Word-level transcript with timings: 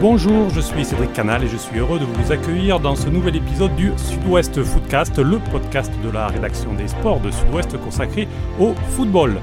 Bonjour, 0.00 0.50
je 0.50 0.60
suis 0.60 0.84
Cédric 0.84 1.14
Canal 1.14 1.42
et 1.42 1.48
je 1.48 1.56
suis 1.56 1.78
heureux 1.78 1.98
de 1.98 2.04
vous 2.04 2.30
accueillir 2.30 2.80
dans 2.80 2.94
ce 2.94 3.08
nouvel 3.08 3.34
épisode 3.34 3.74
du 3.76 3.92
Sud-Ouest 3.96 4.62
Footcast, 4.62 5.18
le 5.18 5.38
podcast 5.38 5.90
de 6.04 6.10
la 6.10 6.26
rédaction 6.26 6.74
des 6.74 6.86
sports 6.86 7.18
de 7.20 7.30
Sud-Ouest 7.30 7.78
consacré 7.78 8.28
au 8.60 8.74
football. 8.90 9.40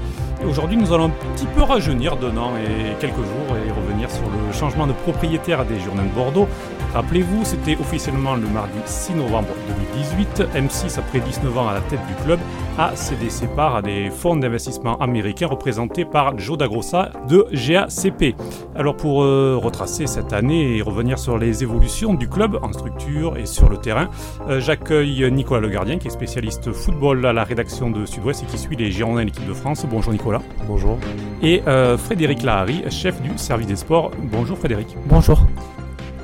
Aujourd'hui, 0.48 0.76
nous 0.76 0.92
allons 0.92 1.06
un 1.06 1.32
petit 1.34 1.46
peu 1.46 1.62
rajeunir 1.62 2.16
d'un 2.16 2.36
an 2.36 2.52
et 2.56 2.94
quelques 3.00 3.16
jours 3.16 3.56
et 3.66 3.70
revenir 3.72 4.08
sur 4.08 4.22
le 4.22 4.52
changement 4.52 4.86
de 4.86 4.92
propriétaire 4.92 5.64
des 5.64 5.80
Journées 5.80 6.04
de 6.04 6.14
Bordeaux. 6.14 6.46
Rappelez-vous, 6.92 7.44
c'était 7.44 7.76
officiellement 7.80 8.36
le 8.36 8.46
mardi 8.46 8.78
6 8.84 9.14
novembre 9.14 9.48
2018. 9.96 10.44
M6, 10.54 10.98
après 11.00 11.18
19 11.18 11.58
ans 11.58 11.68
à 11.68 11.74
la 11.74 11.80
tête 11.80 12.06
du 12.06 12.14
club, 12.24 12.38
a 12.78 12.96
cédé 12.96 13.30
ses 13.30 13.46
parts 13.46 13.76
à 13.76 13.82
des 13.82 14.10
fonds 14.10 14.36
d'investissement 14.36 14.96
américains 14.98 15.46
représentés 15.46 16.04
par 16.04 16.38
Joe 16.38 16.58
Dagrossa 16.58 17.10
de 17.28 17.46
GACP. 17.52 18.34
Alors 18.74 18.96
pour 18.96 19.22
euh, 19.22 19.56
retracer 19.62 20.06
cette 20.06 20.32
année 20.32 20.76
et 20.76 20.82
revenir 20.82 21.18
sur 21.18 21.38
les 21.38 21.62
évolutions 21.62 22.14
du 22.14 22.28
club 22.28 22.58
en 22.62 22.72
structure 22.72 23.36
et 23.36 23.46
sur 23.46 23.68
le 23.68 23.76
terrain, 23.76 24.08
euh, 24.48 24.60
j'accueille 24.60 25.30
Nicolas 25.30 25.60
Le 25.60 25.68
Gardien 25.68 25.98
qui 25.98 26.08
est 26.08 26.10
spécialiste 26.10 26.72
football 26.72 27.24
à 27.26 27.32
la 27.32 27.44
rédaction 27.44 27.90
de 27.90 28.06
Sud-Ouest 28.06 28.42
et 28.42 28.46
qui 28.46 28.58
suit 28.58 28.76
les 28.76 28.90
Girondins 28.90 29.20
de 29.20 29.26
l'équipe 29.26 29.46
de 29.46 29.54
France. 29.54 29.86
Bonjour 29.88 30.12
Nicolas. 30.12 30.42
Bonjour. 30.66 30.98
Et 31.42 31.62
euh, 31.68 31.96
Frédéric 31.96 32.42
Lahari, 32.42 32.82
chef 32.90 33.20
du 33.22 33.30
service 33.36 33.68
des 33.68 33.76
sports. 33.76 34.10
Bonjour 34.32 34.58
Frédéric. 34.58 34.96
Bonjour. 35.06 35.40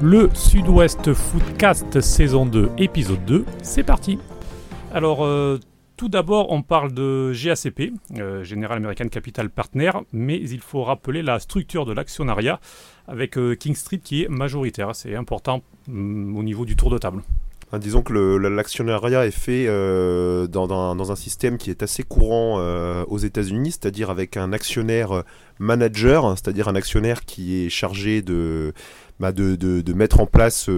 Le 0.03 0.31
Sud-Ouest 0.33 1.13
Footcast 1.13 2.01
saison 2.01 2.47
2, 2.47 2.71
épisode 2.79 3.25
2, 3.27 3.45
c'est 3.63 3.83
parti. 3.83 4.19
Alors, 4.93 5.25
euh, 5.25 5.61
tout 6.01 6.09
d'abord, 6.09 6.51
on 6.51 6.63
parle 6.63 6.95
de 6.95 7.31
GACP, 7.35 7.93
euh, 8.17 8.43
General 8.43 8.79
American 8.79 9.09
Capital 9.09 9.51
Partner, 9.51 9.91
mais 10.15 10.39
il 10.39 10.61
faut 10.61 10.83
rappeler 10.83 11.21
la 11.21 11.39
structure 11.41 11.85
de 11.85 11.93
l'actionnariat 11.93 12.59
avec 13.07 13.37
euh, 13.37 13.55
King 13.55 13.75
Street 13.75 14.01
qui 14.03 14.23
est 14.23 14.29
majoritaire. 14.29 14.95
C'est 14.95 15.15
important 15.15 15.61
mm, 15.89 16.39
au 16.39 16.43
niveau 16.43 16.65
du 16.65 16.75
tour 16.75 16.89
de 16.89 16.97
table. 16.97 17.21
Disons 17.79 18.01
que 18.01 18.15
l'actionnariat 18.15 19.27
est 19.27 19.31
fait 19.31 19.67
euh, 19.69 20.47
dans, 20.47 21.11
un 21.13 21.17
système 21.17 21.59
qui 21.59 21.69
est 21.69 21.83
assez 21.83 22.03
courant 22.03 22.57
aux 23.05 23.19
États-Unis, 23.19 23.73
c'est-à-dire 23.73 24.09
avec 24.09 24.39
un 24.39 24.55
actionnaire 24.55 25.25
manager, 25.59 26.25
hein, 26.25 26.35
c'est-à-dire 26.35 26.69
un 26.69 26.77
actionnaire 26.77 27.27
qui 27.27 27.67
est 27.67 27.69
chargé 27.69 28.23
de, 28.23 28.73
bah, 29.21 29.33
mettre 29.95 30.21
en 30.21 30.27
place, 30.27 30.71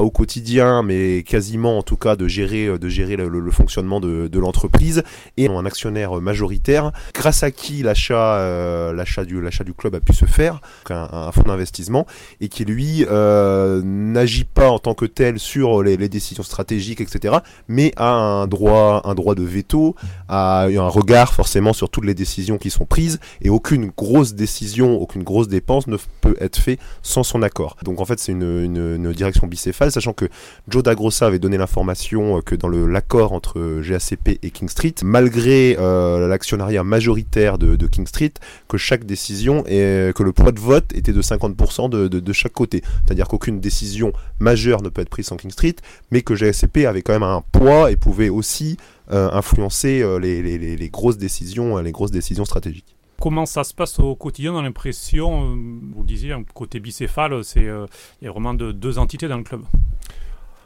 au 0.00 0.10
quotidien, 0.10 0.82
mais 0.82 1.22
quasiment 1.22 1.78
en 1.78 1.82
tout 1.82 1.96
cas, 1.96 2.16
de 2.16 2.28
gérer, 2.28 2.66
euh, 2.66 2.78
de 2.78 2.88
gérer 2.88 3.16
le, 3.16 3.50
fonctionnement 3.50 4.00
de, 4.00 4.38
l'entreprise, 4.38 5.02
et 5.36 5.48
un 5.48 5.66
actionnaire 5.66 6.20
majoritaire, 6.20 6.92
grâce 7.14 7.42
à 7.42 7.50
qui 7.50 7.82
l'achat 7.82 8.38
euh, 8.38 8.92
l'achat 8.92 9.24
du, 9.24 9.40
du 9.40 9.74
club 9.74 9.94
a 9.94 10.00
pu 10.00 10.12
se 10.12 10.24
faire, 10.24 10.60
un, 10.90 11.08
un 11.12 11.32
fonds 11.32 11.42
d'investissement, 11.42 12.06
et 12.40 12.48
qui 12.48 12.64
lui 12.64 13.04
euh, 13.10 13.82
n'agit 13.84 14.44
pas 14.44 14.70
en 14.70 14.78
tant 14.78 14.94
que 14.94 15.04
tel 15.04 15.38
sur 15.38 15.82
les, 15.82 15.96
décisions 16.08 16.42
stratégiques, 16.42 17.00
etc., 17.00 17.38
mais 17.66 17.92
a 17.96 18.10
un 18.10 18.46
droit, 18.46 19.02
un 19.04 19.14
droit 19.14 19.34
de 19.34 19.42
veto, 19.42 19.94
a 20.28 20.64
un 20.64 20.88
regard 20.88 21.34
forcément 21.34 21.72
sur 21.72 21.90
toutes 21.90 22.04
les 22.04 22.14
décisions 22.14 22.56
qui 22.58 22.70
sont 22.70 22.86
prises, 22.86 23.18
et 23.42 23.50
aucune 23.50 23.90
grosse 23.96 24.34
décision, 24.34 25.00
aucune 25.00 25.22
grosse 25.22 25.48
dépense 25.48 25.86
ne 25.86 25.96
peut 26.20 26.36
être 26.40 26.56
faite 26.56 26.78
sans 27.02 27.22
son 27.22 27.42
accord. 27.42 27.76
Donc 27.82 28.00
en 28.00 28.04
fait 28.04 28.18
c'est 28.18 28.32
une, 28.32 28.64
une 28.64 29.12
direction 29.12 29.46
bicéphale, 29.46 29.87
sachant 29.90 30.12
que 30.12 30.26
Joe 30.68 30.82
Dagrossa 30.82 31.26
avait 31.26 31.38
donné 31.38 31.56
l'information 31.56 32.38
euh, 32.38 32.40
que 32.40 32.54
dans 32.54 32.68
l'accord 32.68 33.32
entre 33.32 33.80
GACP 33.80 34.38
et 34.42 34.50
King 34.50 34.68
Street, 34.68 34.94
malgré 35.02 35.76
euh, 35.78 36.28
l'actionnariat 36.28 36.84
majoritaire 36.84 37.58
de, 37.58 37.86
King 37.86 38.06
Street, 38.06 38.32
que 38.68 38.76
chaque 38.76 39.04
décision 39.04 39.64
et 39.66 40.12
que 40.14 40.22
le 40.22 40.32
poids 40.32 40.52
de 40.52 40.60
vote 40.60 40.92
était 40.94 41.12
de 41.12 41.22
50% 41.22 41.88
de, 41.88 42.32
chaque 42.32 42.52
côté. 42.52 42.82
C'est-à-dire 43.04 43.28
qu'aucune 43.28 43.60
décision 43.60 44.12
majeure 44.38 44.82
ne 44.82 44.88
peut 44.88 45.02
être 45.02 45.08
prise 45.08 45.26
sans 45.26 45.36
King 45.36 45.50
Street, 45.50 45.76
mais 46.10 46.22
que 46.22 46.34
GACP 46.34 46.86
avait 46.86 47.02
quand 47.02 47.12
même 47.12 47.22
un 47.22 47.42
poids 47.52 47.90
et 47.90 47.96
pouvait 47.96 48.28
aussi 48.28 48.76
euh, 49.10 49.30
influencer 49.32 50.02
euh, 50.02 50.18
les, 50.18 50.90
grosses 50.90 51.16
décisions, 51.16 51.78
euh, 51.78 51.82
les 51.82 51.92
grosses 51.92 52.10
décisions 52.10 52.44
stratégiques. 52.44 52.97
Comment 53.20 53.46
ça 53.46 53.64
se 53.64 53.74
passe 53.74 53.98
au 53.98 54.14
quotidien 54.14 54.56
a 54.56 54.62
l'impression, 54.62 55.42
euh, 55.42 55.56
vous 55.92 56.02
le 56.02 56.06
disiez, 56.06 56.32
un 56.32 56.44
côté 56.44 56.78
bicéphale, 56.78 57.42
c'est 57.42 57.66
euh, 57.66 57.86
il 58.22 58.26
y 58.26 58.28
a 58.28 58.30
vraiment 58.30 58.54
de- 58.54 58.70
deux 58.70 58.98
entités 58.98 59.26
dans 59.26 59.38
le 59.38 59.42
club. 59.42 59.62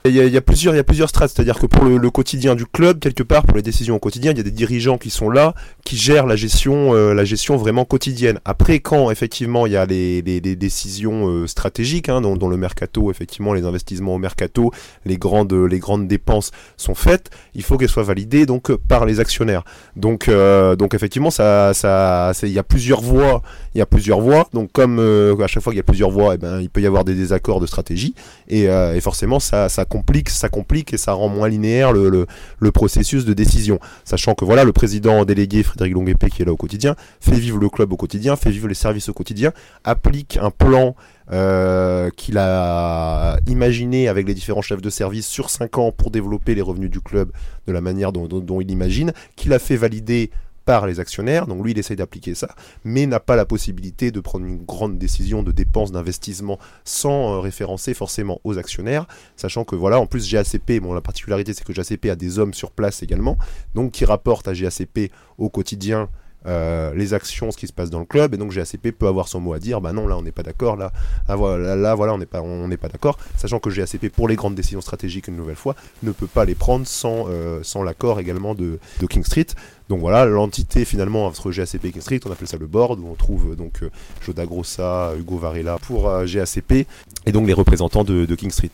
Il 0.05 0.17
y, 0.17 0.21
a, 0.21 0.25
il 0.25 0.33
y 0.33 0.37
a 0.37 0.41
plusieurs, 0.41 0.75
il 0.75 0.79
y 0.79 0.81
a 0.81 0.85
plusieurs 0.85 1.09
strates, 1.09 1.31
c'est-à-dire 1.31 1.59
que 1.59 1.67
pour 1.67 1.85
le, 1.85 1.97
le 1.97 2.11
quotidien 2.11 2.57
du 2.57 2.67
club, 2.67 2.99
quelque 2.99 3.23
part, 3.23 3.45
pour 3.45 3.57
les 3.57 3.63
décisions 3.63 3.95
au 3.95 3.99
quotidien, 4.01 4.33
il 4.33 4.37
y 4.37 4.41
a 4.41 4.43
des 4.43 4.51
dirigeants 4.51 4.99
qui 4.99 5.11
sont 5.11 5.31
là, 5.31 5.55
qui 5.85 5.97
gèrent 5.97 6.27
la 6.27 6.35
gestion, 6.35 6.95
euh, 6.95 7.15
la 7.15 7.25
gestion 7.25 7.57
vraiment 7.57 7.85
quotidienne. 7.85 8.41
Après, 8.45 8.81
quand 8.81 9.13
effectivement 9.13 9.67
il 9.67 9.73
y 9.75 9.77
a 9.77 9.87
les, 9.87 10.21
les, 10.23 10.41
décisions 10.57 11.29
euh, 11.29 11.47
stratégiques, 11.47 12.09
hein, 12.09 12.21
dont, 12.21 12.37
dont 12.37 12.49
le 12.49 12.57
mercato, 12.57 13.11
effectivement, 13.11 13.55
les 13.55 13.65
investissements 13.65 14.15
au 14.17 14.19
mercato, 14.19 14.73
les 15.05 15.19
grandes, 15.19 15.53
les 15.53 15.79
grandes 15.79 16.09
dépenses 16.09 16.51
sont 16.77 16.95
faites, 16.95 17.31
il 17.55 17.63
faut 17.63 17.79
qu'elles 17.79 17.89
soient 17.89 18.03
validées 18.03 18.45
donc 18.47 18.71
euh, 18.71 18.79
par 18.89 19.07
les 19.07 19.21
actionnaires. 19.21 19.65
Donc, 19.97 20.29
euh, 20.29 20.77
donc 20.77 20.95
effectivement, 20.95 21.31
ça, 21.31 21.75
ça, 21.75 22.33
il 22.43 22.51
y 22.51 22.59
a 22.59 22.65
plusieurs 22.65 23.01
voies, 23.01 23.43
il 23.75 23.79
y 23.79 23.81
a 23.81 23.87
plusieurs 23.87 24.21
voies. 24.21 24.49
Donc, 24.53 24.71
comme 24.73 24.99
euh, 24.99 25.37
à 25.43 25.47
chaque 25.47 25.63
fois 25.63 25.73
qu'il 25.73 25.79
y 25.79 25.81
a 25.81 25.85
plusieurs 25.85 26.11
voies, 26.11 26.35
eh 26.35 26.39
ben, 26.39 26.61
il 26.61 26.69
peut 26.71 26.81
y 26.81 26.87
avoir 26.87 27.05
des 27.05 27.15
désaccords 27.15 27.61
de 27.61 27.67
stratégie 27.67 28.15
et, 28.49 28.69
euh, 28.69 29.01
forcément 29.01 29.41
ça, 29.41 29.69
complique, 29.89 30.31
ça 30.31 30.49
complique 30.49 30.93
et 30.93 30.99
ça 30.99 31.13
rend 31.13 31.29
moins 31.29 31.49
linéaire 31.49 31.93
le, 31.93 32.27
processus 32.73 33.25
de 33.25 33.33
décision. 33.35 33.79
Sachant 34.05 34.35
que 34.35 34.45
voilà, 34.45 34.65
le 34.65 34.73
président 34.73 35.25
délégué 35.25 35.63
Frédéric 35.63 35.95
Longuepé 35.95 36.31
qui 36.31 36.43
est 36.43 36.45
là 36.45 36.53
au 36.53 36.57
quotidien 36.57 36.95
fait 37.21 37.33
vivre 37.33 37.59
le 37.59 37.69
club 37.69 37.93
au 37.93 37.97
quotidien, 37.97 38.37
fait 38.37 38.51
vivre 38.51 38.69
les 38.69 38.75
services 38.75 39.09
au 39.09 39.13
quotidien, 39.13 39.53
applique 39.85 40.39
un 40.41 40.51
plan 40.51 40.95
euh, 41.31 42.11
qu'il 42.17 42.37
a 42.39 43.37
imaginé 43.47 44.09
avec 44.09 44.27
les 44.27 44.35
différents 44.35 44.63
chefs 44.63 44.83
de 44.83 44.91
service 44.91 45.27
sur 45.27 45.51
5 45.51 45.79
ans 45.79 45.93
pour 45.93 46.11
développer 46.11 46.55
les 46.55 46.63
revenus 46.63 46.91
du 46.91 47.01
club 47.01 47.31
de 47.67 47.73
la 47.73 47.81
manière 47.81 48.13
dont- 48.13 48.27
dont 48.27 48.61
il 48.61 48.71
imagine, 48.71 49.13
qu'il 49.37 49.53
a 49.53 49.59
fait 49.59 49.77
valider 49.77 50.31
par 50.65 50.87
les 50.87 51.01
actionnaires, 51.01 51.47
donc 51.47 51.65
lui 51.65 51.73
il 51.73 51.79
essaye 51.79 51.97
d'appliquer 51.97 52.35
ça, 52.35 52.55
mais 52.85 53.07
n'a 53.07 53.21
pas 53.21 53.37
la 53.37 53.45
possibilité 53.45 54.11
de 54.11 54.21
prendre 54.21 54.47
une 54.47 54.65
grande 54.65 54.99
décision 54.99 55.43
de 55.43 55.53
dépenses, 55.53 55.93
d'investissement 55.93 56.59
sans 56.85 57.35
euh, 57.35 57.41
référencer 57.41 57.95
forcément 57.95 58.41
aux 58.45 58.59
actionnaires, 58.59 59.07
sachant 59.37 59.65
que 59.65 59.77
voilà, 59.77 60.01
en 60.01 60.07
plus 60.07 60.31
GACP, 60.31 60.81
bon 60.81 60.95
la 60.95 61.01
particularité 61.01 61.55
c'est 61.55 61.65
que 61.65 61.73
GACP 61.73 62.07
a 62.07 62.17
des 62.17 62.39
hommes 62.39 62.55
sur 62.55 62.71
place 62.71 63.03
également, 63.03 63.37
donc 63.75 63.93
qui 63.93 64.05
rapportent 64.05 64.49
à 64.49 64.53
GACP 64.53 65.11
au 65.39 65.49
quotidien 65.49 66.09
euh, 66.47 66.93
les 66.95 67.15
actions, 67.15 67.51
ce 67.51 67.57
qui 67.57 67.67
se 67.67 67.73
passe 67.73 67.91
dans 67.91 68.01
le 68.01 68.05
club, 68.05 68.35
et 68.35 68.37
donc 68.37 68.53
GACP 68.53 68.91
peut 68.91 69.07
avoir 69.07 69.29
son 69.29 69.41
mot 69.41 69.53
à 69.53 69.59
dire, 69.59 69.81
bah 69.81 69.93
non 69.93 70.07
là 70.07 70.17
on 70.17 70.23
n'est 70.23 70.33
pas 70.33 70.43
d'accord, 70.43 70.77
là, 70.77 70.93
là 71.29 71.37
voilà, 71.37 71.77
là, 71.77 71.95
voilà 71.95 72.15
on 72.15 72.19
n'est 72.19 72.27
pas, 72.27 72.43
on 72.43 72.69
n'est 72.69 72.77
pas 72.77 72.89
d'accord, 72.89 73.19
sachant 73.37 73.59
que 73.59 73.71
GACP 73.71 74.09
pour 74.09 74.29
les 74.29 74.37
grandes 74.37 74.55
décisions 74.55 74.81
stratégiques 74.81 75.29
une 75.29 75.37
nouvelle 75.37 75.57
fois 75.57 75.77
ne 76.03 76.13
peut 76.13 76.27
pas 76.27 76.45
les 76.45 76.55
prendre 76.55 76.87
sans, 76.87 77.27
euh, 77.29 77.61
sans 77.63 77.83
l'accord 77.83 78.21
également 78.21 78.55
de, 78.55 78.79
King 79.09 79.25
Street. 79.25 79.47
Donc 79.89 80.01
voilà, 80.01 80.25
l'entité 80.25 80.85
finalement 80.85 81.27
entre 81.27 81.51
GACP 81.51 81.85
et 81.87 81.93
King 81.93 82.01
Street, 82.01 82.21
on 82.25 82.31
appelle 82.31 82.49
ça 82.49 82.57
le 82.57 82.67
board, 82.67 82.99
où 83.01 83.09
on 83.09 83.15
trouve 83.15 83.53
euh, 83.53 83.55
donc 83.57 83.81
Joda 84.25 84.47
Grossa, 84.47 85.13
Hugo 85.19 85.39
Varela 85.39 85.79
pour 85.79 86.11
GACP, 86.25 86.87
et 87.27 87.33
donc 87.33 87.47
les 87.47 87.53
représentants 87.53 88.05
de 88.05 88.35
King 88.35 88.51
Street. 88.51 88.71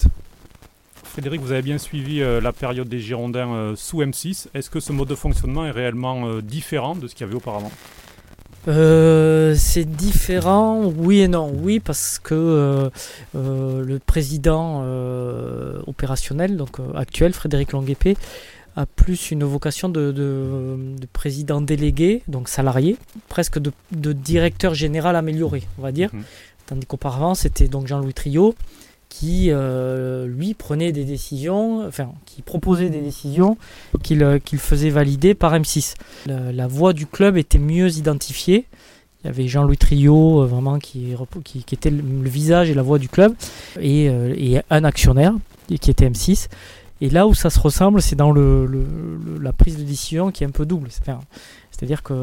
Frédéric, 1.18 1.40
vous 1.40 1.50
avez 1.50 1.62
bien 1.62 1.78
suivi 1.78 2.22
euh, 2.22 2.40
la 2.40 2.52
période 2.52 2.88
des 2.88 3.00
Girondins 3.00 3.52
euh, 3.52 3.74
sous 3.74 4.00
M6. 4.02 4.46
Est-ce 4.54 4.70
que 4.70 4.78
ce 4.78 4.92
mode 4.92 5.08
de 5.08 5.16
fonctionnement 5.16 5.66
est 5.66 5.72
réellement 5.72 6.28
euh, 6.28 6.40
différent 6.40 6.94
de 6.94 7.08
ce 7.08 7.16
qu'il 7.16 7.26
y 7.26 7.28
avait 7.28 7.34
auparavant? 7.34 7.72
C'est 8.64 9.84
différent, 9.84 10.84
oui 10.96 11.18
et 11.22 11.26
non. 11.28 11.50
Oui, 11.52 11.80
parce 11.80 12.20
que 12.22 12.90
le 13.34 13.98
président 13.98 14.84
opérationnel, 15.88 16.56
donc 16.56 16.76
actuel, 16.94 17.32
Frédéric 17.32 17.72
Longuepé, 17.72 18.16
a 18.76 18.84
plus 18.86 19.32
une 19.32 19.42
vocation 19.42 19.88
de, 19.88 20.12
de- 20.12 20.76
de 21.00 21.06
président 21.12 21.60
délégué, 21.62 22.22
donc 22.28 22.48
salarié, 22.48 22.96
presque 23.28 23.58
de, 23.58 23.72
de 23.90 24.12
directeur 24.12 24.74
général 24.74 25.16
amélioré, 25.16 25.64
on 25.78 25.82
va 25.82 25.90
dire. 25.90 26.10
Mhm. 26.12 26.22
Tandis 26.66 26.86
qu'auparavant, 26.86 27.34
c'était 27.34 27.66
donc 27.68 27.86
Jean-Louis 27.88 28.12
Trio 28.14 28.54
qui, 29.08 29.48
euh, 29.50 30.26
lui, 30.26 30.54
prenait 30.54 30.92
des 30.92 31.04
décisions, 31.04 31.86
enfin, 31.86 32.12
qui 32.26 32.42
proposait 32.42 32.90
des 32.90 33.00
décisions 33.00 33.56
qu'il 34.02 34.22
euh, 34.22 34.38
qu'il 34.38 34.58
faisait 34.58 34.90
valider 34.90 35.34
par 35.34 35.54
M6. 35.54 35.94
La, 36.26 36.66
voix 36.66 36.92
du 36.92 37.06
club 37.06 37.36
était 37.36 37.58
mieux 37.58 37.96
identifiée. 37.96 38.66
Il 39.22 39.26
y 39.26 39.30
avait 39.30 39.48
Jean-Louis 39.48 39.78
Trio, 39.78 40.42
euh, 40.42 40.46
vraiment, 40.46 40.78
qui, 40.78 41.14
qui, 41.44 41.74
était 41.74 41.90
le, 41.90 42.28
visage 42.28 42.70
et 42.70 42.74
la 42.74 42.82
voix 42.82 42.98
du 42.98 43.08
club, 43.08 43.34
et, 43.80 44.10
un 44.70 44.84
actionnaire, 44.84 45.34
qui 45.68 45.90
était 45.90 46.08
M6. 46.08 46.48
Et 47.00 47.10
là 47.10 47.26
où 47.26 47.34
ça 47.34 47.50
se 47.50 47.60
ressemble, 47.60 48.02
c'est 48.02 48.16
dans 48.16 48.32
le, 48.32 48.68
la 49.40 49.52
prise 49.52 49.78
de 49.78 49.84
décision 49.84 50.30
qui 50.30 50.44
est 50.44 50.46
un 50.46 50.50
peu 50.50 50.66
double. 50.66 50.88
C'est-à-dire 50.90 52.02
qu'à 52.02 52.14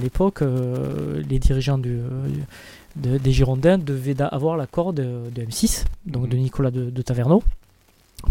l'époque, 0.00 0.42
les 0.42 1.38
dirigeants 1.38 1.78
du, 1.78 2.00
de- 2.96 3.18
des 3.18 3.32
Girondins 3.32 3.78
devaient 3.78 4.14
da- 4.14 4.26
avoir 4.28 4.56
l'accord 4.56 4.92
de, 4.92 5.30
de 5.34 5.42
M6, 5.42 5.84
donc 6.06 6.28
de 6.28 6.36
Mhm. 6.36 6.42
Nicolas 6.42 6.70
de, 6.70 6.90
de 6.90 7.02
Taverneau. 7.02 7.42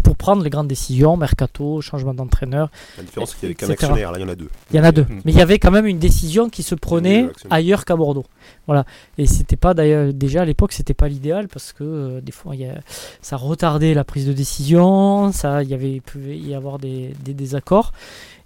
pour 0.04 0.16
prendre 0.16 0.42
les 0.42 0.48
grandes 0.48 0.68
décisions, 0.68 1.18
mercato, 1.18 1.82
changement 1.82 2.14
d'entraîneur. 2.14 2.70
La 2.96 3.02
différence, 3.04 3.32
c'est 3.32 3.36
qu'il 3.40 3.48
n'y 3.48 3.52
avait 3.52 3.54
qu'un 3.56 3.70
actionnaire, 3.72 4.10
là 4.10 4.18
il 4.18 4.22
y 4.22 4.24
en 4.24 4.28
a 4.30 4.34
deux. 4.34 4.48
Il 4.70 4.76
y 4.78 4.80
en 4.80 4.84
a 4.84 4.90
deux. 4.92 5.02
Mm. 5.02 5.20
Mais 5.26 5.32
il 5.32 5.36
y 5.38 5.42
avait 5.42 5.58
quand 5.58 5.70
même 5.70 5.84
une 5.84 5.98
décision 5.98 6.48
qui 6.48 6.62
se 6.62 6.74
prenait 6.74 7.28
ailleurs 7.50 7.84
qu'à 7.84 7.94
Bordeaux. 7.94 8.24
Voilà. 8.66 8.86
Et 9.18 9.26
c'était 9.26 9.56
pas 9.56 9.74
d'ailleurs, 9.74 10.14
déjà 10.14 10.40
à 10.40 10.44
l'époque, 10.46 10.72
c'était 10.72 10.94
pas 10.94 11.08
l'idéal 11.08 11.46
parce 11.46 11.74
que 11.74 11.84
euh, 11.84 12.20
des 12.22 12.32
fois, 12.32 12.54
il 12.56 12.62
y 12.62 12.64
a- 12.64 12.80
ça 13.20 13.36
retardait 13.36 13.92
la 13.92 14.02
prise 14.04 14.26
de 14.26 14.32
décision, 14.32 15.30
ça, 15.30 15.62
il 15.62 15.68
y 15.68 15.74
avait, 15.74 16.00
pouvait 16.00 16.38
y 16.38 16.54
avoir 16.54 16.78
des, 16.78 17.12
des 17.22 17.34
désaccords. 17.34 17.92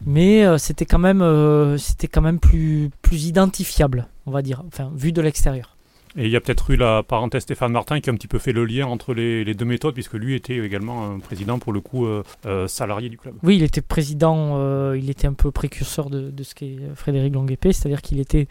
Mais 0.04 0.44
euh, 0.44 0.58
c'était 0.58 0.84
quand 0.84 0.98
même, 0.98 1.22
euh, 1.22 1.78
c'était 1.78 2.08
quand 2.08 2.22
même 2.22 2.40
plus, 2.40 2.90
plus 3.02 3.26
identifiable, 3.26 4.08
on 4.26 4.32
va 4.32 4.42
dire, 4.42 4.64
enfin, 4.66 4.90
vu 4.96 5.12
de 5.12 5.22
l'extérieur. 5.22 5.75
Et 6.16 6.24
il 6.24 6.30
y 6.30 6.36
a 6.36 6.40
peut-être 6.40 6.70
eu 6.70 6.76
la 6.76 7.02
parenthèse 7.02 7.42
Stéphane 7.42 7.72
Martin 7.72 8.00
qui 8.00 8.08
a 8.08 8.12
un 8.12 8.16
petit 8.16 8.28
peu 8.28 8.38
fait 8.38 8.52
le 8.52 8.64
lien 8.64 8.86
entre 8.86 9.12
les, 9.12 9.54
deux 9.54 9.64
méthodes, 9.64 9.94
puisque 9.94 10.14
lui 10.14 10.34
était 10.34 10.56
également 10.56 11.10
un 11.10 11.18
président, 11.18 11.58
pour 11.58 11.72
le 11.72 11.80
coup, 11.80 12.06
euh, 12.06 12.22
euh, 12.46 12.66
salarié 12.66 13.08
du 13.08 13.18
club. 13.18 13.34
Oui, 13.42 13.56
il 13.56 13.62
était 13.62 13.82
président, 13.82 14.54
euh, 14.56 14.96
il 14.98 15.10
était 15.10 15.26
un 15.26 15.34
peu 15.34 15.50
précurseur 15.50 16.08
de, 16.08 16.30
de 16.30 16.42
ce 16.42 16.54
qu'est 16.54 16.78
Frédéric 16.94 17.34
Longuepé, 17.34 17.72
c'est-à-dire 17.72 18.00
qu'il 18.00 18.18
était 18.18 18.48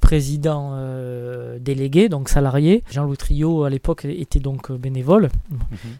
président 0.00 0.70
euh, 0.74 1.58
délégué, 1.58 2.08
donc 2.08 2.28
salarié. 2.28 2.82
Jean-Louis 2.90 3.16
Trio, 3.16 3.64
à 3.64 3.70
l'époque, 3.70 4.04
était 4.04 4.38
donc 4.40 4.70
euh, 4.70 4.78
bénévole, 4.78 5.28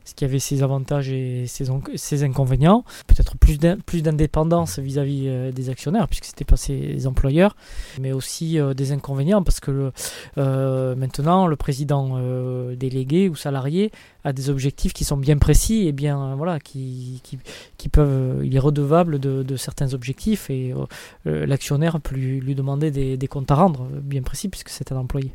ce 0.05 0.15
qui 0.15 0.25
avait 0.25 0.39
ses 0.39 0.63
avantages 0.63 1.11
et 1.11 1.47
ses, 1.47 1.71
en- 1.71 1.83
ses 1.95 2.23
inconvénients. 2.25 2.85
Peut-être 3.07 3.37
plus 3.37 3.59
d'in- 3.59 3.77
plus 3.85 4.03
d'indépendance 4.03 4.79
vis-à-vis 4.79 5.25
euh, 5.27 5.53
des 5.53 5.69
actionnaires, 5.71 6.07
puisque 6.09 6.25
c'était 6.27 6.45
pas 6.45 6.57
ses 6.57 7.07
employeurs, 7.07 7.57
mais 8.01 8.13
aussi 8.13 8.59
euh, 8.59 8.73
des 8.75 8.93
inconvénients, 8.93 9.43
parce 9.43 9.61
que 9.61 9.93
maintenant, 10.37 11.47
le 11.47 11.57
président 11.57 12.19
délégué 12.75 13.29
ou 13.29 13.37
salarié 13.37 13.91
a 14.29 14.33
des 14.33 14.51
objectifs 14.51 14.93
qui 14.93 15.05
sont 15.05 15.17
bien 15.17 15.39
précis 15.39 15.89
et 15.89 15.93
bien, 15.93 16.23
euh, 16.23 16.35
voilà, 16.35 16.61
qui, 16.61 17.21
qui, 17.25 17.39
qui 17.77 17.89
peuvent, 17.89 18.45
il 18.45 18.55
est 18.55 18.59
redevable 18.59 19.19
de, 19.19 19.43
de 19.43 19.57
certains 19.57 19.95
objectifs 19.95 20.51
et 20.51 20.73
euh, 20.73 20.85
euh, 21.27 21.47
l'actionnaire 21.47 22.01
peut 22.01 22.15
lui, 22.15 22.41
lui 22.41 22.55
demander 22.55 22.91
des, 22.91 23.17
des 23.17 23.29
comptes 23.29 23.51
à 23.51 23.55
rendre 23.55 23.83
euh, 23.85 24.01
bien 24.01 24.23
précis 24.23 24.49
puisque 24.49 24.69
c'est 24.69 24.93
un 24.93 24.97
employé. 24.97 25.33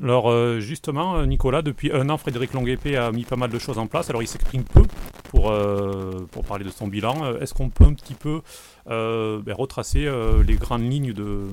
Alors 0.00 0.30
euh, 0.30 0.60
justement, 0.60 1.16
euh, 1.16 1.26
Nicolas, 1.26 1.60
depuis 1.60 1.90
un 1.92 2.08
an, 2.08 2.18
Frédéric 2.18 2.52
Longuepé 2.52 2.96
a 2.96 3.10
mis 3.10 3.24
pas 3.24 3.34
mal 3.34 3.50
de 3.50 3.58
choses 3.58 3.78
en 3.78 3.88
place. 3.88 4.08
Alors 4.10 4.22
il 4.22 4.28
s'exprime 4.28 4.62
peu 4.62 4.82
pour, 5.24 5.50
euh, 5.50 6.26
pour 6.30 6.44
parler 6.44 6.64
de 6.64 6.70
son 6.70 6.86
bilan. 6.86 7.24
Euh, 7.24 7.40
Est-ce 7.40 7.52
qu'on 7.52 7.68
peut 7.68 7.84
un 7.84 7.94
petit 7.94 8.14
peu 8.14 8.40
euh, 8.88 9.40
ben, 9.44 9.54
retracer 9.54 10.06
euh, 10.06 10.44
les 10.44 10.54
grandes 10.54 10.88
lignes 10.88 11.12
de, 11.12 11.46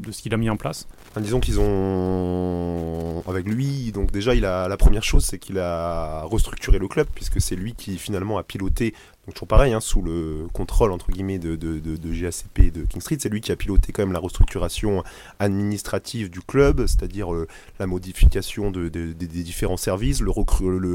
de 0.00 0.10
ce 0.10 0.20
qu'il 0.20 0.34
a 0.34 0.36
mis 0.36 0.50
en 0.50 0.56
place? 0.56 0.88
Enfin, 1.10 1.20
disons 1.20 1.38
qu'ils 1.38 1.60
ont, 1.60 2.91
avec 3.32 3.46
lui, 3.46 3.92
donc 3.92 4.10
déjà, 4.12 4.34
il 4.34 4.44
a 4.44 4.68
la 4.68 4.76
première 4.76 5.02
chose, 5.02 5.24
c'est 5.24 5.38
qu'il 5.38 5.58
a 5.58 6.22
restructuré 6.22 6.78
le 6.78 6.88
club, 6.88 7.06
puisque 7.14 7.40
c'est 7.40 7.56
lui 7.56 7.74
qui 7.74 7.98
finalement 7.98 8.38
a 8.38 8.42
piloté, 8.42 8.94
donc 9.26 9.34
toujours 9.36 9.46
pareil, 9.46 9.72
hein, 9.72 9.78
sous 9.80 10.02
le 10.02 10.48
contrôle 10.52 10.90
entre 10.90 11.12
guillemets 11.12 11.38
de, 11.38 11.54
de, 11.54 11.78
de, 11.78 12.12
GACP 12.12 12.58
et 12.58 12.70
de 12.72 12.82
King 12.82 13.00
Street, 13.00 13.18
c'est 13.20 13.28
lui 13.28 13.40
qui 13.40 13.52
a 13.52 13.56
piloté 13.56 13.92
quand 13.92 14.02
même 14.02 14.12
la 14.12 14.18
restructuration 14.18 15.04
administrative 15.38 16.28
du 16.28 16.40
club, 16.40 16.86
c'est-à-dire 16.88 17.32
euh, 17.32 17.46
la 17.78 17.86
modification 17.86 18.72
de, 18.72 18.88
de- 18.88 19.12
de- 19.12 19.12
des 19.12 19.42
différents 19.44 19.76
services, 19.76 20.20
le, 20.20 20.32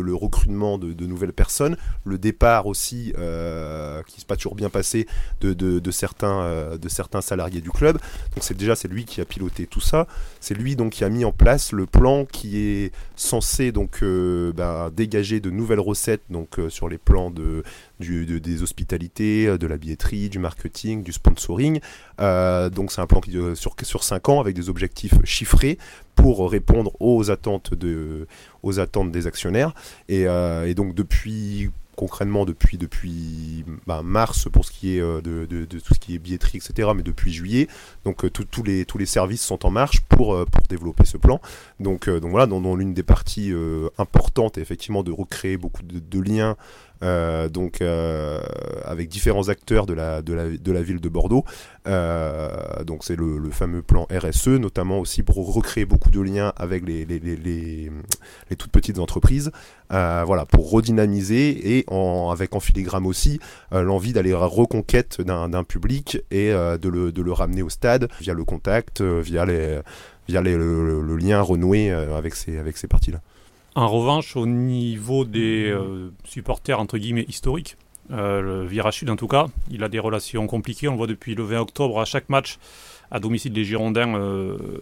le, 0.01 0.13
recrutement 0.13 0.77
de, 0.77 1.06
nouvelles 1.06 1.31
personnes, 1.31 1.77
le 2.03 2.18
départ 2.18 2.65
aussi, 2.65 3.13
euh, 3.18 4.03
qui 4.03 4.19
s'est 4.19 4.27
pas 4.27 4.35
toujours 4.35 4.56
bien 4.56 4.69
passé, 4.69 5.07
de, 5.39 5.91
certains, 5.91 6.41
euh, 6.41 6.77
de 6.77 6.89
certains 6.89 7.21
salariés 7.21 7.62
du 7.62 7.71
club. 7.71 7.97
Donc 8.35 8.44
c'est 8.44 8.57
déjà 8.57 8.75
c'est 8.75 8.89
lui 8.89 9.06
qui 9.06 9.21
a 9.21 9.25
piloté 9.25 9.68
tout 9.68 9.80
ça. 9.80 10.06
C'est 10.41 10.53
lui 10.53 10.75
donc 10.75 10.91
qui 10.91 11.06
a 11.06 11.09
mis 11.09 11.23
en 11.23 11.31
place 11.31 11.71
le 11.71 11.85
plan 11.85 12.25
qui 12.25 12.57
est 12.57 12.91
censé 13.15 13.71
donc 13.71 14.01
ben, 14.01 14.91
dégager 14.94 15.39
de 15.39 15.50
nouvelles 15.50 15.80
recettes 15.80 16.23
donc 16.30 16.59
sur 16.68 16.89
les 16.89 16.97
plans 16.97 17.31
de, 17.31 17.63
du, 17.99 18.25
de- 18.25 18.38
des 18.39 18.63
hospitalités, 18.63 19.47
euh, 19.47 19.57
de 19.57 19.67
la 19.67 19.77
billetterie, 19.77 20.29
du 20.29 20.39
marketing, 20.39 21.03
du 21.03 21.11
sponsoring. 21.13 21.79
Euh, 22.21 22.69
donc 22.69 22.91
c'est 22.91 23.01
un 23.01 23.07
plan 23.07 23.21
qui 23.21 23.38
sur 23.55 23.75
sur 23.83 24.03
cinq 24.03 24.29
ans 24.29 24.39
avec 24.39 24.55
des 24.55 24.69
objectifs 24.69 25.15
chiffrés 25.23 25.77
pour 26.15 26.49
répondre 26.51 26.91
aux 26.99 27.29
attentes 27.31 27.73
de 27.73 28.27
aux 28.63 28.79
attentes 28.79 29.11
des 29.11 29.27
actionnaires. 29.27 29.73
Et, 30.09 30.27
euh, 30.27 30.67
et 30.67 30.73
donc 30.73 30.94
depuis 30.95 31.69
concrètement 31.95 32.45
depuis 32.45 32.77
depuis 32.77 33.65
ben, 33.88 34.03
mars 34.03 34.47
pour 34.53 34.65
ce 34.65 34.71
qui 34.71 34.95
est 34.97 35.01
de, 35.01 35.47
de- 35.49 35.65
tout 35.79 35.95
ce 35.95 35.99
qui 35.99 36.13
est 36.13 36.19
billetterie 36.19 36.59
etc 36.59 36.89
mais 36.95 37.01
depuis 37.01 37.33
juillet 37.33 37.67
donc 38.05 38.31
tous 38.31 38.61
les 38.61 38.85
tous 38.85 38.99
les 38.99 39.07
services 39.07 39.41
sont 39.41 39.65
en 39.65 39.71
marche 39.71 40.01
pour 40.01 40.45
pour 40.45 40.67
développer 40.69 41.05
ce 41.05 41.17
plan 41.17 41.41
donc 41.79 42.07
donc 42.07 42.29
voilà 42.29 42.45
dont 42.45 42.75
l'une 42.75 42.94
des 42.94 43.01
parties 43.01 43.51
importantes 43.97 44.59
effectivement 44.59 45.01
de 45.01 45.11
recréer 45.11 45.57
beaucoup 45.57 45.81
de 45.81 46.19
liens 46.19 46.55
euh, 47.03 47.47
donc 47.47 47.81
euh, 47.81 48.39
avec 48.83 49.07
différents 49.07 49.49
acteurs 49.49 49.85
de 49.85 49.94
la 49.94 50.81
ville 50.81 50.99
de 50.99 51.09
Bordeaux 51.09 51.45
euh, 51.88 52.83
donc 52.83 53.03
c'est 53.03 53.15
le, 53.15 53.39
fameux 53.51 53.81
plan 53.83 54.07
RSE 54.11 54.47
notamment 54.47 54.99
aussi 54.99 55.21
pour 55.21 55.53
recréer 55.53 55.85
beaucoup 55.85 56.09
de 56.09 56.19
liens 56.19 56.53
avec 56.57 56.83
les 56.88 57.91
toutes 58.57 58.71
petites 58.71 58.99
entreprises 58.99 59.51
voilà 59.89 60.45
pour 60.45 60.71
redynamiser 60.71 61.77
et 61.77 61.85
avec 62.31 62.55
en 62.55 62.59
filigrane 62.59 63.05
aussi 63.05 63.39
l'envie 63.71 64.13
d'aller 64.13 64.33
à 64.33 64.45
reconquête 64.45 65.21
d'un 65.21 65.63
public 65.63 66.19
et 66.31 66.51
de, 66.51 66.89
le, 66.89 67.31
ramener 67.31 67.61
au 67.61 67.69
stade 67.69 68.09
via 68.19 68.33
le 68.33 68.44
contact, 68.44 69.01
via, 69.01 69.45
le, 69.45 69.83
lien 70.27 71.41
renoué 71.41 71.91
avec 71.91 72.35
ces 72.35 72.88
parties-là. 72.89 73.21
En 73.77 73.89
revanche, 73.89 74.35
au 74.35 74.47
niveau 74.47 75.24
des 75.24 75.69
euh, 75.69 76.09
supporters 76.24 76.79
entre 76.79 76.97
guillemets 76.97 77.25
historiques, 77.27 77.77
euh, 78.09 78.41
le 78.41 78.65
Virage 78.65 78.95
Sud 78.95 79.09
en 79.12 79.15
tout 79.15 79.27
cas, 79.27 79.45
il 79.69 79.83
a 79.83 79.88
des 79.88 80.00
relations 80.00 80.47
compliquées. 80.47 80.88
On 80.88 80.95
voit 80.95 81.06
depuis 81.06 81.35
le 81.35 81.44
20 81.44 81.59
octobre 81.59 82.01
à 82.01 82.06
chaque 82.06 82.27
match 82.27 82.57
à 83.12 83.19
domicile 83.19 83.53
des 83.53 83.63
Girondins. 83.63 84.15
euh, 84.15 84.81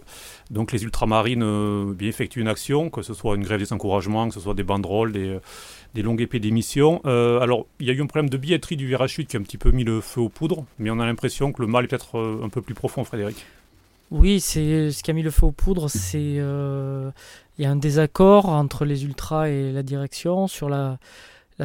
donc 0.50 0.72
les 0.72 0.82
ultramarines 0.82 1.92
bien 1.92 2.08
effectuent 2.08 2.40
une 2.40 2.48
action, 2.48 2.88
que 2.88 3.02
ce 3.02 3.12
soit 3.12 3.36
une 3.36 3.42
grève 3.42 3.60
des 3.60 3.74
encouragements, 3.74 4.28
que 4.28 4.34
ce 4.34 4.40
soit 4.40 4.54
des 4.54 4.62
banderoles, 4.62 5.12
des, 5.12 6.02
longues 6.02 6.22
épées 6.22 6.40
d'émission. 6.40 7.02
Alors 7.04 7.66
il 7.80 7.86
y 7.86 7.90
a 7.90 7.92
eu 7.92 8.00
un 8.00 8.06
problème 8.06 8.30
de 8.30 8.38
billetterie 8.38 8.78
du 8.78 8.86
Virage 8.86 9.12
Sud 9.12 9.26
qui 9.26 9.36
a 9.36 9.40
un 9.40 9.42
petit 9.42 9.58
peu 9.58 9.72
mis 9.72 9.84
le 9.84 10.00
feu 10.00 10.22
aux 10.22 10.30
poudres, 10.30 10.64
mais 10.78 10.88
on 10.88 11.00
a 11.00 11.04
l'impression 11.04 11.52
que 11.52 11.60
le 11.60 11.68
mal 11.68 11.84
est 11.84 11.88
peut-être 11.88 12.18
un 12.42 12.48
peu 12.48 12.62
plus 12.62 12.74
profond, 12.74 13.04
Frédéric. 13.04 13.44
Oui, 14.12 14.40
c'est 14.40 14.92
ce 14.92 15.02
qui 15.02 15.10
a 15.10 15.14
mis 15.14 15.22
le 15.22 15.32
feu 15.32 15.46
aux 15.46 15.52
poudres, 15.52 15.90
c'est 15.90 16.36
euh, 16.38 17.10
il 17.58 17.64
y 17.64 17.66
a 17.66 17.70
un 17.70 17.76
désaccord 17.76 18.48
entre 18.48 18.84
les 18.84 19.04
ultras 19.04 19.48
et 19.48 19.72
la 19.72 19.82
direction 19.82 20.46
sur 20.46 20.68
la, 20.68 20.98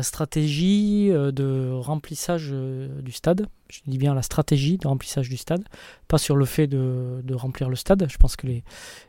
stratégie 0.02 1.10
euh, 1.12 1.32
de 1.32 1.70
remplissage 1.72 2.50
euh, 2.52 3.02
du 3.02 3.12
stade. 3.12 3.48
Je 3.70 3.82
dis 3.86 3.98
bien 3.98 4.16
la 4.16 4.22
stratégie 4.22 4.78
de 4.78 4.88
remplissage 4.88 5.30
du 5.30 5.38
stade, 5.38 5.64
pas 6.08 6.18
sur 6.18 6.36
le 6.36 6.46
fait 6.46 6.66
de, 6.66 7.34
remplir 7.34 7.70
le 7.70 7.76
stade. 7.76 8.08
Je 8.10 8.18
pense 8.18 8.36
que 8.36 8.48
les 8.48 8.64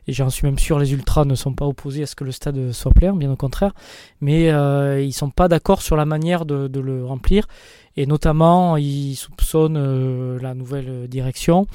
et 0.07 0.13
j'en 0.13 0.29
suis 0.29 0.45
même 0.45 0.59
sûr 0.59 0.77
les 0.77 0.93
ultras 0.93 1.25
ne 1.25 1.35
sont 1.35 1.53
pas 1.53 1.65
opposés 1.65 2.03
à 2.03 2.05
ce 2.05 2.15
que 2.15 2.25
le 2.25 2.33
stade 2.33 2.71
soit 2.71 2.91
plein, 2.91 3.15
bien 3.15 3.31
au 3.31 3.35
contraire, 3.35 3.73
mais 4.21 4.51
euh, 4.51 5.01
ils 5.01 5.13
sont 5.13 5.31
pas 5.31 5.47
d'accord 5.47 5.81
sur 5.81 5.95
la 5.95 6.05
manière 6.05 6.45
de, 6.45 6.79
le 6.79 7.03
remplir 7.03 7.47
et 7.95 8.05
notamment 8.05 8.77
ils 8.77 9.15
soupçonnent 9.15 10.37
la 10.37 10.53
nouvelle 10.53 11.07
direction 11.07 11.65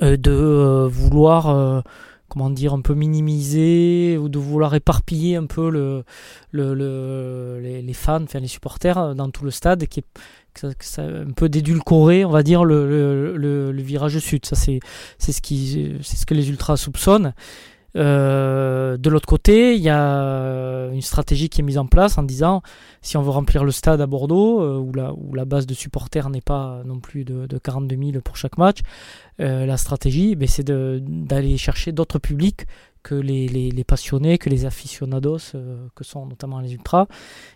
de 0.00 0.30
euh, 0.30 0.88
vouloir 0.88 1.48
euh, 1.48 1.80
comment 2.28 2.50
dire 2.50 2.74
un 2.74 2.80
peu 2.80 2.94
minimiser 2.94 4.18
ou 4.18 4.28
de 4.28 4.38
vouloir 4.38 4.74
éparpiller 4.74 5.36
un 5.36 5.46
peu 5.46 5.70
le, 5.70 6.04
le, 6.50 6.74
le- 6.74 7.60
les, 7.62 7.82
les 7.82 7.92
fans, 7.92 8.22
enfin 8.22 8.40
les 8.40 8.48
supporters 8.48 8.98
euh, 8.98 9.14
dans 9.14 9.30
tout 9.30 9.44
le 9.44 9.50
stade 9.50 9.86
qui 9.86 10.00
est 10.00 10.04
que 10.54 10.60
ça, 10.60 10.74
que 10.74 10.84
ça- 10.84 11.02
un 11.02 11.32
peu 11.32 11.48
d'édulcorer, 11.48 12.24
on 12.24 12.30
va 12.30 12.42
dire 12.42 12.64
le- 12.64 13.36
le 13.36 13.82
virage 13.82 14.18
sud. 14.18 14.44
Ça 14.46 14.56
c'est 14.56 14.80
c'est 15.18 15.32
ce 15.32 15.40
qui 15.42 15.96
c'est 16.02 16.16
ce 16.16 16.26
que 16.26 16.34
les 16.34 16.48
ultras 16.48 16.76
soupçonnent. 16.76 17.34
Euh, 17.96 18.96
de 18.98 19.10
l'autre 19.10 19.26
côté, 19.26 19.74
il 19.74 19.82
y 19.82 19.88
a 19.88 20.90
une 20.92 21.02
stratégie 21.02 21.48
qui 21.48 21.60
est 21.60 21.64
mise 21.64 21.78
en 21.78 21.86
place 21.86 22.18
en 22.18 22.22
disant 22.22 22.62
si 23.02 23.16
on 23.16 23.22
veut 23.22 23.30
remplir 23.30 23.64
le 23.64 23.70
stade 23.70 24.00
à 24.00 24.06
Bordeaux, 24.06 24.60
euh, 24.60 24.78
où, 24.78 25.34
la, 25.34 25.44
base 25.44 25.66
de 25.66 25.74
supporters 25.74 26.28
n'est 26.28 26.40
pas 26.40 26.82
non 26.84 27.00
plus 27.00 27.24
de, 27.24 27.46
de 27.46 27.58
42 27.58 27.96
000 27.96 28.20
pour 28.22 28.36
chaque 28.36 28.58
match, 28.58 28.80
euh, 29.40 29.66
la 29.66 29.76
stratégie, 29.76 30.34
ben, 30.34 30.48
c'est 30.48 30.64
d'aller 30.64 31.56
chercher 31.56 31.92
d'autres 31.92 32.18
publics 32.18 32.66
que 33.06 33.14
les, 33.28 33.46
les- 33.48 33.84
passionnés, 33.84 34.36
que 34.42 34.50
les 34.50 34.62
aficionados, 34.72 35.44
euh, 35.54 35.86
que 35.96 36.02
sont 36.02 36.26
notamment 36.32 36.58
les 36.64 36.72
ultras, 36.78 37.06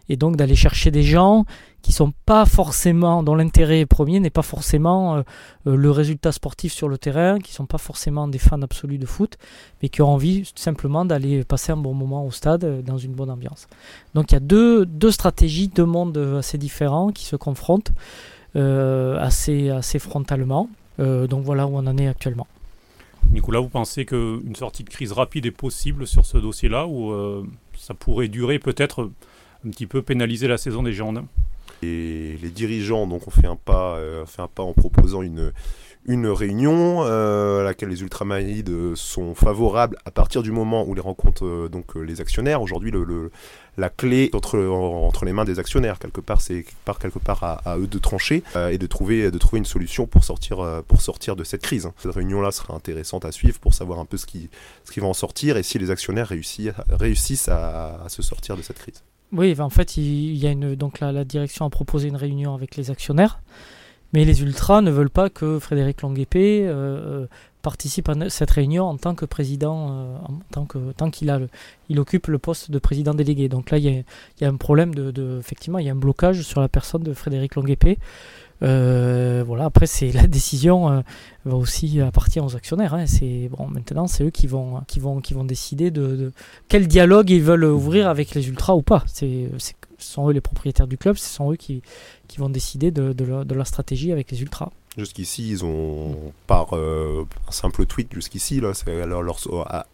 et 0.09 0.17
donc 0.23 0.37
d'aller 0.37 0.55
chercher 0.67 0.91
des 0.99 1.03
gens 1.15 1.45
qui 1.83 1.93
sont 2.01 2.13
pas 2.25 2.45
forcément, 2.59 3.17
dont 3.27 3.35
l'intérêt 3.41 3.85
premier 3.97 4.21
n'est 4.21 4.37
pas 4.41 4.47
forcément 4.55 5.01
euh, 5.17 5.23
euh, 5.67 5.77
le 5.87 5.91
résultat 5.91 6.31
sportif 6.31 6.73
sur 6.73 6.89
le 6.89 6.99
terrain, 6.99 7.41
qui 7.45 7.53
sont 7.53 7.67
pas 7.75 7.83
forcément 7.89 8.29
des 8.35 8.39
fans 8.47 8.63
absolus 8.63 8.99
de 8.99 9.07
foot, 9.15 9.33
mais 9.79 9.89
qui 9.93 10.01
ont 10.03 10.13
envie 10.17 10.39
simplement 10.55 11.05
d'aller 11.05 11.43
passer 11.53 11.73
un 11.73 11.81
bon 11.87 11.95
moment 12.03 12.23
au 12.25 12.31
stade 12.31 12.65
dans 12.91 12.99
une 13.07 13.15
bonne 13.19 13.31
ambiance. 13.31 13.67
Donc 14.15 14.31
il 14.31 14.35
y 14.35 14.41
a 14.43 14.47
deux, 14.55 14.87
deux 14.87 15.11
stratégies, 15.21 15.69
deux 15.69 15.89
mondes 15.97 16.19
assez 16.39 16.59
différents 16.59 17.09
qui 17.17 17.25
se 17.25 17.37
confrontent 17.47 17.93
assez, 19.29 19.71
assez 19.71 19.99
frontalement. 19.99 20.69
Donc 20.99 21.43
voilà 21.45 21.67
où 21.67 21.73
on 21.81 21.87
en 21.93 21.97
est 21.99 22.09
actuellement. 22.15 22.47
Nicolas, 23.33 23.61
vous 23.61 23.69
pensez 23.69 24.05
qu'une 24.05 24.55
sortie 24.57 24.85
de 24.85 24.91
crise 24.91 25.13
rapide 25.13 25.47
est 25.47 25.51
possible 25.51 26.07
sur 26.07 26.25
ce 26.25 26.39
dossier-là 26.39 26.87
ou 26.87 27.13
euh, 27.13 27.45
ça 27.77 27.95
pourrait 27.95 28.29
durer 28.29 28.59
peut-être 28.59 29.11
un 29.65 29.71
petit 29.71 29.87
peu 29.87 30.03
pénaliser 30.03 30.49
la 30.49 30.59
saison 30.59 30.83
des 30.83 30.93
Girondins? 30.93 31.27
Les 31.83 32.51
dirigeants 32.55 33.07
donc 33.07 33.27
ont 33.27 33.31
fait 33.31 33.47
un 33.47 33.57
pas, 33.57 33.97
euh, 33.97 34.27
fait 34.27 34.43
en 34.43 34.73
proposant 34.75 35.23
une 35.23 36.27
réunion 36.27 37.05
euh, 37.05 37.61
à 37.61 37.65
laquelle 37.65 37.89
les 37.89 38.03
ultramarides 38.03 38.95
sont 38.95 39.35
favorables 39.35 39.97
à 40.05 40.11
partir 40.11 40.43
du 40.43 40.53
moment 40.53 40.87
où 40.87 40.95
les 40.95 41.01
rencontrent 41.01 41.47
euh, 41.47 41.69
donc 41.69 41.95
les 41.95 42.21
actionnaires. 42.21 42.61
Aujourd'hui, 42.61 42.91
le, 42.91 43.31
la 43.81 43.91
clé 43.91 44.31
entre, 44.33 44.59
entre 44.59 45.25
les 45.25 45.33
mains 45.33 45.45
des 45.45 45.59
actionnaires. 45.59 45.99
Quelque 45.99 46.21
part, 46.21 46.41
c'est 46.41 46.65
quelque 46.85 47.01
quelque 47.01 47.19
part 47.19 47.43
à, 47.43 47.79
eux 47.79 47.87
de 47.87 47.99
trancher 47.99 48.43
et 48.71 48.79
de 48.79 48.87
trouver, 48.87 49.31
de 49.31 49.39
trouver 49.39 49.59
une 49.59 49.65
solution 49.65 50.07
pour 50.07 50.23
sortir, 50.23 50.83
pour 50.87 51.01
sortir 51.01 51.35
de 51.35 51.45
cette 51.45 51.63
crise. 51.63 51.89
Cette 51.97 52.13
réunion-là 52.13 52.51
sera 52.51 52.75
intéressante 52.75 53.25
à 53.25 53.33
suivre 53.33 53.59
pour 53.59 53.75
savoir 53.75 53.99
un 53.99 54.05
peu 54.05 54.17
ce 54.17 54.27
qui, 54.27 54.51
ce 54.85 54.93
qui 54.93 55.01
va 55.01 55.07
en 55.07 55.15
sortir 55.15 55.57
et 55.57 55.63
si 55.63 55.79
les 55.79 55.91
actionnaires 55.91 56.29
réussissent, 56.29 56.73
réussissent 56.91 57.49
à 57.49 58.05
se 58.09 58.23
sortir 58.23 58.57
de 58.57 58.63
cette 58.63 58.79
crise. 58.79 59.03
Oui, 59.33 59.55
en 59.61 59.71
fait, 59.71 59.97
il 59.97 60.37
y 60.37 60.47
a 60.47 60.51
une, 60.51 60.75
donc 60.75 60.99
la, 61.01 61.25
direction 61.25 61.65
a 61.65 61.71
proposé 61.71 62.09
une 62.09 62.17
réunion 62.17 62.55
avec 62.55 62.77
les 62.77 62.91
actionnaires, 62.91 63.41
mais 64.13 64.25
les 64.25 64.43
ultras 64.43 64.81
ne 64.83 64.91
veulent 64.91 65.11
pas 65.11 65.31
que 65.31 65.61
Frédéric 65.61 66.03
Longuepé 66.03 66.67
euh, 66.67 66.73
euh, 66.73 67.27
participe 67.63 68.09
à 68.09 68.31
cette 68.31 68.51
réunion 68.51 68.85
en 68.85 68.97
tant 68.97 69.15
que 69.15 69.25
président, 69.25 69.89
euh, 69.91 70.17
en 70.25 70.41
tant 70.51 70.65
que 70.67 70.93
tant 70.93 71.11
qu'il 71.11 71.31
a, 71.31 71.41
il 71.89 72.01
occupe 72.01 72.27
le 72.29 72.39
poste 72.39 72.71
de 72.71 72.79
président 72.79 73.15
délégué. 73.15 73.49
Donc 73.49 73.71
là, 73.71 73.79
il 73.79 73.85
y 73.85 73.89
a, 73.89 73.93
il 73.93 74.05
y 74.41 74.45
a 74.45 74.49
un 74.49 74.57
problème 74.57 74.95
de, 74.95 75.11
de, 75.11 75.39
effectivement, 75.39 75.79
il 75.79 75.87
y 75.87 75.89
a 75.89 75.93
un 75.93 75.97
blocage 75.97 76.43
sur 76.43 76.61
la 76.61 76.69
personne 76.69 77.03
de 77.03 77.13
Frédéric 77.13 77.55
Longuepé. 77.55 77.99
Euh, 78.63 79.43
voilà, 79.47 79.65
après, 79.65 79.87
c'est 79.87 80.13
la 80.13 80.27
décision 80.27 80.91
euh, 80.91 81.01
va 81.45 81.57
aussi 81.57 82.01
appartenir 82.01 82.45
aux 82.45 82.57
actionnaires. 82.57 82.95
Hein. 82.95 83.07
C'est 83.07 83.49
bon, 83.49 83.67
maintenant, 83.69 84.07
c'est 84.07 84.25
eux 84.25 84.31
qui 84.31 84.47
vont, 84.47 84.81
qui 84.87 85.01
vont, 85.01 85.21
qui 85.21 85.35
vont 85.35 85.45
décider 85.45 85.91
de, 85.91 86.33
quel 86.69 86.87
dialogue 86.87 87.31
ils 87.31 87.43
veulent 87.43 87.65
ouvrir 87.65 88.09
avec 88.09 88.35
les 88.35 88.49
ultras 88.49 88.75
ou 88.75 88.83
pas. 88.83 89.05
C'est, 89.07 89.51
ce 89.59 89.73
sont 89.99 90.29
eux 90.29 90.33
les 90.33 90.41
propriétaires 90.41 90.87
du 90.87 90.99
club, 90.99 91.17
ce 91.17 91.29
sont 91.29 91.53
eux 91.53 91.57
qui, 91.57 91.83
qui 92.29 92.39
vont 92.39 92.49
décider 92.49 92.91
de, 92.91 93.13
de, 93.13 93.55
la, 93.55 93.65
stratégie 93.65 94.13
avec 94.13 94.31
les 94.31 94.43
ultras. 94.43 94.71
Jusqu'ici, 94.97 95.49
ils 95.49 95.65
ont, 95.65 96.33
par 96.49 96.77
euh, 96.77 97.25
un 97.47 97.53
simple 97.53 97.87
tweet, 97.87 98.13
jusqu'ici, 98.13 98.61
là, 98.61 98.75
c'est 98.75 99.07
leur, 99.07 99.23
leur, 99.23 99.39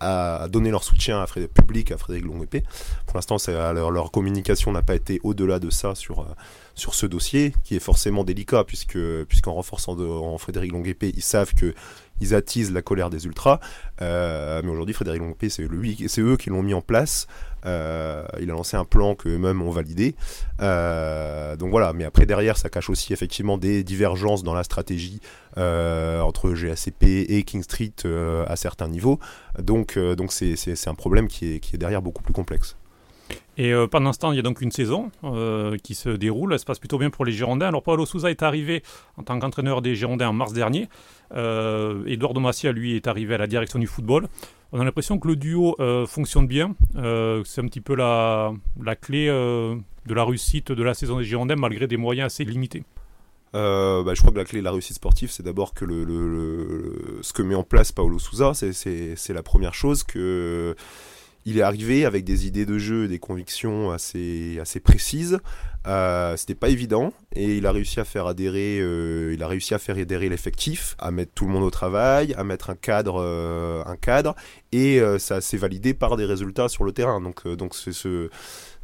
à, 0.01 0.49
donner 0.49 0.71
leur 0.71 0.83
soutien 0.83 1.21
à 1.21 1.27
Frédéric, 1.27 1.53
public 1.53 1.93
à 1.93 1.99
Frédéric 1.99 2.27
Longuepé. 2.27 2.63
Pour 3.07 3.17
l'instant, 3.17 3.37
leur, 3.47 3.91
leur 3.91 4.11
communication 4.11 4.73
n'a 4.73 4.81
pas 4.81 4.95
été 4.95 5.21
au-delà 5.23 5.59
de 5.59 5.69
ça 5.69 5.95
sur, 5.95 6.27
sur 6.75 6.95
ce 6.95 7.05
dossier, 7.05 7.55
qui 7.63 7.77
est 7.77 7.81
forcément 7.81 8.25
délicat, 8.25 8.65
puisque 8.65 8.99
puisqu'en 9.29 9.53
renforçant 9.53 9.97
de, 9.97 10.07
en 10.07 10.39
Frédéric 10.39 10.73
Longuepé, 10.73 11.13
ils 11.15 11.23
savent 11.23 11.53
que 11.53 11.75
ils 12.21 12.35
attisent 12.35 12.73
la 12.73 12.83
colère 12.83 13.11
des 13.11 13.27
ultras. 13.27 13.61
Euh, 14.03 14.61
mais 14.65 14.71
aujourd'hui, 14.71 14.95
Frédéric 14.95 15.21
Longuepé, 15.21 15.49
c'est 15.49 16.21
eux 16.21 16.37
qui 16.37 16.51
l'ont 16.51 16.63
mis 16.63 16.75
en 16.75 16.81
place. 16.81 17.27
Euh, 17.65 18.25
il 18.41 18.51
a 18.51 18.53
lancé 18.53 18.77
un 18.77 18.85
plan 18.85 19.15
que 19.15 19.29
eux-mêmes 19.29 19.61
ont 19.61 19.71
validé. 19.71 20.15
Euh, 20.61 21.57
donc 21.57 21.71
voilà. 21.71 21.93
Mais 21.93 22.05
après 22.05 22.27
derrière, 22.27 22.57
ça 22.57 22.69
cache 22.69 22.91
aussi 22.91 23.13
effectivement 23.13 23.59
des 23.59 23.83
divergences 23.83 24.43
dans 24.43 24.55
la 24.55 24.65
stratégie 24.65 25.21
entre 25.57 26.53
GACP 26.53 27.05
et 27.29 27.43
King 27.45 27.63
Street 27.63 27.95
à 28.47 28.57
certains 28.57 28.89
niveaux. 28.89 29.19
Donc 29.59 29.99
donc 29.99 30.33
c'est 30.33 30.89
un 30.89 30.95
problème 30.95 31.29
qui 31.29 31.55
est 31.55 31.61
qui 31.61 31.77
est 31.77 31.79
derrière 31.79 32.03
beaucoup 32.03 32.23
plus 32.23 32.35
complexe. 32.35 32.77
Et 33.59 33.73
euh, 33.73 33.87
pendant 33.87 34.13
ce 34.13 34.19
temps, 34.19 34.33
il 34.33 34.37
y 34.37 34.39
a 34.39 34.43
donc 34.43 34.61
une 34.61 34.71
saison 34.71 35.11
euh, 35.25 35.77
qui 35.83 35.95
se 35.95 36.11
déroule. 36.11 36.53
Elle 36.53 36.59
se 36.59 36.65
passe 36.65 36.79
plutôt 36.79 36.99
bien 36.99 37.11
pour 37.11 37.25
les 37.25 37.33
Girondins. 37.33 37.69
Alors, 37.69 37.83
Paulo 37.83 38.05
Souza 38.05 38.31
est 38.31 38.43
arrivé 38.43 38.83
en 39.17 39.23
tant 39.23 39.39
qu'entraîneur 39.39 39.81
des 39.81 39.95
Girondins 39.95 40.29
en 40.29 40.35
mars 40.35 40.53
dernier. 40.53 40.89
Euh, 41.35 42.05
Eduardo 42.07 42.41
Macia, 42.41 42.73
lui, 42.73 42.97
est 42.97 43.07
arrivé 43.07 43.35
à 43.35 43.39
la 43.39 43.47
direction 43.47 43.79
du 43.79 43.87
football. 43.87 44.29
On 44.73 44.81
a 44.81 44.85
l'impression 44.85 45.19
que 45.19 45.29
le 45.29 45.37
duo 45.37 45.75
euh, 45.81 46.07
fonctionne 46.07 46.47
bien. 46.47 46.75
c'est 46.95 47.61
un 47.61 47.67
petit 47.67 47.81
peu 47.81 47.95
la, 47.95 48.53
clé 49.01 49.27
de 49.27 50.15
la 50.15 50.25
réussite 50.25 50.73
de 50.73 50.83
la 50.83 50.93
saison 50.93 51.19
des 51.19 51.25
Girondins, 51.25 51.57
malgré 51.57 51.87
des 51.87 51.97
moyens 51.97 52.27
assez 52.27 52.45
limités. 52.45 52.85
Bah, 53.55 54.13
je 54.13 54.21
crois 54.21 54.33
que 54.33 54.37
la 54.37 54.45
clé 54.45 54.59
de 54.59 54.65
la 54.65 54.73
réussite 54.73 54.97
sportive, 54.97 55.31
c'est 55.31 55.43
d'abord 55.43 55.73
que 55.73 55.87
ce 55.87 57.33
que 57.33 57.43
met 57.43 57.55
en 57.55 57.63
place 57.63 57.91
Paulo 57.91 58.19
Souza, 58.19 58.53
c'est 58.53 59.33
la 59.33 59.43
première 59.43 59.73
chose 59.73 60.03
que 60.03 60.77
il 61.47 61.59
est 61.59 61.63
arrivé 61.63 62.05
avec 62.05 62.25
des 62.25 62.47
idées 62.47 62.67
de 62.67 62.77
jeu 62.77 63.05
et 63.05 63.09
des 63.09 63.21
convictions 63.21 63.93
assez, 63.93 64.61
précises. 64.83 65.39
Euh, 65.87 66.37
C'était 66.37 66.57
pas 66.57 66.69
évident 66.69 67.13
et 67.37 67.57
il 67.57 67.67
a 67.67 67.73
réussi 67.73 68.01
à 68.01 68.05
faire 68.05 68.27
adhérer, 68.27 68.81
euh, 68.81 69.33
il 69.33 69.43
a 69.45 69.47
réussi 69.47 69.73
à 69.73 69.79
faire 69.79 69.97
adhérer 69.97 70.29
l'effectif, 70.29 70.97
à 70.99 71.13
mettre 71.13 71.31
tout 71.35 71.47
le 71.47 71.53
monde 71.53 71.63
au 71.63 71.71
travail, 71.71 72.35
à 72.37 72.43
mettre 72.43 72.71
un 72.71 72.75
cadre, 72.75 73.23
euh, 73.23 73.85
un 73.87 73.97
cadre 73.97 74.35
et 74.73 75.01
euh, 75.01 75.21
ça 75.21 75.41
s'est 75.41 75.57
validé 75.57 75.95
par 75.95 76.17
des 76.17 76.25
résultats 76.25 76.69
sur 76.69 76.83
le 76.83 76.91
terrain. 76.91 77.21
Donc 77.21 77.75
c'est 77.77 77.93
ce 77.93 78.29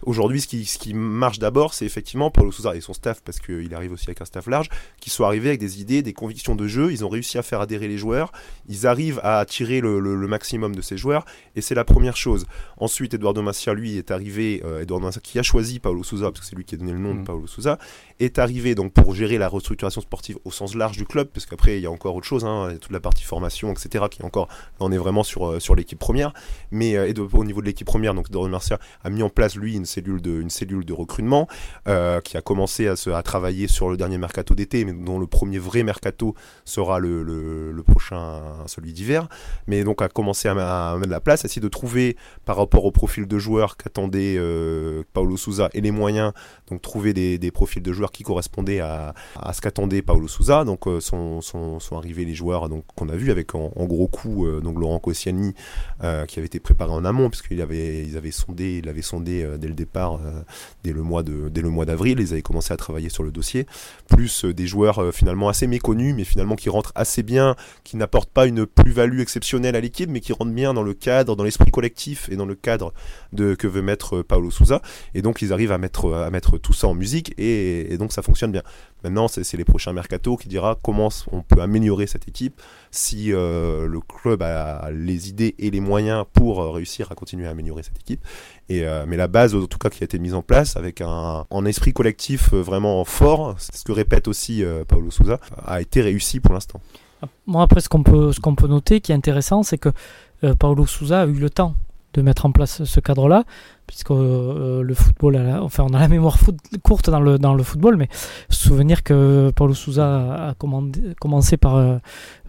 Aujourd'hui, 0.05 0.41
ce 0.41 0.49
qui, 0.49 0.65
ce 0.65 0.79
qui 0.79 0.95
marche 0.95 1.39
d'abord, 1.39 1.75
c'est 1.75 1.87
effectivement 1.87 2.31
Paulo 2.31 2.51
Souza 2.51 2.75
et 2.75 2.81
son 2.81 2.93
staff, 2.93 3.23
parce 3.25 3.39
qu'il 3.39 3.75
arrive 3.75 3.93
aussi 3.93 4.07
avec 4.09 4.21
un 4.21 4.25
staff 4.25 4.47
large, 4.47 4.69
qui 5.01 5.11
sont 5.11 5.25
arrivés 5.25 5.51
avec 5.51 5.61
des 5.61 5.81
idées, 5.81 6.03
des 6.03 6.13
convictions 6.13 6.57
de 6.57 6.67
jeu. 6.67 6.91
Ils 6.91 7.05
ont 7.05 7.09
réussi 7.09 7.39
à 7.39 7.43
faire 7.43 7.61
adhérer 7.61 7.89
les 7.89 7.99
joueurs. 7.99 8.33
Ils 8.69 8.87
arrivent 8.87 9.21
à 9.23 9.39
attirer 9.39 9.81
le, 9.81 10.01
le, 10.01 10.27
maximum 10.27 10.75
de 10.75 10.83
ces 10.83 10.97
joueurs, 10.97 11.25
et 11.55 11.61
c'est 11.61 11.75
la 11.75 11.85
première 11.85 12.17
chose. 12.17 12.47
Ensuite, 12.79 13.15
Eduardo 13.15 13.43
Massia, 13.43 13.75
lui, 13.75 13.97
est 13.97 14.11
arrivé, 14.11 14.63
euh, 14.65 14.83
Eduardo 14.83 15.07
Massia, 15.07 15.21
qui 15.23 15.39
a 15.39 15.43
choisi 15.43 15.79
Paulo 15.79 16.03
Souza, 16.03 16.31
parce 16.31 16.41
que 16.41 16.47
c'est 16.47 16.57
lui 16.57 16.65
qui 16.65 16.75
a 16.75 16.79
donné 16.79 16.93
le 16.93 16.99
nom 16.99 17.15
de 17.15 17.21
mm. 17.21 17.25
Paulo 17.25 17.47
Souza, 17.47 17.79
est 18.19 18.39
arrivé 18.39 18.75
donc 18.75 18.93
pour 18.93 19.15
gérer 19.15 19.39
la 19.39 19.49
restructuration 19.49 20.01
sportive 20.01 20.39
au 20.45 20.51
sens 20.51 20.75
large 20.75 20.97
du 20.97 21.05
club, 21.05 21.29
parce 21.29 21.47
qu'après, 21.47 21.79
il 21.79 21.83
y 21.83 21.87
a 21.87 21.91
encore 21.91 22.17
autre 22.17 22.27
chose, 22.27 22.45
hein, 22.45 22.75
toute 22.81 22.93
la 22.93 23.01
partie 23.01 23.25
formation, 23.25 23.71
etc., 23.71 24.07
qui 24.11 24.23
est 24.23 24.25
encore, 24.25 24.49
on 24.81 24.91
est 24.91 24.99
vraiment 24.99 25.23
sur, 25.23 25.47
euh, 25.47 25.61
sur 25.61 25.75
l'équipe 25.77 25.99
première. 25.99 26.33
Mais 26.71 26.97
euh, 26.97 27.09
et 27.09 27.15
au 27.19 27.45
niveau 27.45 27.61
de 27.61 27.67
l'équipe 27.67 27.87
première, 27.87 28.15
donc 28.15 28.29
Eduardo 28.29 28.51
Massia 28.51 28.79
a 29.05 29.11
mis 29.11 29.23
en 29.23 29.29
place, 29.29 29.57
lui, 29.57 29.75
une 29.75 29.87
cellule 29.93 30.21
de, 30.21 30.41
une 30.41 30.51
cellule 30.51 30.85
de 30.85 30.93
recrutement 30.93 31.47
euh, 31.89 32.21
qui 32.21 32.37
a 32.37 32.43
commencé 32.43 32.89
à, 32.89 32.95
à 33.17 33.23
travailler 33.23 33.69
sur 33.69 33.91
le 33.91 33.97
dernier 33.97 34.19
mercato 34.19 34.55
d'été, 34.55 34.85
mais 34.85 34.93
dont 34.93 35.19
le 35.19 35.27
premier 35.27 35.59
vrai 35.59 35.83
mercato 35.83 36.35
sera 36.65 36.99
le, 36.99 37.83
prochain, 37.87 38.41
celui 38.67 38.93
d'hiver. 38.93 39.29
Mais 39.67 39.85
donc 39.85 40.03
a 40.03 40.09
commencé 40.09 40.49
à, 40.49 40.97
mettre 40.99 41.11
la 41.11 41.21
place, 41.21 41.45
à 41.45 41.47
essayer 41.47 41.63
de 41.63 41.69
trouver 41.69 42.17
par 42.45 42.57
rapport 42.57 42.85
au 42.85 42.93
profil 42.93 43.27
de 43.27 43.39
joueurs 43.39 43.77
qu'attendait 43.77 44.37
euh, 44.39 45.03
Paulo 45.13 45.37
Souza 45.37 45.69
et 45.75 45.81
les 45.81 45.91
moyens, 45.91 46.33
donc 46.69 46.83
trouver 46.83 47.13
des, 47.13 47.51
profils 47.51 47.83
de 47.83 47.93
joueurs 47.93 48.13
qui 48.13 48.23
correspondaient 48.23 48.81
à, 48.81 49.15
à 49.39 49.53
ce 49.53 49.61
qu'attendait 49.61 50.01
Paulo 50.03 50.29
Souza. 50.29 50.65
Donc 50.65 50.87
euh, 50.87 51.01
sont, 51.01 51.41
arrivés 51.93 52.25
les 52.25 52.35
joueurs 52.35 52.69
qu'on 52.97 53.09
a 53.09 53.17
vu 53.17 53.31
avec 53.31 53.55
en, 53.55 53.71
gros 53.85 54.09
coup 54.09 54.47
donc 54.63 54.79
Laurent 54.79 54.99
Koscielny 54.99 55.55
qui 56.01 56.39
avait 56.39 56.47
été 56.47 56.59
préparé 56.59 56.93
en 56.93 57.05
amont 57.05 57.29
puisqu'il 57.29 57.61
avait 57.61 58.07
sondé 58.31 58.79
il 58.79 58.89
avait 58.89 59.03
sondé 59.03 59.47
dès 59.59 59.69
le 59.69 59.75
départ 59.85 60.21
dès 60.85 60.93
le 60.93 61.03
mois 61.03 61.23
d'avril. 61.85 62.21
Ils 62.21 62.33
avaient 62.33 62.43
commencé 62.43 62.73
à 62.73 62.77
travailler 62.77 63.09
sur 63.09 63.23
le 63.23 63.31
dossier. 63.31 63.67
Plus 64.09 64.45
euh, 64.45 64.55
des 64.55 64.67
joueurs 64.67 64.99
euh, 65.01 65.13
finalement 65.13 65.49
assez 65.49 65.67
méconnus, 65.67 66.15
mais 66.17 66.25
finalement 66.25 66.57
qui 66.57 66.69
rentrent 66.69 66.93
assez 66.95 67.23
bien, 67.23 67.57
qui 67.85 67.97
n'apportent 67.97 68.31
pas 68.31 68.47
une 68.47 68.67
plus-value 68.67 69.21
exceptionnelle 69.21 69.77
à 69.77 69.81
l'équipe, 69.81 70.11
mais 70.11 70.21
qui 70.21 70.33
rentrent 70.33 70.53
bien 70.53 70.75
dans 70.75 70.83
le 70.83 70.95
cadre, 70.95 71.37
dans 71.37 71.45
l'esprit 71.45 71.71
collectif 71.71 72.29
et 72.31 72.37
dans 72.37 72.47
le 72.47 72.55
cadre 72.55 72.93
de 73.33 73.55
que 73.55 73.67
veut 73.67 73.83
mettre 73.83 74.19
euh, 74.19 74.23
Paolo 74.23 74.51
Souza. 74.51 74.83
Et 75.15 75.23
donc 75.23 75.43
ils 75.43 75.53
arrivent 75.53 75.73
à 75.73 75.79
mettre 75.79 76.59
tout 76.59 76.73
ça 76.73 76.89
en 76.89 76.95
musique 76.95 77.35
et, 77.39 77.97
donc 77.99 78.13
ça 78.13 78.23
fonctionne 78.23 78.53
bien. 78.53 78.63
Maintenant, 79.05 79.29
c'est 79.29 79.57
les 79.57 79.65
prochains 79.65 79.93
mercato 79.93 80.37
qui 80.37 80.49
dira 80.49 80.79
comment 80.83 81.09
on 81.31 81.43
peut 81.43 81.61
améliorer 81.61 82.07
cette 82.07 82.29
équipe 82.29 82.61
si 82.91 83.29
le 83.29 84.01
club 84.07 84.43
a 84.43 84.91
les 84.93 85.29
idées 85.29 85.55
et 85.59 85.71
les 85.71 85.81
moyens 85.81 86.25
pour 86.33 86.75
réussir 86.75 87.11
à 87.11 87.15
continuer 87.15 87.47
à 87.47 87.51
améliorer 87.51 87.83
cette 87.83 87.99
équipe. 87.99 88.25
Et, 88.69 88.85
mais 89.07 89.17
la 89.17 89.29
base, 89.29 89.55
en 89.55 89.67
tout 89.67 89.79
cas, 89.79 89.91
qui 89.91 90.03
a 90.03 90.07
été 90.07 90.19
mise 90.19 90.35
en 90.35 90.43
place 90.43 90.77
avec 90.77 91.01
un, 91.01 91.65
esprit 91.67 91.93
collectif 91.93 92.53
euh, 92.53 92.61
vraiment 92.61 93.05
fort, 93.05 93.55
c'est 93.59 93.77
ce 93.77 93.85
que 93.85 93.93
répète 93.93 94.29
aussi 94.29 94.65
euh, 94.65 94.85
Paulo 94.85 95.11
Souza, 95.11 95.39
a 95.65 95.81
été 95.81 96.01
réussi 96.01 96.41
pour 96.41 96.55
l'instant. 96.55 96.81
Moi, 97.47 97.63
après, 97.63 97.81
ce 97.81 97.89
qu'on 97.89 98.03
peut, 98.03 98.33
qu'on 98.43 98.55
peut 98.55 98.67
noter 98.67 99.01
qui 99.01 99.13
est 99.13 99.15
intéressant, 99.15 99.63
c'est 99.63 99.79
que 99.79 99.91
euh, 100.45 100.55
Paulo 100.55 100.87
Souza 100.87 101.23
a 101.23 101.27
eu 101.27 101.35
le 101.35 101.51
temps 101.51 101.77
de 102.15 102.23
mettre 102.23 102.47
en 102.47 102.53
place 102.53 102.85
ce 102.85 103.01
cadre-là, 103.01 103.45
puisque 103.87 104.11
euh, 104.11 104.83
le 104.83 104.95
football, 104.95 105.39
enfin 105.61 105.85
on 105.89 105.95
a 105.95 105.99
la 105.99 106.09
mémoire 106.09 106.39
courte 106.83 107.11
dans 107.11 107.21
le, 107.21 107.39
dans 107.39 107.55
le 107.55 107.63
football, 107.63 107.97
mais 107.97 108.09
souvenir 108.51 109.03
que 109.03 109.51
Paulo 109.55 109.75
Souza 109.75 110.49
a, 110.49 110.55
commencé 111.21 111.57
par 111.57 111.77
euh, 111.77 111.97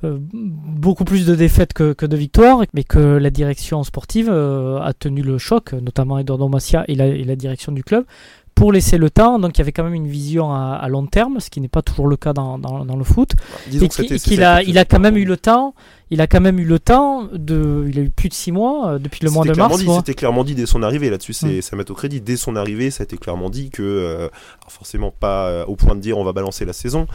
euh, 0.03 0.17
beaucoup 0.19 1.05
plus 1.05 1.25
de 1.25 1.35
défaites 1.35 1.73
que, 1.73 1.93
que, 1.93 2.05
de 2.05 2.17
victoires, 2.17 2.63
mais 2.73 2.83
que 2.83 2.99
la 2.99 3.29
direction 3.29 3.83
sportive 3.83 4.29
a 4.29 4.93
tenu 4.97 5.21
le 5.21 5.37
choc, 5.37 5.73
notamment 5.73 6.19
Eduardo 6.19 6.47
Macia 6.47 6.83
et 6.87 6.95
la, 6.95 7.07
et 7.07 7.23
la 7.23 7.35
direction 7.35 7.71
du 7.71 7.83
club, 7.83 8.05
pour 8.55 8.71
laisser 8.71 8.97
le 8.97 9.09
temps. 9.09 9.39
Donc 9.39 9.57
il 9.57 9.59
y 9.59 9.61
avait 9.61 9.71
quand 9.71 9.83
même 9.83 9.93
une 9.93 10.07
vision 10.07 10.53
à, 10.53 10.79
à 10.81 10.87
long 10.87 11.05
terme, 11.05 11.39
ce 11.39 11.49
qui 11.49 11.61
n'est 11.61 11.67
pas 11.67 11.81
toujours 11.81 12.07
le 12.07 12.17
cas 12.17 12.33
dans, 12.33 12.57
dans, 12.57 12.85
dans 12.85 12.95
le 12.95 13.03
foot. 13.03 13.31
et 13.71 13.87
qu'il 14.19 14.43
a, 14.43 14.61
il 14.63 14.77
a 14.77 14.85
quand 14.85 14.99
même 14.99 15.17
eu 15.17 15.25
le 15.25 15.37
temps 15.37 15.73
il 16.09 16.21
a 16.21 16.27
quand 16.27 16.41
même 16.41 16.59
eu 16.59 16.65
le 16.65 16.79
temps 16.79 17.27
de. 17.31 17.85
Il 17.89 17.99
a 17.99 18.01
eu 18.03 18.09
plus 18.09 18.29
de 18.29 18.33
six 18.33 18.51
mois 18.51 18.91
euh, 18.91 18.99
depuis 18.99 19.23
le 19.23 19.31
mois 19.31 19.45
de 19.45 19.53
mars. 19.53 19.83
C'était 19.97 20.13
clairement 20.13 20.43
dit 20.43 20.55
dès 20.55 20.65
son 20.65 20.83
arrivée 20.83 21.09
là-dessus, 21.09 21.33
c'est 21.33 21.57
mm. 21.57 21.61
ça 21.61 21.75
met 21.75 21.89
au 21.89 21.93
crédit. 21.93 22.21
Dès 22.21 22.37
son 22.37 22.55
arrivée, 22.55 22.91
ça 22.91 23.03
a 23.03 23.05
été 23.05 23.17
clairement 23.17 23.49
dit 23.49 23.69
que, 23.69 23.81
euh, 23.81 24.29
forcément 24.67 25.11
pas 25.11 25.47
euh, 25.47 25.65
au 25.65 25.75
point 25.75 25.95
de 25.95 26.01
dire 26.01 26.17
on 26.17 26.23
va 26.23 26.33
balancer 26.33 26.65
la 26.65 26.73
saison, 26.73 27.07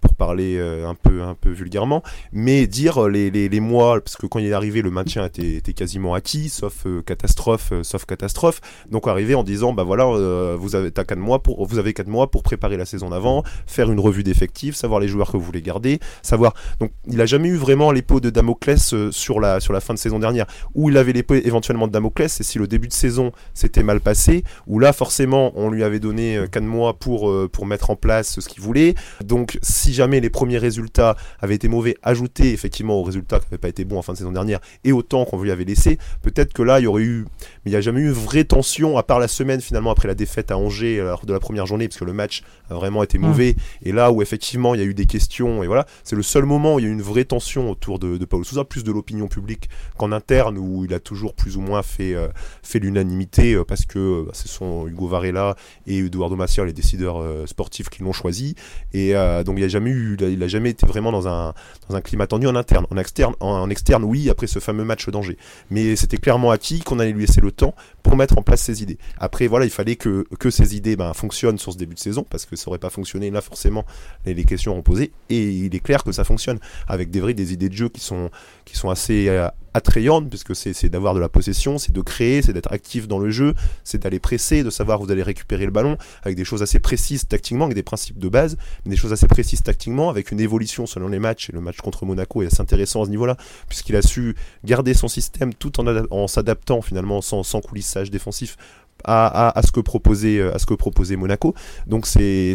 pour 0.00 0.14
parler 0.14 0.58
un, 0.58 0.94
peu, 0.94 1.22
un 1.22 1.34
peu 1.34 1.50
vulgairement, 1.50 2.02
mais 2.32 2.66
dire 2.66 3.08
les, 3.08 3.30
les, 3.30 3.48
les, 3.48 3.60
mois, 3.60 4.00
parce 4.00 4.16
que 4.16 4.26
quand 4.26 4.38
il 4.38 4.46
est 4.46 4.52
arrivé, 4.52 4.82
le 4.82 4.90
maintien 4.90 5.24
était, 5.24 5.54
était 5.54 5.72
quasiment 5.72 6.14
acquis, 6.14 6.48
sauf 6.48 6.86
catastrophe, 7.06 7.72
sauf 7.82 8.04
catastrophe. 8.04 8.60
Donc 8.90 9.06
arriver 9.06 9.34
en 9.34 9.42
disant 9.42 9.72
bah 9.72 9.82
voilà, 9.82 10.04
vous 10.56 10.74
avez 10.74 10.90
quatre 10.92 11.16
mois 11.16 11.42
pour 11.42 11.66
vous 11.66 11.78
avez 11.78 11.92
quatre 11.92 12.08
mois 12.08 12.30
pour 12.30 12.42
préparer 12.42 12.76
la 12.76 12.84
saison 12.84 13.10
d'avant, 13.10 13.42
faire 13.66 13.90
une 13.90 14.00
revue 14.00 14.22
d'effectifs, 14.22 14.76
savoir 14.76 15.00
les 15.00 15.08
joueurs 15.08 15.30
que 15.30 15.36
vous 15.36 15.44
voulez 15.44 15.62
garder, 15.62 16.00
savoir. 16.22 16.54
Donc 16.80 16.92
il 17.06 17.20
a 17.20 17.26
jamais 17.26 17.48
eu 17.48 17.56
vraiment 17.56 17.92
les 17.92 18.02
de 18.20 18.30
Damoclès 18.30 18.92
euh, 18.92 19.10
sur 19.10 19.40
la, 19.40 19.60
sur 19.60 19.72
la 19.72 19.80
fin 19.80 19.94
de 19.94 19.98
saison 19.98 20.18
dernière, 20.18 20.46
où 20.74 20.90
il 20.90 20.96
avait 20.96 21.12
l'épée 21.12 21.42
éventuellement 21.44 21.86
de 21.86 21.92
Damoclès, 21.92 22.40
et 22.40 22.44
si 22.44 22.58
le 22.58 22.66
début 22.66 22.88
de 22.88 22.92
saison 22.92 23.32
s'était 23.54 23.82
mal 23.82 24.00
passé, 24.00 24.44
où 24.66 24.78
là 24.78 24.92
forcément 24.92 25.52
on 25.56 25.70
lui 25.70 25.82
avait 25.82 26.00
donné 26.00 26.38
4 26.50 26.62
euh, 26.62 26.66
mois 26.66 26.98
pour, 26.98 27.30
euh, 27.30 27.48
pour 27.50 27.66
mettre 27.66 27.90
en 27.90 27.96
place 27.96 28.40
ce 28.40 28.48
qu'il 28.48 28.62
voulait. 28.62 28.94
Donc 29.24 29.58
si 29.62 29.92
jamais 29.92 30.20
les 30.20 30.30
premiers 30.30 30.58
résultats 30.58 31.16
avaient 31.40 31.54
été 31.54 31.68
mauvais, 31.68 31.96
ajoutés 32.02 32.52
effectivement 32.52 32.94
aux 32.94 33.02
résultats 33.02 33.38
qui 33.38 33.46
n'avaient 33.46 33.58
pas 33.58 33.68
été 33.68 33.84
bons 33.84 33.98
en 33.98 34.02
fin 34.02 34.12
de 34.12 34.18
saison 34.18 34.32
dernière, 34.32 34.60
et 34.84 34.92
autant 34.92 35.24
qu'on 35.24 35.40
lui 35.42 35.50
avait 35.50 35.64
laissé, 35.64 35.98
peut-être 36.22 36.52
que 36.52 36.62
là 36.62 36.80
il 36.80 36.84
y 36.84 36.86
aurait 36.86 37.02
eu, 37.02 37.24
mais 37.64 37.70
il 37.70 37.70
n'y 37.70 37.76
a 37.76 37.80
jamais 37.80 38.00
eu 38.00 38.10
vraie 38.10 38.44
tension, 38.44 38.98
à 38.98 39.02
part 39.02 39.18
la 39.18 39.28
semaine 39.28 39.60
finalement 39.60 39.90
après 39.90 40.08
la 40.08 40.14
défaite 40.14 40.50
à 40.50 40.58
Angers 40.58 41.02
de 41.24 41.32
la 41.32 41.40
première 41.40 41.66
journée, 41.66 41.88
parce 41.88 41.98
que 41.98 42.04
le 42.04 42.12
match 42.12 42.42
a 42.70 42.74
vraiment 42.74 43.02
été 43.02 43.18
mmh. 43.18 43.22
mauvais, 43.22 43.56
et 43.82 43.92
là 43.92 44.12
où 44.12 44.22
effectivement 44.22 44.74
il 44.74 44.80
y 44.80 44.84
a 44.84 44.86
eu 44.86 44.94
des 44.94 45.06
questions, 45.06 45.62
et 45.62 45.66
voilà, 45.66 45.86
c'est 46.02 46.16
le 46.16 46.22
seul 46.22 46.44
moment 46.44 46.74
où 46.74 46.78
il 46.78 46.84
y 46.84 46.86
a 46.86 46.90
eu 46.90 46.92
une 46.92 47.02
vraie 47.02 47.24
tension 47.24 47.70
autour 47.70 47.93
de 47.98 48.14
de, 48.18 48.24
Paulo 48.24 48.44
Sousa, 48.44 48.64
plus 48.64 48.84
de 48.84 48.92
l'opinion 48.92 49.28
publique 49.28 49.68
qu'en 49.96 50.12
interne, 50.12 50.58
où 50.58 50.84
il 50.84 50.94
a 50.94 51.00
toujours 51.00 51.34
plus 51.34 51.56
ou 51.56 51.60
moins 51.60 51.82
fait, 51.82 52.14
euh, 52.14 52.28
fait 52.62 52.78
l'unanimité, 52.78 53.54
euh, 53.54 53.64
parce 53.64 53.84
que 53.84 53.98
euh, 53.98 54.24
ce 54.32 54.48
sont 54.48 54.86
Hugo 54.86 55.08
Varela 55.08 55.56
et 55.86 55.98
Eduardo 55.98 56.36
Macia, 56.36 56.64
les 56.64 56.72
décideurs 56.72 57.22
sportifs, 57.46 57.88
qui 57.88 58.02
l'ont 58.02 58.12
choisi. 58.12 58.54
Et 58.92 59.12
donc 59.44 59.58
il 59.58 59.62
n'a 59.62 59.68
jamais, 59.68 59.94
jamais 60.48 60.70
été 60.70 60.86
vraiment 60.86 61.12
dans 61.12 61.28
un, 61.28 61.54
dans 61.88 61.96
un 61.96 62.00
climat 62.00 62.26
tendu 62.26 62.46
en 62.46 62.56
interne. 62.56 62.86
En 62.90 62.96
externe, 62.96 63.34
en, 63.40 63.68
externe, 63.70 64.04
oui, 64.04 64.30
après 64.30 64.46
ce 64.46 64.58
fameux 64.58 64.84
match 64.84 65.08
d'Angers. 65.08 65.36
Mais 65.70 65.96
c'était 65.96 66.16
clairement 66.16 66.50
acquis 66.50 66.80
qu'on 66.80 66.98
allait 66.98 67.12
lui 67.12 67.26
laisser 67.26 67.40
le 67.40 67.52
temps 67.52 67.74
pour 68.02 68.16
mettre 68.16 68.38
en 68.38 68.42
place 68.42 68.60
ses 68.60 68.82
idées. 68.82 68.98
Après, 69.18 69.46
voilà, 69.46 69.64
il 69.64 69.70
fallait 69.70 69.96
que, 69.96 70.26
que 70.38 70.50
ces 70.50 70.76
idées 70.76 70.96
ben, 70.96 71.12
fonctionnent 71.14 71.58
sur 71.58 71.72
ce 71.72 71.78
début 71.78 71.94
de 71.94 72.00
saison, 72.00 72.24
parce 72.28 72.46
que 72.46 72.54
ça 72.54 72.64
n'aurait 72.66 72.78
pas 72.78 72.90
fonctionné 72.90 73.30
là, 73.30 73.40
forcément, 73.40 73.84
les, 74.26 74.44
questions 74.44 74.76
ont 74.76 74.82
posé. 74.82 75.12
Et 75.30 75.48
il 75.50 75.74
est 75.74 75.80
clair 75.80 76.04
que 76.04 76.12
ça 76.12 76.22
fonctionne, 76.22 76.58
avec 76.86 77.10
des 77.10 77.20
vraies 77.20 77.34
des 77.34 77.52
idées 77.52 77.68
de 77.68 77.74
jeu 77.74 77.83
qui 77.88 78.00
sont, 78.00 78.30
qui 78.64 78.76
sont 78.76 78.90
assez 78.90 79.28
euh, 79.28 79.48
attrayantes, 79.74 80.28
puisque 80.28 80.54
c'est 80.54 80.88
d'avoir 80.88 81.14
de 81.14 81.20
la 81.20 81.28
possession, 81.28 81.78
c'est 81.78 81.92
de 81.92 82.00
créer, 82.00 82.42
c'est 82.42 82.52
d'être 82.52 82.72
actif 82.72 83.08
dans 83.08 83.18
le 83.18 83.30
jeu, 83.30 83.54
c'est 83.82 84.02
d'aller 84.02 84.20
presser, 84.20 84.62
de 84.62 84.70
savoir 84.70 85.00
où 85.00 85.04
vous 85.04 85.10
allez 85.10 85.22
récupérer 85.22 85.64
le 85.64 85.72
ballon, 85.72 85.98
avec 86.22 86.36
des 86.36 86.44
choses 86.44 86.62
assez 86.62 86.78
précises 86.78 87.26
tactiquement, 87.26 87.64
avec 87.64 87.74
des 87.74 87.82
principes 87.82 88.18
de 88.18 88.28
base, 88.28 88.56
mais 88.84 88.90
des 88.90 88.96
choses 88.96 89.12
assez 89.12 89.26
précises 89.26 89.62
tactiquement, 89.62 90.10
avec 90.10 90.30
une 90.30 90.40
évolution 90.40 90.86
selon 90.86 91.08
les 91.08 91.18
matchs. 91.18 91.50
Et 91.50 91.52
le 91.52 91.60
match 91.60 91.78
contre 91.78 92.06
Monaco 92.06 92.42
est 92.42 92.46
assez 92.46 92.60
intéressant 92.60 93.02
à 93.02 93.06
ce 93.06 93.10
niveau-là, 93.10 93.36
puisqu'il 93.68 93.96
a 93.96 94.02
su 94.02 94.36
garder 94.64 94.94
son 94.94 95.08
système 95.08 95.52
tout 95.52 95.80
en, 95.80 96.28
s'adaptant 96.28 96.80
finalement 96.80 97.20
sans, 97.20 97.42
sans 97.42 97.60
coulissage 97.60 98.10
défensif 98.10 98.56
à, 99.04 99.60
ce 99.64 99.72
que 99.72 99.80
proposait 99.80 100.40
à 100.42 100.58
ce 100.58 100.66
que 100.66 100.74
Monaco. 101.16 101.54
Donc 101.86 102.06
c'est 102.06 102.54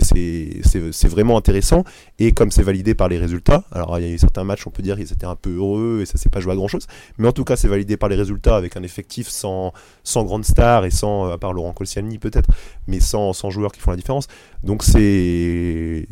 vraiment 1.08 1.38
intéressant 1.38 1.84
et 2.18 2.32
comme 2.32 2.52
c'est 2.52 2.64
validé 2.64 2.96
par 2.96 3.08
les 3.08 3.18
résultats. 3.18 3.64
Alors 3.72 3.98
il 4.00 4.06
y 4.06 4.10
a 4.10 4.14
eu 4.14 4.18
certains 4.18 4.44
matchs 4.44 4.66
on 4.68 4.72
peut 4.72 4.84
dire 4.84 4.96
qu'ils 4.96 5.12
étaient 5.12 5.26
un 5.26 5.36
peu 5.36 5.56
heureux 5.56 6.00
et 6.02 6.06
ça 6.06 6.18
s'est 6.18 6.30
pas 6.30 6.40
joué 6.40 6.54
à 6.54 6.56
grand 6.56 6.68
chose, 6.68 6.88
mais 7.18 7.28
en 7.28 7.32
tout 7.32 7.44
cas 7.44 7.56
c'est 7.56 7.68
validé 7.68 7.98
par 7.98 8.10
les 8.10 8.16
résultats 8.16 8.56
avec 8.56 8.78
un 8.78 8.84
effectif 8.84 9.28
sans 9.28 9.74
sans 10.04 10.24
grande 10.24 10.46
star 10.46 10.86
et 10.86 10.92
sans 10.92 11.32
à 11.32 11.38
part 11.38 11.54
Laurent 11.54 11.74
Colciani 11.74 12.18
peut-être, 12.18 12.50
mais 12.88 13.00
sans, 13.00 13.34
sans 13.34 13.50
joueurs 13.50 13.72
qui 13.72 13.80
font 13.80 13.92
la 13.92 13.98
différence. 13.98 14.28
Donc 14.64 14.84
c'est 14.84 16.08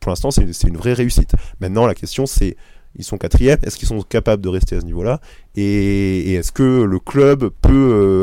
pour 0.00 0.10
l'instant 0.10 0.30
c'est 0.30 0.68
une 0.68 0.76
vraie 0.76 0.92
réussite. 0.92 1.32
Maintenant 1.60 1.86
la 1.86 1.94
question 1.94 2.26
c'est 2.26 2.56
ils 2.96 3.04
sont 3.04 3.18
quatrième. 3.18 3.58
Est-ce 3.62 3.76
qu'ils 3.76 3.88
sont 3.88 4.00
capables 4.02 4.42
de 4.42 4.48
rester 4.48 4.76
à 4.76 4.80
ce 4.80 4.84
niveau-là? 4.84 5.20
Et, 5.56 6.34
est-ce 6.34 6.52
que 6.52 6.82
le 6.82 6.98
club 6.98 7.50
peut 7.62 7.72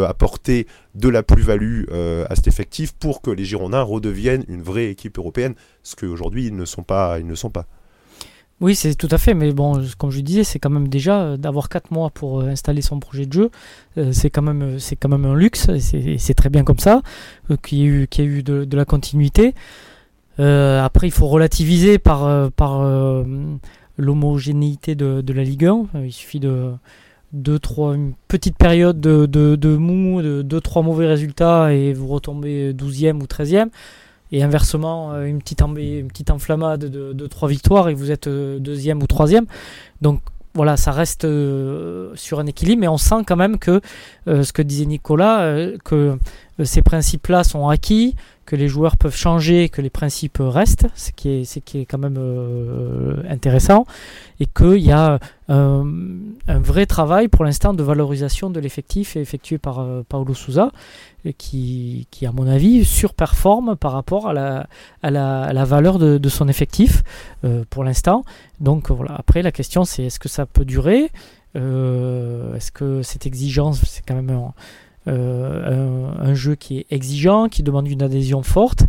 euh, 0.04 0.08
apporter 0.08 0.68
de 0.96 1.10
la 1.10 1.24
plus-value 1.24 1.84
euh, 1.92 2.26
à 2.30 2.36
cet 2.36 2.48
effectif 2.48 2.94
pour 2.94 3.22
que 3.22 3.32
les 3.32 3.46
Girondins 3.46 3.82
redeviennent 3.82 4.46
une 4.48 4.62
vraie 4.62 4.88
équipe 4.88 5.18
européenne? 5.18 5.56
Ce 5.84 5.96
qu'aujourd'hui 5.96 6.48
ils 6.48 6.56
ne 6.56 6.66
sont 6.66 6.84
pas. 6.84 7.18
Oui, 8.60 8.76
c'est 8.76 8.94
tout 8.94 9.08
à 9.10 9.18
fait, 9.18 9.34
mais 9.34 9.54
bon, 9.54 9.84
comme 9.98 10.12
je 10.12 10.22
disais, 10.22 10.44
c'est 10.44 10.60
quand 10.60 10.70
même 10.70 10.88
déjà 10.88 11.22
euh, 11.22 11.38
d'avoir 11.38 11.68
4 11.68 11.92
mois 11.92 12.12
pour 12.12 12.42
installer 12.42 12.84
son 12.84 13.00
projet 13.00 13.26
de 13.26 13.34
jeu, 13.34 13.50
c'est 14.12 14.30
quand 14.30 14.44
même 14.44 14.78
quand 15.00 15.10
même 15.10 15.26
un 15.26 15.36
luxe, 15.36 15.68
c'est 15.80 16.34
très 16.36 16.50
bien 16.50 16.64
comme 16.64 16.78
ça, 16.78 17.02
qu'il 17.64 17.80
y 17.80 17.82
ait 17.84 17.86
eu, 17.86 18.08
eu 18.20 18.44
de, 18.44 18.66
de, 18.66 18.78
la 18.78 18.86
continuité. 18.86 19.56
après, 20.38 21.08
il 21.08 21.12
faut 21.12 21.28
relativiser 21.28 21.98
par, 21.98 22.52
par 22.52 22.84
l'homogénéité 24.02 24.96
de, 24.96 25.34
la 25.34 25.44
Ligue 25.44 25.66
1. 25.66 25.86
Euh, 25.96 26.06
il 26.06 26.12
suffit 26.12 26.40
de 26.40 26.72
deux, 27.32 27.60
trois, 27.60 27.96
une 27.96 28.14
petite 28.28 28.58
période 28.58 29.00
de, 29.00 29.76
mou, 29.78 30.22
de 30.22 30.42
deux, 30.42 30.60
trois 30.60 30.82
mauvais 30.82 31.08
résultats 31.08 31.74
et 31.74 31.94
vous 31.94 32.08
retombez 32.08 32.74
12e 32.74 33.22
ou 33.22 33.26
13e. 33.26 33.70
Et 34.34 34.44
inversement, 34.44 35.14
euh, 35.14 35.26
une 35.26 35.40
petite, 35.40 35.62
une 35.62 36.10
enflammade 36.30 36.86
de, 36.86 37.14
de 37.14 37.28
trois 37.28 37.48
victoires 37.48 37.90
et 37.90 37.94
vous 37.94 38.12
êtes 38.12 38.28
euh, 38.28 38.60
deuxième 38.60 39.02
ou 39.04 39.08
troisième. 39.08 39.46
Donc 40.02 40.22
voilà, 40.54 40.76
ça 40.76 40.92
reste 40.92 41.26
sur 42.16 42.40
un 42.42 42.46
équilibre, 42.46 42.82
mais 42.82 42.90
on 42.90 42.98
sent 42.98 43.24
quand 43.26 43.38
même 43.38 43.58
que 43.58 43.80
ce 44.28 44.52
que 44.52 44.62
disait 44.62 44.86
Nicolas, 44.86 45.56
que 45.86 46.18
ces 46.64 46.82
principes-là 46.82 47.44
sont 47.44 47.68
acquis, 47.68 48.16
que 48.46 48.56
les 48.56 48.68
joueurs 48.68 48.98
peuvent 48.98 49.16
changer, 49.16 49.70
que 49.70 49.82
les 49.82 49.90
principes 49.90 50.40
restent, 50.42 50.88
ce 50.96 51.12
qui 51.12 51.30
est, 51.30 51.60
qui 51.64 51.80
est 51.80 51.86
quand 51.86 51.98
même 51.98 52.18
euh, 52.18 53.24
intéressant, 53.30 53.86
et 54.40 54.46
qu'il 54.46 54.80
y 54.80 54.92
a 54.92 55.20
euh, 55.50 55.84
un 56.48 56.60
vrai 56.60 56.86
travail 56.86 57.28
pour 57.28 57.46
l'instant 57.46 57.74
de 57.74 57.82
valorisation 57.82 58.50
de 58.50 58.60
l'effectif 58.60 59.16
effectué 59.16 59.58
par 59.58 59.80
euh, 59.80 60.04
Paolo 60.08 60.34
Souza, 60.34 60.72
qui, 61.38 62.08
qui, 62.12 62.26
à 62.26 62.32
mon 62.32 62.48
avis, 62.48 62.84
surperforme 62.84 63.76
par 63.76 63.94
rapport 63.94 64.28
à 64.28 64.34
la, 64.34 64.68
à 65.02 65.12
la, 65.12 65.44
à 65.44 65.54
la 65.54 65.64
valeur 65.64 66.00
de, 66.00 66.18
de, 66.18 66.30
son 66.30 66.48
effectif 66.48 67.04
pour 67.70 67.84
l'instant. 67.84 68.24
Donc 68.60 68.90
voilà, 68.90 69.16
après 69.18 69.44
la 69.44 69.52
question 69.52 69.86
c'est 69.86 70.06
est-ce 70.06 70.20
que 70.20 70.30
ça 70.30 70.48
peut 70.48 70.66
durer? 70.66 71.12
Est-ce 71.54 72.72
que 72.72 73.04
cette 73.04 73.28
exigence, 73.28 73.82
c'est 73.86 74.04
quand 74.06 74.16
même... 74.16 74.32
Un, 74.32 74.54
euh, 75.08 76.12
un, 76.20 76.36
jeu 76.36 76.54
qui 76.54 76.78
est 76.78 76.86
exigeant, 76.92 77.50
qui 77.50 77.64
demande 77.64 77.88
une 77.88 78.04
adhésion 78.04 78.44
forte. 78.44 78.84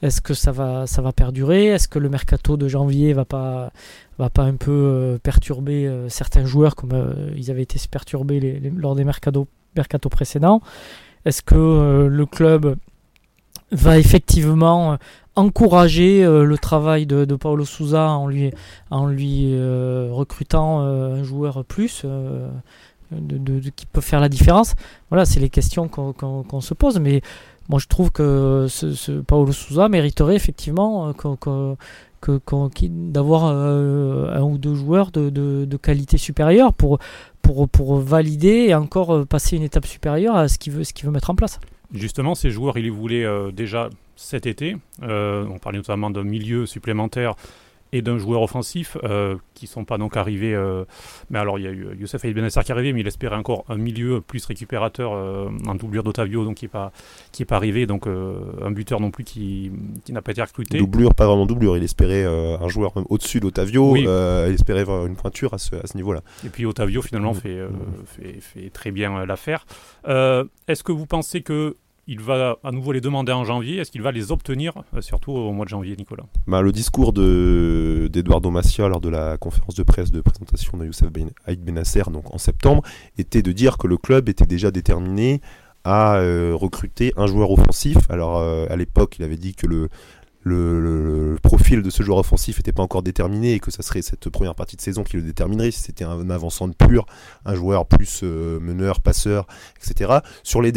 Est-ce 0.00 0.22
que 0.22 0.32
ça 0.32 0.50
va, 0.50 1.12
perdurer? 1.14 1.66
Est-ce 1.66 1.88
que 1.88 1.98
le 1.98 2.08
mercato 2.08 2.56
de 2.56 2.68
janvier 2.68 3.12
va 3.12 3.26
pas, 3.26 3.70
va 4.18 4.30
pas 4.30 4.44
un 4.44 4.56
peu 4.56 4.70
euh, 4.70 5.18
perturber 5.18 5.86
euh, 5.86 6.08
certains 6.08 6.46
joueurs 6.46 6.74
comme 6.74 7.14
ils 7.36 7.50
avaient 7.50 7.62
été 7.62 7.78
perturbés 7.90 8.62
lors 8.76 8.94
des 8.94 9.04
mercato, 9.04 9.46
précédents? 10.10 10.62
Est-ce 11.26 11.42
que 11.42 12.06
le 12.10 12.26
club 12.26 12.76
va 13.70 13.98
effectivement 13.98 14.96
encourager 15.36 16.24
le 16.24 16.56
travail 16.56 17.04
de, 17.04 17.24
Paulo 17.36 17.66
Souza 17.66 18.08
en 18.08 18.26
lui 18.26 18.52
recrutant 18.90 20.80
un 20.80 21.22
joueur 21.22 21.64
plus 21.66 22.06
de, 23.12 23.70
qui 23.70 23.86
peut 23.86 24.00
faire 24.00 24.20
la 24.20 24.28
différence 24.28 24.74
Voilà, 25.10 25.24
c'est 25.24 25.40
les 25.40 25.50
questions 25.50 25.88
qu'on 25.88 26.60
se 26.60 26.74
pose. 26.74 26.98
Mais 27.00 27.22
moi, 27.68 27.78
je 27.78 27.86
trouve 27.86 28.10
que 28.10 28.66
ce, 28.68 28.94
ce 28.94 29.12
Paolo 29.12 29.52
Souza 29.52 29.88
mériterait 29.88 30.36
effectivement 30.36 31.12
euh, 31.26 31.74
d'avoir 32.88 33.44
euh, 33.46 34.34
un 34.34 34.42
ou 34.42 34.58
deux 34.58 34.74
joueurs 34.74 35.10
de, 35.10 35.76
qualité 35.76 36.16
supérieure 36.16 36.72
pour, 36.72 36.98
pour, 37.42 37.68
pour 37.68 37.96
valider 37.96 38.66
et 38.68 38.74
encore 38.74 39.14
euh, 39.14 39.24
passer 39.24 39.56
une 39.56 39.62
étape 39.62 39.86
supérieure 39.86 40.34
à 40.34 40.48
ce 40.48 40.58
qu'il 40.58 40.72
veut, 40.72 40.82
veut 41.04 41.10
mettre 41.10 41.30
en 41.30 41.34
place. 41.34 41.60
Justement, 41.92 42.34
ces 42.34 42.50
joueurs, 42.50 42.78
il 42.78 42.84
les 42.84 42.90
voulait 42.90 43.26
déjà 43.52 43.88
cet 44.14 44.46
été. 44.46 44.76
on 45.00 45.58
parlait 45.62 45.78
notamment 45.78 46.10
d'un 46.10 46.24
milieu 46.24 46.66
supplémentaire 46.66 47.34
et 47.92 48.02
d'un 48.02 48.18
joueur 48.18 48.42
offensif 48.42 48.96
euh, 49.04 49.36
qui 49.54 49.64
ne 49.64 49.70
sont 49.70 49.84
pas 49.84 49.98
donc 49.98 50.16
arrivés. 50.16 50.54
Euh, 50.54 50.84
mais 51.30 51.38
alors, 51.38 51.58
il 51.58 51.64
y 51.64 51.68
a 51.68 51.70
eu 51.70 51.88
Youssef 51.98 52.24
Aïd 52.24 52.34
Benassar 52.34 52.64
qui 52.64 52.70
est 52.70 52.74
arrivé, 52.74 52.92
mais 52.92 53.00
il 53.00 53.06
espérait 53.06 53.36
encore 53.36 53.64
un 53.68 53.76
milieu 53.76 54.20
plus 54.20 54.44
récupérateur 54.44 55.12
euh, 55.14 55.48
en 55.66 55.74
doublure 55.74 56.02
d'Otavio, 56.02 56.44
donc 56.44 56.56
qui 56.56 56.64
n'est 56.66 56.70
pas, 56.70 56.92
qui 57.32 57.42
est 57.42 57.46
pas 57.46 57.56
arrivé. 57.56 57.86
Donc, 57.86 58.06
un 58.06 58.70
buteur 58.70 59.00
non 59.00 59.10
plus 59.10 59.24
qui, 59.24 59.70
qui 60.04 60.12
n'a 60.12 60.22
pas 60.22 60.32
été 60.32 60.42
recruté. 60.42 60.78
Doublure, 60.78 61.14
pas 61.14 61.26
vraiment 61.26 61.46
doublure. 61.46 61.76
Il 61.76 61.82
espérait 61.82 62.24
un 62.24 62.68
joueur 62.68 62.92
au-dessus 63.08 63.40
d'Otavio. 63.40 63.96
il 63.96 64.08
espérait 64.52 64.84
une 64.84 65.16
pointure 65.16 65.54
à 65.54 65.58
ce, 65.58 65.76
à 65.76 65.86
ce 65.86 65.96
niveau-là. 65.96 66.22
Et 66.44 66.48
puis, 66.48 66.66
Otavio, 66.66 67.02
finalement, 67.02 67.32
mm. 67.32 67.36
fait, 67.36 67.58
fait, 68.06 68.40
fait, 68.40 68.70
très 68.70 68.90
bien 68.90 69.24
l'affaire. 69.24 69.66
Est-ce 70.06 70.82
que 70.82 70.92
vous 70.92 71.06
pensez 71.06 71.42
que 71.42 71.76
il 72.08 72.20
va 72.20 72.56
à 72.64 72.72
nouveau 72.72 72.92
les 72.92 73.02
demander 73.02 73.32
en 73.32 73.44
janvier. 73.44 73.76
Est-ce 73.76 73.92
qu'il 73.92 74.02
va 74.02 74.10
les 74.10 74.32
obtenir, 74.32 74.72
euh, 74.94 75.02
surtout 75.02 75.30
au 75.30 75.52
mois 75.52 75.66
de 75.66 75.70
janvier, 75.70 75.94
Nicolas? 75.94 76.24
Bah, 76.46 76.62
Le 76.62 76.72
discours 76.72 77.12
d'Eduardo 77.12 78.50
Macia 78.50 78.88
lors 78.88 79.00
de 79.00 79.10
la 79.10 79.36
conférence 79.36 79.74
de 79.74 79.82
presse 79.82 80.10
de 80.10 80.22
présentation 80.22 80.78
de 80.78 80.86
Youssef 80.86 81.12
ben, 81.12 81.30
Aïd 81.44 81.62
Benasser 81.62 82.02
donc 82.10 82.34
en 82.34 82.38
septembre 82.38 82.82
était 83.18 83.42
de 83.42 83.52
dire 83.52 83.76
que 83.76 83.86
le 83.86 83.98
club 83.98 84.28
était 84.30 84.46
déjà 84.46 84.70
déterminé 84.70 85.42
à 85.84 86.16
euh, 86.16 86.54
recruter 86.54 87.12
un 87.16 87.26
joueur 87.26 87.50
offensif. 87.50 87.98
Alors 88.08 88.38
euh, 88.38 88.66
à 88.70 88.76
l'époque, 88.76 89.16
il 89.18 89.24
avait 89.24 89.36
dit 89.36 89.54
que 89.54 89.66
le, 89.66 89.88
profil 91.68 91.82
de 91.82 91.90
ce 91.90 92.02
joueur 92.02 92.16
offensif 92.16 92.56
n'était 92.56 92.72
pas 92.72 92.82
encore 92.82 93.02
déterminé 93.02 93.52
et 93.52 93.60
que 93.60 93.70
ça 93.70 93.82
serait 93.82 94.00
cette 94.00 94.30
première 94.30 94.54
partie 94.54 94.76
de 94.76 94.80
saison 94.80 95.04
qui 95.04 95.16
le 95.16 95.22
déterminerait 95.22 95.70
si 95.70 95.80
c'était 95.80 96.04
un, 96.04 96.30
avançant 96.30 96.66
de 96.66 96.72
pur, 96.72 97.04
un 97.44 97.54
joueur 97.54 97.84
plus 97.84 98.20
euh, 98.22 98.58
meneur, 98.58 99.02
passeur, 99.02 99.46
etc. 99.76 100.20
Sur 100.42 100.62
les 100.62 100.72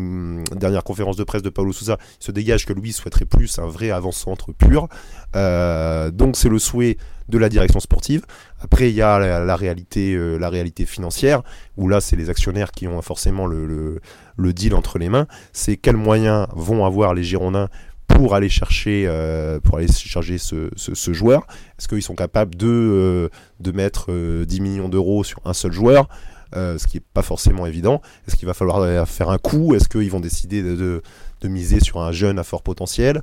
hum, 0.00 0.42
dernières 0.56 0.82
conférences 0.82 1.16
de 1.16 1.22
presse 1.22 1.42
de 1.42 1.50
Paulo 1.50 1.72
Sousa, 1.72 1.98
il 2.20 2.24
se 2.24 2.32
dégage 2.32 2.66
que 2.66 2.72
Louis 2.72 2.90
souhaiterait 2.90 3.26
plus 3.26 3.60
un 3.60 3.66
vrai 3.68 3.92
avant-centre 3.92 4.52
pur. 4.52 4.88
Euh, 5.36 6.10
donc 6.10 6.36
c'est 6.36 6.48
le 6.48 6.58
souhait 6.58 6.96
de 7.28 7.38
la 7.38 7.48
direction 7.48 7.78
sportive. 7.78 8.22
Après, 8.60 8.90
il 8.90 8.96
y 8.96 9.02
a 9.02 9.20
la, 9.20 9.54
réalité, 9.54 10.14
euh, 10.14 10.36
la 10.36 10.50
réalité 10.50 10.84
financière, 10.84 11.42
où 11.76 11.86
là, 11.86 12.00
c'est 12.00 12.16
les 12.16 12.28
actionnaires 12.28 12.72
qui 12.72 12.88
ont 12.88 13.00
forcément 13.02 13.46
le 13.46 14.00
deal 14.36 14.74
entre 14.74 14.98
les 14.98 15.08
mains. 15.08 15.28
C'est 15.52 15.76
quels 15.76 15.96
moyens 15.96 16.48
vont 16.56 16.84
avoir 16.84 17.14
les 17.14 17.22
Girondins 17.22 17.68
pour 18.14 18.34
aller 18.34 18.48
chercher, 18.48 19.04
euh, 19.06 19.60
pour 19.60 19.78
aller 19.78 19.88
charger 19.88 20.38
ce, 20.38 21.12
joueur 21.12 21.46
Est-ce 21.78 21.88
qu'ils 21.88 22.02
sont 22.02 22.14
capables 22.14 22.54
de, 22.54 22.66
euh, 22.66 23.28
de 23.60 23.72
mettre 23.72 24.06
10 24.08 24.12
euh, 24.12 24.62
millions 24.62 24.88
d'euros 24.88 25.24
sur 25.24 25.40
un 25.44 25.52
seul 25.54 25.72
joueur? 25.72 26.08
Ce 26.52 26.84
qui 26.88 26.96
n'est 26.96 27.04
pas 27.14 27.22
forcément 27.22 27.64
évident. 27.66 28.02
Est-ce 28.26 28.34
qu'il 28.34 28.46
va 28.46 28.54
falloir 28.54 29.06
faire 29.06 29.30
un 29.30 29.38
coup? 29.38 29.74
Est-ce 29.76 29.88
qu'ils 29.88 30.10
vont 30.10 30.18
décider 30.18 30.62
de, 30.62 31.00
de, 31.40 31.48
miser 31.48 31.78
sur 31.78 32.00
un 32.00 32.10
jeune 32.10 32.40
à 32.40 32.42
fort 32.42 32.62
potentiel? 32.62 33.22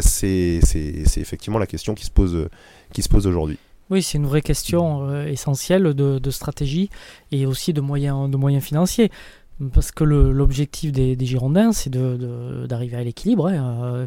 C'est 0.00 0.60
effectivement 1.16 1.60
la 1.60 1.68
question 1.68 1.94
qui 1.94 2.04
se 2.04 2.10
pose, 2.10 2.48
qui 2.92 3.02
se 3.02 3.08
pose 3.08 3.28
aujourd'hui. 3.28 3.58
Oui, 3.88 4.02
c'est 4.02 4.18
une 4.18 4.26
vraie 4.26 4.42
question 4.42 5.24
essentielle 5.26 5.94
de, 5.94 6.18
de, 6.18 6.30
stratégie 6.32 6.90
et 7.30 7.46
aussi 7.46 7.72
de 7.72 7.80
moyens, 7.80 8.28
de 8.28 8.36
moyens 8.36 8.64
financiers. 8.64 9.12
Parce 9.72 9.90
que 9.90 10.04
l'objectif 10.04 10.92
des, 10.92 11.16
Girondins, 11.20 11.72
c'est 11.72 11.88
d'arriver 11.88 12.96
de, 12.96 13.00
à 13.00 13.04
l'équilibre 13.04 13.48
hein, 13.48 13.80
euh, 13.84 14.06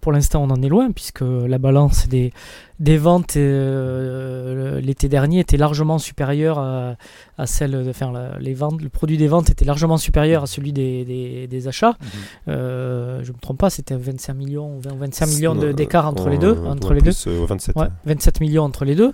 pour 0.00 0.12
l'instant, 0.12 0.42
on 0.42 0.50
en 0.50 0.62
est 0.62 0.68
loin, 0.68 0.90
puisque 0.90 1.20
la 1.20 1.58
balance 1.58 2.08
des, 2.08 2.32
des 2.78 2.96
ventes 2.96 3.36
euh, 3.36 4.80
l'été 4.80 5.08
dernier 5.08 5.40
était 5.40 5.58
largement 5.58 5.98
supérieure 5.98 6.58
à, 6.58 6.96
à 7.36 7.46
celle, 7.46 7.88
enfin, 7.90 8.12
les 8.40 8.54
ventes, 8.54 8.80
le 8.80 8.88
produit 8.88 9.18
des 9.18 9.28
ventes 9.28 9.50
était 9.50 9.66
largement 9.66 9.98
supérieur 9.98 10.44
à 10.44 10.46
celui 10.46 10.72
des, 10.72 11.46
des, 11.48 11.68
achats. 11.68 11.96
Mhm. 12.00 12.08
Euh, 12.48 13.20
je 13.22 13.32
me 13.32 13.38
trompe 13.38 13.58
pas, 13.58 13.68
c'était 13.68 13.96
25 13.96 14.32
millions, 14.34 14.78
25 14.82 15.26
millions 15.26 15.54
d'écart 15.54 16.06
entre 16.06 16.30
les 16.30 16.38
deux, 16.38 16.56
entre 16.66 16.94
les 16.94 17.02
deux. 17.02 17.12
27. 17.12 17.76
27 18.06 18.40
millions 18.40 18.64
entre 18.64 18.86
les 18.86 18.94
deux. 18.94 19.12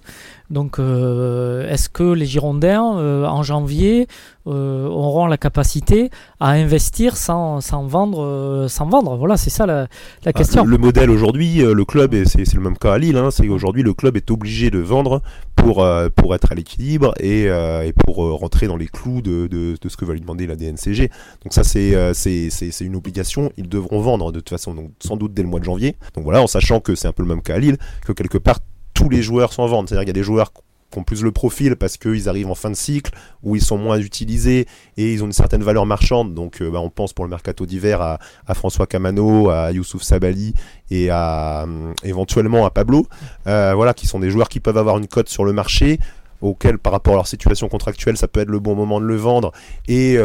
Donc, 0.50 0.78
est-ce 0.78 1.88
que 1.88 2.12
les 2.12 2.26
Girondins 2.26 2.82
en 2.82 3.42
janvier 3.42 4.06
euh, 4.48 4.86
auront 4.86 5.26
la 5.26 5.38
capacité 5.38 6.08
à 6.38 6.50
investir 6.50 7.16
sans, 7.16 7.60
sans 7.60 7.84
vendre. 7.84 8.22
Euh, 8.22 8.68
sans 8.68 8.86
vendre? 8.86 9.16
Voilà, 9.16 9.36
c'est 9.36 9.50
ça 9.50 9.66
la, 9.66 9.88
la 10.24 10.32
question. 10.36 10.64
le, 10.64 10.78
modèle 10.78 11.10
aujourd'hui, 11.10 11.62
euh, 11.62 11.74
le 11.74 11.84
club, 11.84 12.14
et 12.14 12.24
c'est 12.24 12.52
le 12.54 12.60
même 12.60 12.76
cas 12.76 12.94
à 12.94 12.98
Lille, 12.98 13.16
hein, 13.16 13.30
c'est 13.30 13.46
qu'aujourd'hui 13.46 13.82
le 13.82 13.94
club 13.94 14.16
est 14.16 14.30
obligé 14.30 14.70
de 14.70 14.78
vendre 14.78 15.22
pour, 15.54 15.86
pour 16.14 16.34
être 16.34 16.52
à 16.52 16.54
l'équilibre 16.54 17.14
et, 17.18 17.44
et, 17.44 17.92
pour 18.04 18.16
rentrer 18.38 18.68
dans 18.68 18.76
les 18.76 18.86
clous 18.86 19.22
de, 19.22 19.46
de, 19.46 19.76
de, 19.80 19.88
ce 19.88 19.96
que 19.96 20.04
va 20.04 20.12
lui 20.12 20.20
demander 20.20 20.46
la 20.46 20.54
DNCG. 20.54 21.10
Donc 21.42 21.52
ça 21.52 21.64
c'est 21.64 22.14
c'est 22.14 22.84
une 22.84 22.96
obligation, 22.96 23.50
ils 23.56 23.68
devront 23.68 24.00
vendre 24.00 24.30
de 24.32 24.38
toute 24.38 24.50
façon, 24.50 24.74
donc 24.74 24.90
sans 25.00 25.16
doute 25.16 25.34
dès 25.34 25.42
le 25.42 25.48
mois 25.48 25.58
de 25.58 25.64
janvier. 25.64 25.96
Donc 26.14 26.24
voilà, 26.24 26.42
en 26.42 26.46
sachant 26.46 26.80
que 26.80 26.94
c'est 26.94 27.08
un 27.08 27.12
peu 27.12 27.22
le 27.22 27.28
même 27.28 27.42
cas 27.42 27.54
à 27.54 27.58
Lille, 27.58 27.78
que 28.06 28.12
quelque 28.12 28.38
part 28.38 28.60
tous 28.94 29.08
les 29.08 29.22
joueurs 29.22 29.52
sont 29.52 29.62
en 29.62 29.66
vente. 29.66 29.88
C'est-à-dire 29.88 30.02
qu'il 30.02 30.08
y 30.08 30.18
a 30.18 30.20
des 30.20 30.22
joueurs 30.22 30.52
qui 30.90 30.98
ont 30.98 31.04
plus 31.04 31.22
le 31.22 31.32
profil 31.32 31.76
parce 31.76 31.96
qu'ils 31.96 32.28
arrivent 32.28 32.50
en 32.50 32.54
fin 32.54 32.70
de 32.70 32.76
cycle, 32.76 33.12
où 33.42 33.56
ils 33.56 33.62
sont 33.62 33.78
moins 33.78 33.98
utilisés 33.98 34.66
et 34.96 35.12
ils 35.12 35.22
ont 35.22 35.26
une 35.26 35.32
certaine 35.32 35.62
valeur 35.62 35.86
marchande. 35.86 36.34
Donc 36.34 36.60
euh, 36.60 36.70
bah, 36.70 36.80
on 36.80 36.90
pense 36.90 37.12
pour 37.12 37.24
le 37.24 37.30
mercato 37.30 37.66
d'hiver 37.66 38.00
à, 38.00 38.18
François 38.54 38.86
Camano, 38.86 39.50
à 39.50 39.72
Youssouf 39.72 40.02
Sabali 40.02 40.54
et 40.90 41.10
à 41.10 41.64
euh, 41.64 41.92
éventuellement 42.04 42.66
à 42.66 42.70
Pablo, 42.70 43.06
euh, 43.46 43.72
voilà, 43.74 43.94
qui 43.94 44.06
sont 44.06 44.18
des 44.18 44.30
joueurs 44.30 44.48
qui 44.48 44.60
peuvent 44.60 44.78
avoir 44.78 44.98
une 44.98 45.08
cote 45.08 45.28
sur 45.28 45.44
le 45.44 45.52
marché 45.52 45.98
auquel 46.42 46.78
par 46.78 46.92
rapport 46.92 47.14
à 47.14 47.16
leur 47.16 47.26
situation 47.26 47.66
contractuelle 47.68 48.18
ça 48.18 48.28
peut 48.28 48.40
être 48.40 48.50
le 48.50 48.60
bon 48.60 48.74
moment 48.74 49.00
de 49.00 49.06
le 49.06 49.16
vendre 49.16 49.52
et, 49.88 50.18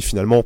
finalement 0.00 0.44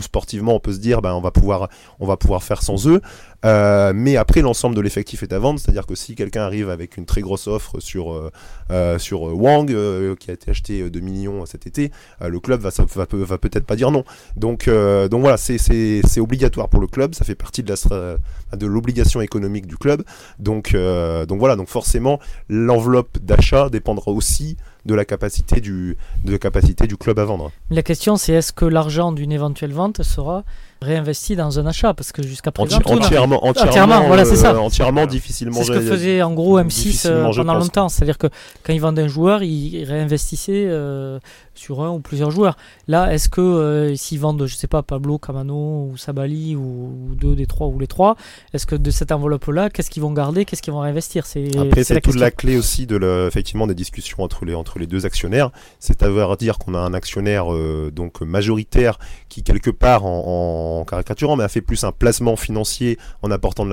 sportivement 0.00 0.54
on 0.54 0.60
peut 0.60 0.72
se 0.72 0.78
dire 0.78 1.02
ben 1.02 1.12
on 1.14 1.20
va 1.20 2.16
pouvoir 2.16 2.42
faire 2.44 2.62
sans 2.62 2.86
eux 2.86 3.02
euh, 3.44 3.92
mais 3.94 4.16
après 4.16 4.40
l'ensemble 4.40 4.76
de 4.76 4.80
l'effectif 4.80 5.22
est 5.22 5.32
à 5.32 5.38
vendre. 5.38 5.58
C'est 5.58 5.70
à 5.70 5.72
dire 5.72 5.86
que 5.86 5.94
si 5.94 6.14
quelqu'un 6.14 6.42
arrive 6.42 6.70
avec 6.70 6.96
une 6.96 7.06
très 7.06 7.20
grosse 7.20 7.46
offre 7.46 7.80
sur 7.80 8.12
euh, 8.12 8.30
euh, 8.70 8.98
sur 8.98 9.22
Wang 9.22 9.66
qui 10.18 10.30
a 10.30 10.34
été 10.34 10.50
acheté 10.50 10.88
2 10.88 11.00
millions 11.00 11.44
cet 11.46 11.66
été 11.66 11.90
le 12.20 12.38
club 12.40 12.60
va, 12.60 12.70
va, 12.70 13.06
va 13.10 13.38
peut-être 13.38 13.66
pas 13.66 13.76
dire 13.76 13.90
non. 13.90 14.04
Donc 14.36 14.68
donc 14.68 15.20
voilà 15.20 15.36
c'est 15.36 16.20
obligatoire 16.20 16.68
pour 16.68 16.80
le 16.80 16.86
club. 16.86 17.14
Ça 17.14 17.24
fait 17.24 17.34
partie 17.34 17.62
de 17.62 18.66
l'obligation 18.66 19.20
économique 19.20 19.66
du 19.66 19.76
club. 19.76 20.02
Donc 20.38 20.74
donc 20.74 21.38
voilà. 21.38 21.56
Donc 21.56 21.68
forcément 21.68 22.20
l'enveloppe 22.48 23.18
d'achat 23.18 23.68
dépendra 23.68 24.12
aussi 24.12 24.56
de 24.84 24.94
la 24.94 25.04
capacité 25.04 25.60
du, 25.60 25.96
de 26.24 26.32
la 26.32 26.38
capacité 26.38 26.88
du 26.88 26.96
club 26.96 27.18
à 27.18 27.24
vendre. 27.24 27.52
La 27.70 27.82
question 27.82 28.16
c'est 28.16 28.32
est-ce 28.32 28.52
que 28.52 28.64
l'argent 28.64 29.12
d'une 29.12 29.32
éventuelle 29.32 29.72
vente 29.72 30.02
sera 30.02 30.44
réinvesti 30.82 31.36
dans 31.36 31.58
un 31.58 31.66
achat 31.66 31.94
parce 31.94 32.12
que 32.12 32.22
jusqu'à 32.22 32.50
présent 32.50 32.78
entièrement, 32.84 33.44
entièrement, 33.46 34.06
voilà 34.06 34.24
c'est 34.24 34.36
ça. 34.36 34.52
euh, 34.52 34.58
entièrement 34.58 35.06
difficilement 35.06 35.58
c'est 35.58 35.64
ce 35.64 35.72
que 35.72 35.80
faisait 35.80 36.22
en 36.22 36.32
gros 36.32 36.60
M6 36.60 37.06
euh, 37.06 37.32
pendant 37.34 37.54
longtemps. 37.54 37.88
C'est 37.88 38.02
à 38.02 38.06
dire 38.06 38.18
que 38.18 38.28
quand 38.62 38.72
ils 38.72 38.80
vendaient 38.80 39.02
un 39.02 39.08
joueur 39.08 39.42
ils 39.42 39.84
réinvestissaient 39.84 40.66
euh, 40.68 41.18
sur 41.54 41.82
un 41.82 41.90
ou 41.90 42.00
plusieurs 42.00 42.30
joueurs. 42.30 42.56
Là 42.88 43.12
est-ce 43.12 43.28
que 43.28 43.92
s'ils 43.96 44.20
vendent 44.20 44.46
je 44.46 44.54
sais 44.54 44.66
pas 44.66 44.82
Pablo 44.82 45.18
Camano 45.18 45.88
ou 45.90 45.96
Sabali 45.96 46.56
ou, 46.56 47.14
deux 47.14 47.34
des 47.36 47.46
trois 47.46 47.66
ou 47.66 47.78
les 47.78 47.86
trois 47.86 48.16
est-ce 48.52 48.66
que 48.66 48.74
de 48.74 48.90
cette 48.90 49.12
enveloppe 49.12 49.46
là 49.46 49.70
qu'est-ce 49.70 49.90
qu'ils 49.90 50.02
vont 50.02 50.12
garder 50.12 50.44
qu'est-ce 50.44 50.62
qu'ils 50.62 50.72
vont 50.72 50.80
réinvestir 50.80 51.26
c'est 51.26 51.56
après 51.58 51.84
c'est 51.84 52.00
toute 52.00 52.16
la 52.16 52.30
clé 52.30 52.56
aussi 52.56 52.86
de 52.86 52.96
effectivement 53.26 53.66
des 53.66 53.74
discussions 53.74 54.22
entre 54.22 54.44
les 54.44 54.54
entre 54.54 54.78
les 54.78 54.86
deux 54.86 55.02
actionnaire, 55.06 55.50
c'est 55.78 56.02
à 56.02 56.36
dire 56.36 56.58
qu'on 56.58 56.74
a 56.74 56.78
un 56.78 56.94
actionnaire 56.94 57.52
euh, 57.52 57.90
donc 57.90 58.20
majoritaire 58.20 58.98
qui 59.28 59.42
quelque 59.42 59.70
part 59.70 60.04
en, 60.04 60.84
caricaturant, 60.88 61.36
mais 61.36 61.44
a 61.44 61.48
fait 61.48 61.60
plus 61.60 61.84
un 61.84 61.92
placement 61.92 62.36
financier 62.36 62.98
en 63.22 63.30
apportant 63.30 63.64
de 63.64 63.70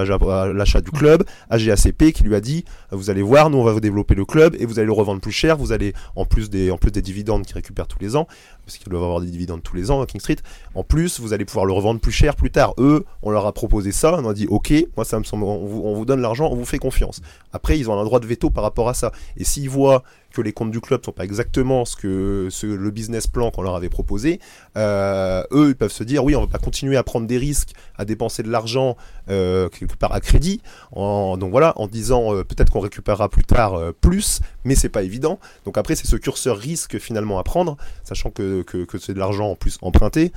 l'achat 0.53 0.81
du 0.81 0.91
club, 0.91 1.23
AGACP 1.49 2.11
qui 2.13 2.23
lui 2.23 2.35
a 2.35 2.41
dit 2.41 2.65
vous 2.91 3.09
allez 3.09 3.21
voir, 3.21 3.49
nous 3.49 3.57
on 3.57 3.63
va 3.63 3.73
vous 3.73 3.79
développer 3.79 4.15
le 4.15 4.25
club 4.25 4.55
et 4.59 4.65
vous 4.65 4.79
allez 4.79 4.85
le 4.85 4.93
revendre 4.93 5.21
plus 5.21 5.31
cher, 5.31 5.57
vous 5.57 5.71
allez 5.71 5.93
en 6.15 6.25
plus 6.25 6.49
des 6.49 6.71
en 6.71 6.77
plus 6.77 6.91
des 6.91 7.01
dividendes 7.01 7.45
qu'ils 7.45 7.55
récupèrent 7.55 7.68
tous 7.73 7.99
les 7.99 8.15
ans, 8.15 8.27
parce 8.65 8.77
qu'ils 8.77 8.89
doivent 8.89 9.03
avoir 9.03 9.21
des 9.21 9.27
dividendes 9.27 9.63
tous 9.63 9.75
les 9.75 9.91
ans 9.91 10.01
à 10.01 10.05
King 10.05 10.19
Street. 10.19 10.37
En 10.75 10.83
plus, 10.83 11.19
vous 11.19 11.33
allez 11.33 11.45
pouvoir 11.45 11.65
le 11.65 11.73
revendre 11.73 11.99
plus 11.99 12.11
cher 12.11 12.35
plus 12.35 12.51
tard. 12.51 12.73
Eux, 12.77 13.05
on 13.21 13.31
leur 13.31 13.45
a 13.45 13.53
proposé 13.53 13.91
ça, 13.91 14.15
on 14.19 14.29
a 14.29 14.33
dit 14.33 14.47
ok, 14.47 14.73
moi 14.95 15.05
ça 15.05 15.19
me 15.19 15.23
semble, 15.23 15.43
on 15.43 15.65
vous, 15.65 15.81
on 15.83 15.95
vous 15.95 16.05
donne 16.05 16.21
l'argent, 16.21 16.49
on 16.51 16.55
vous 16.55 16.65
fait 16.65 16.79
confiance. 16.79 17.21
Après, 17.53 17.77
ils 17.79 17.89
ont 17.89 17.99
un 17.99 18.03
droit 18.03 18.19
de 18.19 18.27
veto 18.27 18.49
par 18.49 18.63
rapport 18.63 18.89
à 18.89 18.93
ça. 18.93 19.11
Et 19.37 19.43
s'ils 19.43 19.69
voient 19.69 20.03
que 20.31 20.41
les 20.41 20.53
comptes 20.53 20.71
du 20.71 20.81
club 20.81 21.03
sont 21.03 21.11
pas 21.11 21.23
exactement 21.23 21.85
ce 21.85 21.95
que 21.95 22.49
le 22.63 22.91
business 22.91 23.27
plan 23.27 23.51
qu'on 23.51 23.61
leur 23.61 23.75
avait 23.75 23.89
proposé, 23.89 24.39
euh, 24.77 25.43
eux 25.51 25.69
ils 25.69 25.75
peuvent 25.75 25.91
se 25.91 26.03
dire 26.03 26.23
oui 26.23 26.35
on 26.35 26.41
va 26.41 26.47
pas 26.47 26.59
continuer 26.59 26.97
à 26.97 27.03
prendre 27.03 27.27
des 27.27 27.37
risques, 27.37 27.73
à 27.97 28.05
dépenser 28.05 28.43
de 28.43 28.49
l'argent 28.49 28.95
euh, 29.29 29.69
quelque 29.69 29.95
part 29.95 30.13
à 30.13 30.19
crédit, 30.19 30.61
en, 30.91 31.37
donc 31.37 31.51
voilà 31.51 31.73
en 31.77 31.87
disant 31.87 32.33
euh, 32.33 32.43
peut-être 32.43 32.71
qu'on 32.71 32.79
récupérera 32.79 33.29
plus 33.29 33.43
tard 33.43 33.79
plus, 34.01 34.41
mais 34.63 34.75
c'est 34.75 34.89
pas 34.89 35.03
évident. 35.03 35.39
Donc 35.65 35.77
après 35.77 35.95
c'est 35.95 36.07
ce 36.07 36.15
curseur 36.15 36.57
risque 36.57 36.99
finalement 36.99 37.39
à 37.39 37.43
prendre, 37.43 37.77
sachant 38.03 38.29
que, 38.29 38.65
c'est 38.99 39.13
de 39.13 39.19
l'argent 39.19 39.51
en 39.51 39.55
plus 39.55 39.77
emprunté 39.81 40.31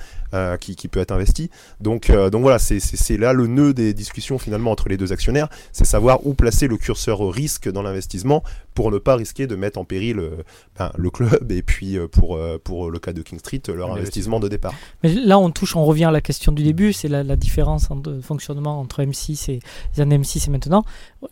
qui, 0.61 0.76
qui, 0.76 0.88
peut 0.88 1.00
être 1.00 1.12
investi. 1.12 1.50
Donc 1.81 2.11
donc 2.11 2.42
voilà 2.42 2.59
c'est 2.59 3.16
là 3.18 3.33
le 3.33 3.46
nœud 3.46 3.74
des 3.74 3.92
discussions 3.94 4.38
finalement 4.38 4.70
entre 4.70 4.88
les 4.88 4.96
deux 4.96 5.12
actionnaires, 5.12 5.48
c'est 5.72 5.85
savoir 5.85 6.26
où 6.26 6.35
placer 6.35 6.68
le 6.68 6.76
curseur 6.76 7.31
risque 7.31 7.70
dans 7.70 7.83
l'investissement 7.83 8.42
pour 8.75 8.91
ne 8.91 8.99
pas 8.99 9.17
risquer 9.17 9.47
de 9.47 9.57
mettre 9.57 9.79
en 9.79 9.85
péril 9.85 10.19
euh, 10.19 10.43
ben, 10.79 10.91
le 10.97 11.11
club 11.11 11.51
et 11.53 11.63
puis 11.63 11.97
euh, 11.97 12.09
pour, 12.09 12.37
euh, 12.37 12.59
pour 12.63 12.91
le 12.91 12.99
cas 12.99 13.13
de 13.13 13.23
King 13.23 13.39
Street, 13.39 13.63
leur 13.75 13.93
investissement 13.93 14.41
de 14.41 14.49
départ. 14.49 14.75
Mais 15.03 15.11
là, 15.13 15.39
on 15.39 15.51
touche, 15.51 15.77
on 15.77 15.85
revient 15.85 16.07
à 16.07 16.11
la 16.11 16.21
question 16.21 16.53
du 16.53 16.63
début, 16.63 16.93
c'est 16.93 17.09
la, 17.09 17.37
différence 17.37 17.89
de 17.91 18.21
fonctionnement 18.21 18.79
entre 18.79 19.03
M6 19.03 19.51
et 19.51 19.61
les 19.97 20.03
années 20.03 20.19
M6 20.19 20.47
et 20.47 20.51
maintenant. 20.51 20.85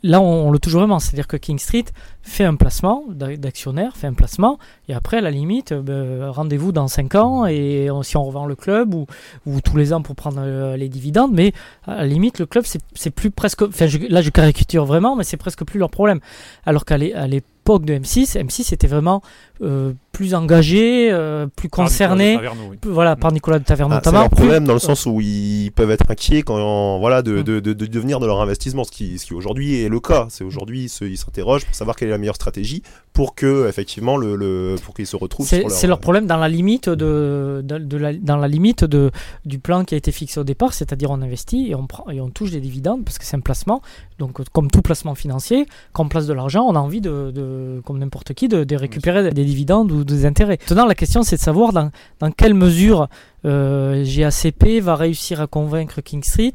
Là, 0.03 0.20
on, 0.20 0.50
le 0.50 0.59
touche 0.59 0.72
vraiment, 0.72 0.98
c'est-à-dire 0.98 1.29
que 1.29 1.37
King 1.37 1.59
Street 1.59 1.85
fait 2.22 2.44
un 2.44 2.57
placement 2.57 3.05
d'actionnaire, 3.09 3.96
fait 3.96 4.07
un 4.07 4.14
placement, 4.14 4.59
et 4.88 4.94
après, 4.94 5.18
à 5.18 5.20
la 5.20 5.31
limite, 5.31 5.72
ben, 5.72 6.31
rendez-vous 6.31 6.72
dans 6.72 6.88
5 6.88 7.14
ans, 7.14 7.46
et 7.46 7.88
si 8.03 8.16
on 8.16 8.24
revend 8.24 8.46
le 8.46 8.57
club, 8.57 8.94
ou, 8.94 9.07
ou 9.46 9.61
tous 9.61 9.76
les 9.76 9.92
ans 9.92 10.03
pour 10.03 10.16
prendre 10.16 10.74
les 10.74 10.88
dividendes, 10.88 11.33
mais 11.33 11.53
à 11.87 11.96
la 11.96 12.07
limite, 12.07 12.38
le 12.38 12.46
club, 12.46 12.64
c'est 12.94 13.11
plus 13.11 13.31
presque, 13.31 13.62
enfin, 13.62 13.87
là, 14.09 14.22
je 14.22 14.31
caricature 14.31 14.87
vraiment, 14.87 15.16
mais 15.16 15.24
c'est 15.24 15.37
presque 15.37 15.64
plus 15.64 15.79
leur 15.79 15.90
problème. 15.90 16.20
Alors 16.64 16.85
qu'à 16.85 16.98
les 17.30 17.42
l'époque 17.60 17.84
de 17.84 17.94
M6, 17.94 18.36
M6 18.38 18.72
était 18.74 18.86
vraiment 18.86 19.22
euh, 19.62 19.92
plus 20.12 20.34
engagés, 20.34 21.10
euh, 21.12 21.46
plus 21.54 21.68
Par 21.68 21.84
concernés. 21.84 22.32
Nicolas 22.32 22.48
Taverneau, 22.50 22.70
oui. 22.72 22.78
Voilà, 22.86 23.16
par 23.16 23.30
Nicolas 23.32 23.58
de 23.58 23.64
Taverne 23.64 23.92
Ah, 23.92 24.00
c'est 24.02 24.08
notamment. 24.08 24.20
leur 24.22 24.30
plus- 24.30 24.36
problème 24.38 24.64
dans 24.64 24.72
le 24.72 24.78
sens 24.78 25.04
où 25.06 25.20
ils 25.20 25.70
peuvent 25.74 25.90
être 25.90 26.10
inquiets 26.10 26.42
quand 26.42 26.98
voilà 26.98 27.20
de, 27.22 27.40
Mm. 27.40 27.42
de, 27.42 27.60
de, 27.60 27.72
de 27.74 27.86
devenir 27.86 28.18
de 28.20 28.26
leur 28.26 28.40
investissement, 28.40 28.84
ce 28.84 28.90
qui, 28.90 29.18
ce 29.18 29.26
qui 29.26 29.34
aujourd'hui 29.34 29.82
est 29.82 29.88
le 29.90 30.00
cas. 30.00 30.26
C'est 30.30 30.44
aujourd'hui 30.44 30.84
ils 31.02 31.16
s'interrogent 31.18 31.66
pour 31.66 31.74
savoir 31.74 31.96
quelle 31.96 32.08
est 32.08 32.12
la 32.12 32.18
meilleure 32.18 32.34
stratégie 32.36 32.82
pour 33.12 33.34
que 33.34 33.68
effectivement 33.68 34.16
le, 34.16 34.34
le 34.36 34.76
pour 34.82 34.94
qu'ils 34.94 35.06
se 35.06 35.16
retrouvent. 35.16 35.46
C'est 35.46 35.68
c'est 35.68 35.86
leur 35.86 36.00
problème 36.00 36.26
dans 36.26 36.38
la 36.38 36.48
limite 36.48 36.88
de, 36.88 37.60
de, 37.62 37.78
de 37.78 37.96
la, 37.98 38.14
dans 38.14 38.36
la 38.38 38.48
limite 38.48 38.84
de 38.84 39.10
du 39.44 39.58
plan 39.58 39.84
qui 39.84 39.94
a 39.94 39.98
été 39.98 40.10
fixé 40.12 40.40
au 40.40 40.44
départ, 40.44 40.72
c'est-à-dire 40.72 41.10
on 41.10 41.20
investit 41.20 41.70
et 41.70 41.74
on 41.74 41.86
prend 41.86 42.08
et 42.10 42.20
on 42.20 42.30
touche 42.30 42.50
des 42.50 42.60
dividendes 42.60 43.04
parce 43.04 43.18
que 43.18 43.24
c'est 43.26 43.36
un 43.36 43.40
placement. 43.40 43.82
Donc 44.18 44.40
euh, 44.40 44.44
comme 44.52 44.70
tout 44.70 44.80
placement 44.82 45.14
financier, 45.14 45.66
quand 45.92 46.04
on 46.04 46.08
place 46.08 46.26
de 46.26 46.32
l'argent, 46.32 46.64
on 46.66 46.74
a 46.74 46.78
envie 46.80 47.00
de, 47.02 47.30
de 47.50 47.80
comme 47.84 47.98
n'importe 47.98 48.34
qui 48.34 48.48
de, 48.48 48.64
récupérer 48.76 49.30
des 49.30 49.44
dividendes 49.44 49.90
ou 49.92 50.04
des 50.04 50.26
intérêts. 50.26 50.58
Maintenant 50.68 50.86
la 50.86 50.94
question 50.94 51.22
c'est 51.22 51.36
de 51.36 51.40
savoir 51.40 51.72
dans, 51.72 51.90
quelle 52.30 52.54
mesure 52.54 53.08
euh, 53.44 54.04
GACP 54.04 54.80
va 54.80 54.96
réussir 54.96 55.40
à 55.40 55.46
convaincre 55.46 56.00
King 56.00 56.22
Street 56.22 56.54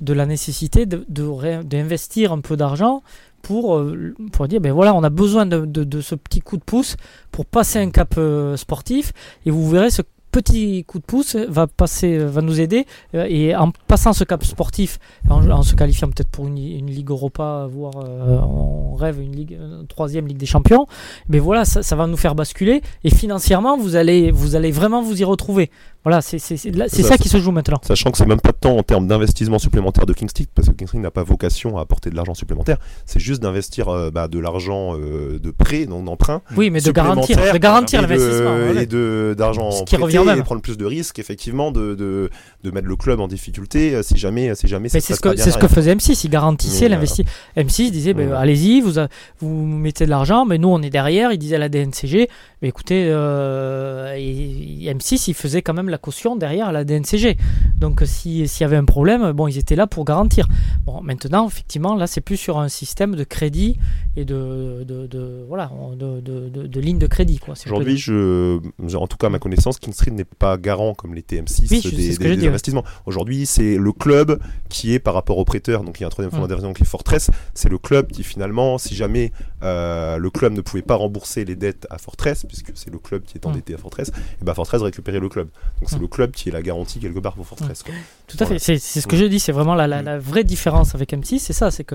de 0.00 0.12
la 0.12 0.26
nécessité 0.26 0.86
de- 0.86 1.04
de 1.08 1.62
d'investir 1.62 2.32
un 2.32 2.40
peu 2.40 2.56
d'argent 2.56 3.02
pour, 3.42 3.76
euh, 3.76 4.14
pour 4.32 4.48
dire 4.48 4.60
ben 4.60 4.72
voilà 4.72 4.94
on 4.94 5.02
a 5.02 5.10
besoin 5.10 5.46
de, 5.46 5.64
de- 5.64 6.00
ce 6.00 6.14
petit 6.14 6.40
coup 6.40 6.56
de 6.56 6.62
pouce 6.64 6.96
pour 7.30 7.46
passer 7.46 7.78
un 7.78 7.90
cap 7.90 8.14
euh, 8.18 8.56
sportif 8.56 9.12
et 9.46 9.50
vous 9.50 9.68
verrez 9.68 9.90
ce 9.90 10.02
petit 10.34 10.84
coup 10.84 10.98
de 10.98 11.04
pouce 11.04 11.36
va 11.36 11.68
passer 11.68 12.18
va 12.18 12.42
nous 12.42 12.60
aider. 12.60 12.86
Euh, 13.14 13.26
et 13.28 13.54
en 13.54 13.70
passant 13.86 14.12
ce 14.12 14.24
cap 14.24 14.44
sportif 14.44 14.98
en, 15.30 15.48
en 15.48 15.62
se 15.62 15.74
qualifiant 15.76 16.08
peut-être 16.08 16.28
pour 16.28 16.48
une, 16.48 16.58
une 16.58 16.90
ligue 16.90 17.10
Europa 17.10 17.68
voire 17.70 17.94
euh, 18.04 18.38
on 18.40 18.94
rêve 18.96 19.20
une 19.20 19.36
ligue 19.36 19.52
une 19.52 19.86
troisième 19.86 20.26
ligue 20.26 20.38
des 20.38 20.46
champions 20.46 20.86
mais 21.28 21.38
voilà 21.38 21.64
ça, 21.64 21.82
ça 21.82 21.94
va 21.94 22.06
nous 22.08 22.16
faire 22.16 22.34
basculer. 22.34 22.82
Et 23.04 23.10
financièrement 23.10 23.76
vous 23.78 23.94
allez 23.94 24.32
vous 24.32 24.56
allez 24.56 24.72
vraiment 24.72 25.02
vous 25.02 25.20
y 25.20 25.24
retrouver. 25.24 25.70
Voilà 26.04 26.20
c'est 26.20 26.38
Ça, 26.38 26.58
ça 27.02 27.16
qui 27.16 27.30
se 27.30 27.38
joue 27.38 27.50
maintenant. 27.50 27.80
Sachant 27.82 28.10
que 28.10 28.18
c'est 28.18 28.26
même 28.26 28.40
pas 28.40 28.52
temps 28.52 28.76
en 28.76 28.82
termes 28.82 29.06
d'investissement 29.06 29.58
supplémentaire 29.58 30.04
de 30.04 30.12
King 30.12 30.28
Street, 30.28 30.46
parce 30.54 30.68
que 30.68 30.74
King 30.74 30.86
Street 30.86 30.98
n'a 30.98 31.10
pas 31.10 31.22
vocation 31.22 31.78
à 31.78 31.80
apporter 31.80 32.10
de 32.10 32.16
l'argent 32.16 32.34
supplémentaire, 32.34 32.76
c'est 33.06 33.20
juste 33.20 33.42
d'investir 33.42 33.88
euh, 33.88 34.10
bah, 34.10 34.28
de 34.28 34.38
l'argent 34.38 34.94
euh, 34.98 35.38
de 35.38 35.50
prêt, 35.50 35.86
donc 35.86 36.04
d'emprunt, 36.04 36.42
oui 36.56 36.68
mais 36.68 36.82
de 36.82 36.90
garantir 36.90 37.38
de 37.38 37.58
garantir 37.58 38.02
l'investissement 38.02 38.54
voilà. 38.54 38.82
et 38.82 39.34
d'argent 39.34 39.70
Ce 39.70 39.84
qui 39.84 39.96
revient 39.96 40.23
au 40.24 40.26
même. 40.30 40.38
et 40.40 40.42
prendre 40.42 40.60
plus 40.62 40.76
de 40.76 40.84
risques, 40.84 41.18
effectivement, 41.18 41.70
de, 41.70 41.94
de, 41.94 42.30
de 42.62 42.70
mettre 42.70 42.88
le 42.88 42.96
club 42.96 43.20
en 43.20 43.28
difficulté 43.28 43.94
euh, 43.94 44.02
si 44.02 44.16
jamais, 44.16 44.54
si 44.54 44.66
jamais 44.66 44.88
ça 44.88 44.96
Mais 44.96 45.00
se 45.00 45.06
c'est 45.08 45.14
ce 45.14 45.20
que 45.20 45.34
bien 45.34 45.44
ce 45.44 45.58
que 45.58 45.68
faisait 45.68 45.94
M6, 45.94 46.20
il 46.24 46.30
garantissait 46.30 46.80
Mais, 46.80 46.86
euh, 46.86 46.96
l'investi. 46.96 47.24
M6 47.56 47.90
disait 47.90 48.14
ben, 48.14 48.32
allez-y, 48.32 48.80
vous 48.80 48.92
vous 49.40 49.66
mettez 49.66 50.04
de 50.04 50.10
l'argent, 50.10 50.44
mais 50.44 50.58
nous 50.58 50.68
on 50.68 50.82
est 50.82 50.90
derrière. 50.90 51.32
Il 51.32 51.38
disait 51.38 51.56
à 51.56 51.58
la 51.58 51.68
DNCG, 51.68 52.28
mais 52.62 52.68
écoutez, 52.68 53.06
euh, 53.08 54.14
et- 54.16 54.84
et 54.86 54.94
M6 54.94 55.28
il 55.28 55.34
faisait 55.34 55.62
quand 55.62 55.74
même 55.74 55.88
la 55.88 55.98
caution 55.98 56.36
derrière 56.36 56.68
à 56.68 56.72
la 56.72 56.84
DNCG. 56.84 57.36
Donc 57.80 58.02
si- 58.04 58.46
s'il 58.48 58.62
y 58.62 58.64
avait 58.64 58.76
un 58.76 58.84
problème, 58.84 59.32
bon 59.32 59.48
ils 59.48 59.58
étaient 59.58 59.76
là 59.76 59.86
pour 59.86 60.04
garantir. 60.04 60.46
Bon 60.86 61.00
maintenant 61.02 61.46
effectivement 61.48 61.94
là 61.94 62.06
c'est 62.06 62.20
plus 62.20 62.36
sur 62.36 62.58
un 62.58 62.68
système 62.68 63.14
de 63.14 63.24
crédit 63.24 63.76
et 64.16 64.24
de, 64.24 64.84
de, 64.84 65.06
de- 65.06 65.44
voilà 65.48 65.70
de, 65.96 66.20
de, 66.20 66.48
de, 66.48 66.66
de 66.66 66.80
ligne 66.80 66.98
de 66.98 67.06
crédit 67.06 67.38
Aujourd'hui, 67.66 67.96
je, 67.98 68.58
en 68.94 69.06
tout 69.06 69.16
cas, 69.16 69.26
à 69.26 69.30
ma 69.30 69.38
connaissance, 69.38 69.78
King 69.78 69.92
Street 69.92 70.10
n'est 70.14 70.24
pas 70.24 70.56
garant 70.56 70.94
comme 70.94 71.14
les 71.14 71.22
TM6 71.22 71.68
Oui, 71.70 71.80
je- 71.82 71.88
c'est 71.90 72.18
des, 72.36 72.46
investissements. 72.48 72.84
Aujourd'hui, 73.06 73.46
c'est 73.46 73.76
le 73.76 73.92
club 73.92 74.38
qui 74.68 74.92
est 74.94 74.98
par 74.98 75.14
rapport 75.14 75.38
au 75.38 75.44
prêteur, 75.44 75.84
donc 75.84 75.98
il 75.98 76.02
y 76.02 76.04
a 76.04 76.06
un 76.06 76.10
troisième 76.10 76.30
fonds 76.32 76.44
Mm. 76.44 76.48
d'inversion 76.48 76.72
qui 76.72 76.82
est 76.82 76.86
Fortress, 76.86 77.30
c'est 77.54 77.68
le 77.68 77.78
club 77.78 78.08
qui 78.10 78.22
finalement, 78.24 78.78
si 78.78 78.94
jamais 78.94 79.32
euh, 79.62 80.18
le 80.18 80.30
club 80.30 80.52
ne 80.52 80.60
pouvait 80.60 80.82
pas 80.82 80.94
rembourser 80.96 81.44
les 81.44 81.56
dettes 81.56 81.86
à 81.90 81.98
Fortress, 81.98 82.44
puisque 82.46 82.72
c'est 82.74 82.90
le 82.90 82.98
club 82.98 83.22
qui 83.24 83.38
est 83.38 83.44
Mm. 83.44 83.48
endetté 83.50 83.74
à 83.74 83.78
Fortress, 83.78 84.08
et 84.40 84.44
ben 84.44 84.52
Fortress 84.54 84.82
récupérait 84.82 85.20
le 85.20 85.28
club. 85.28 85.48
Donc 85.80 85.88
c'est 85.90 85.96
Mm. 85.98 86.02
le 86.02 86.08
club 86.08 86.30
qui 86.32 86.48
est 86.48 86.52
la 86.52 86.62
garantie 86.62 86.98
quelque 87.00 87.18
part 87.20 87.34
pour 87.34 87.46
Fortress. 87.46 87.82
quoi. 87.82 87.94
Tout 88.26 88.36
à 88.40 88.44
Voilà. 88.44 88.58
fait, 88.58 88.78
c'est 88.78 89.00
ce 89.00 89.06
que 89.06 89.16
je 89.16 89.24
dis, 89.24 89.40
c'est 89.40 89.52
vraiment 89.52 89.74
la, 89.74 89.86
la, 89.86 90.02
la 90.02 90.18
vraie 90.18 90.44
différence 90.44 90.94
avec 90.94 91.12
M6, 91.12 91.38
c'est 91.38 91.52
ça, 91.52 91.70
c'est 91.70 91.84
que 91.84 91.94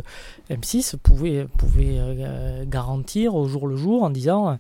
M6 0.49 0.95
pouvait, 0.97 1.45
pouvait 1.57 1.97
euh, 1.99 2.63
garantir 2.65 3.35
au 3.35 3.47
jour 3.47 3.67
le 3.67 3.75
jour 3.75 4.03
en 4.03 4.09
disant, 4.09 4.49
euh, 4.49 4.53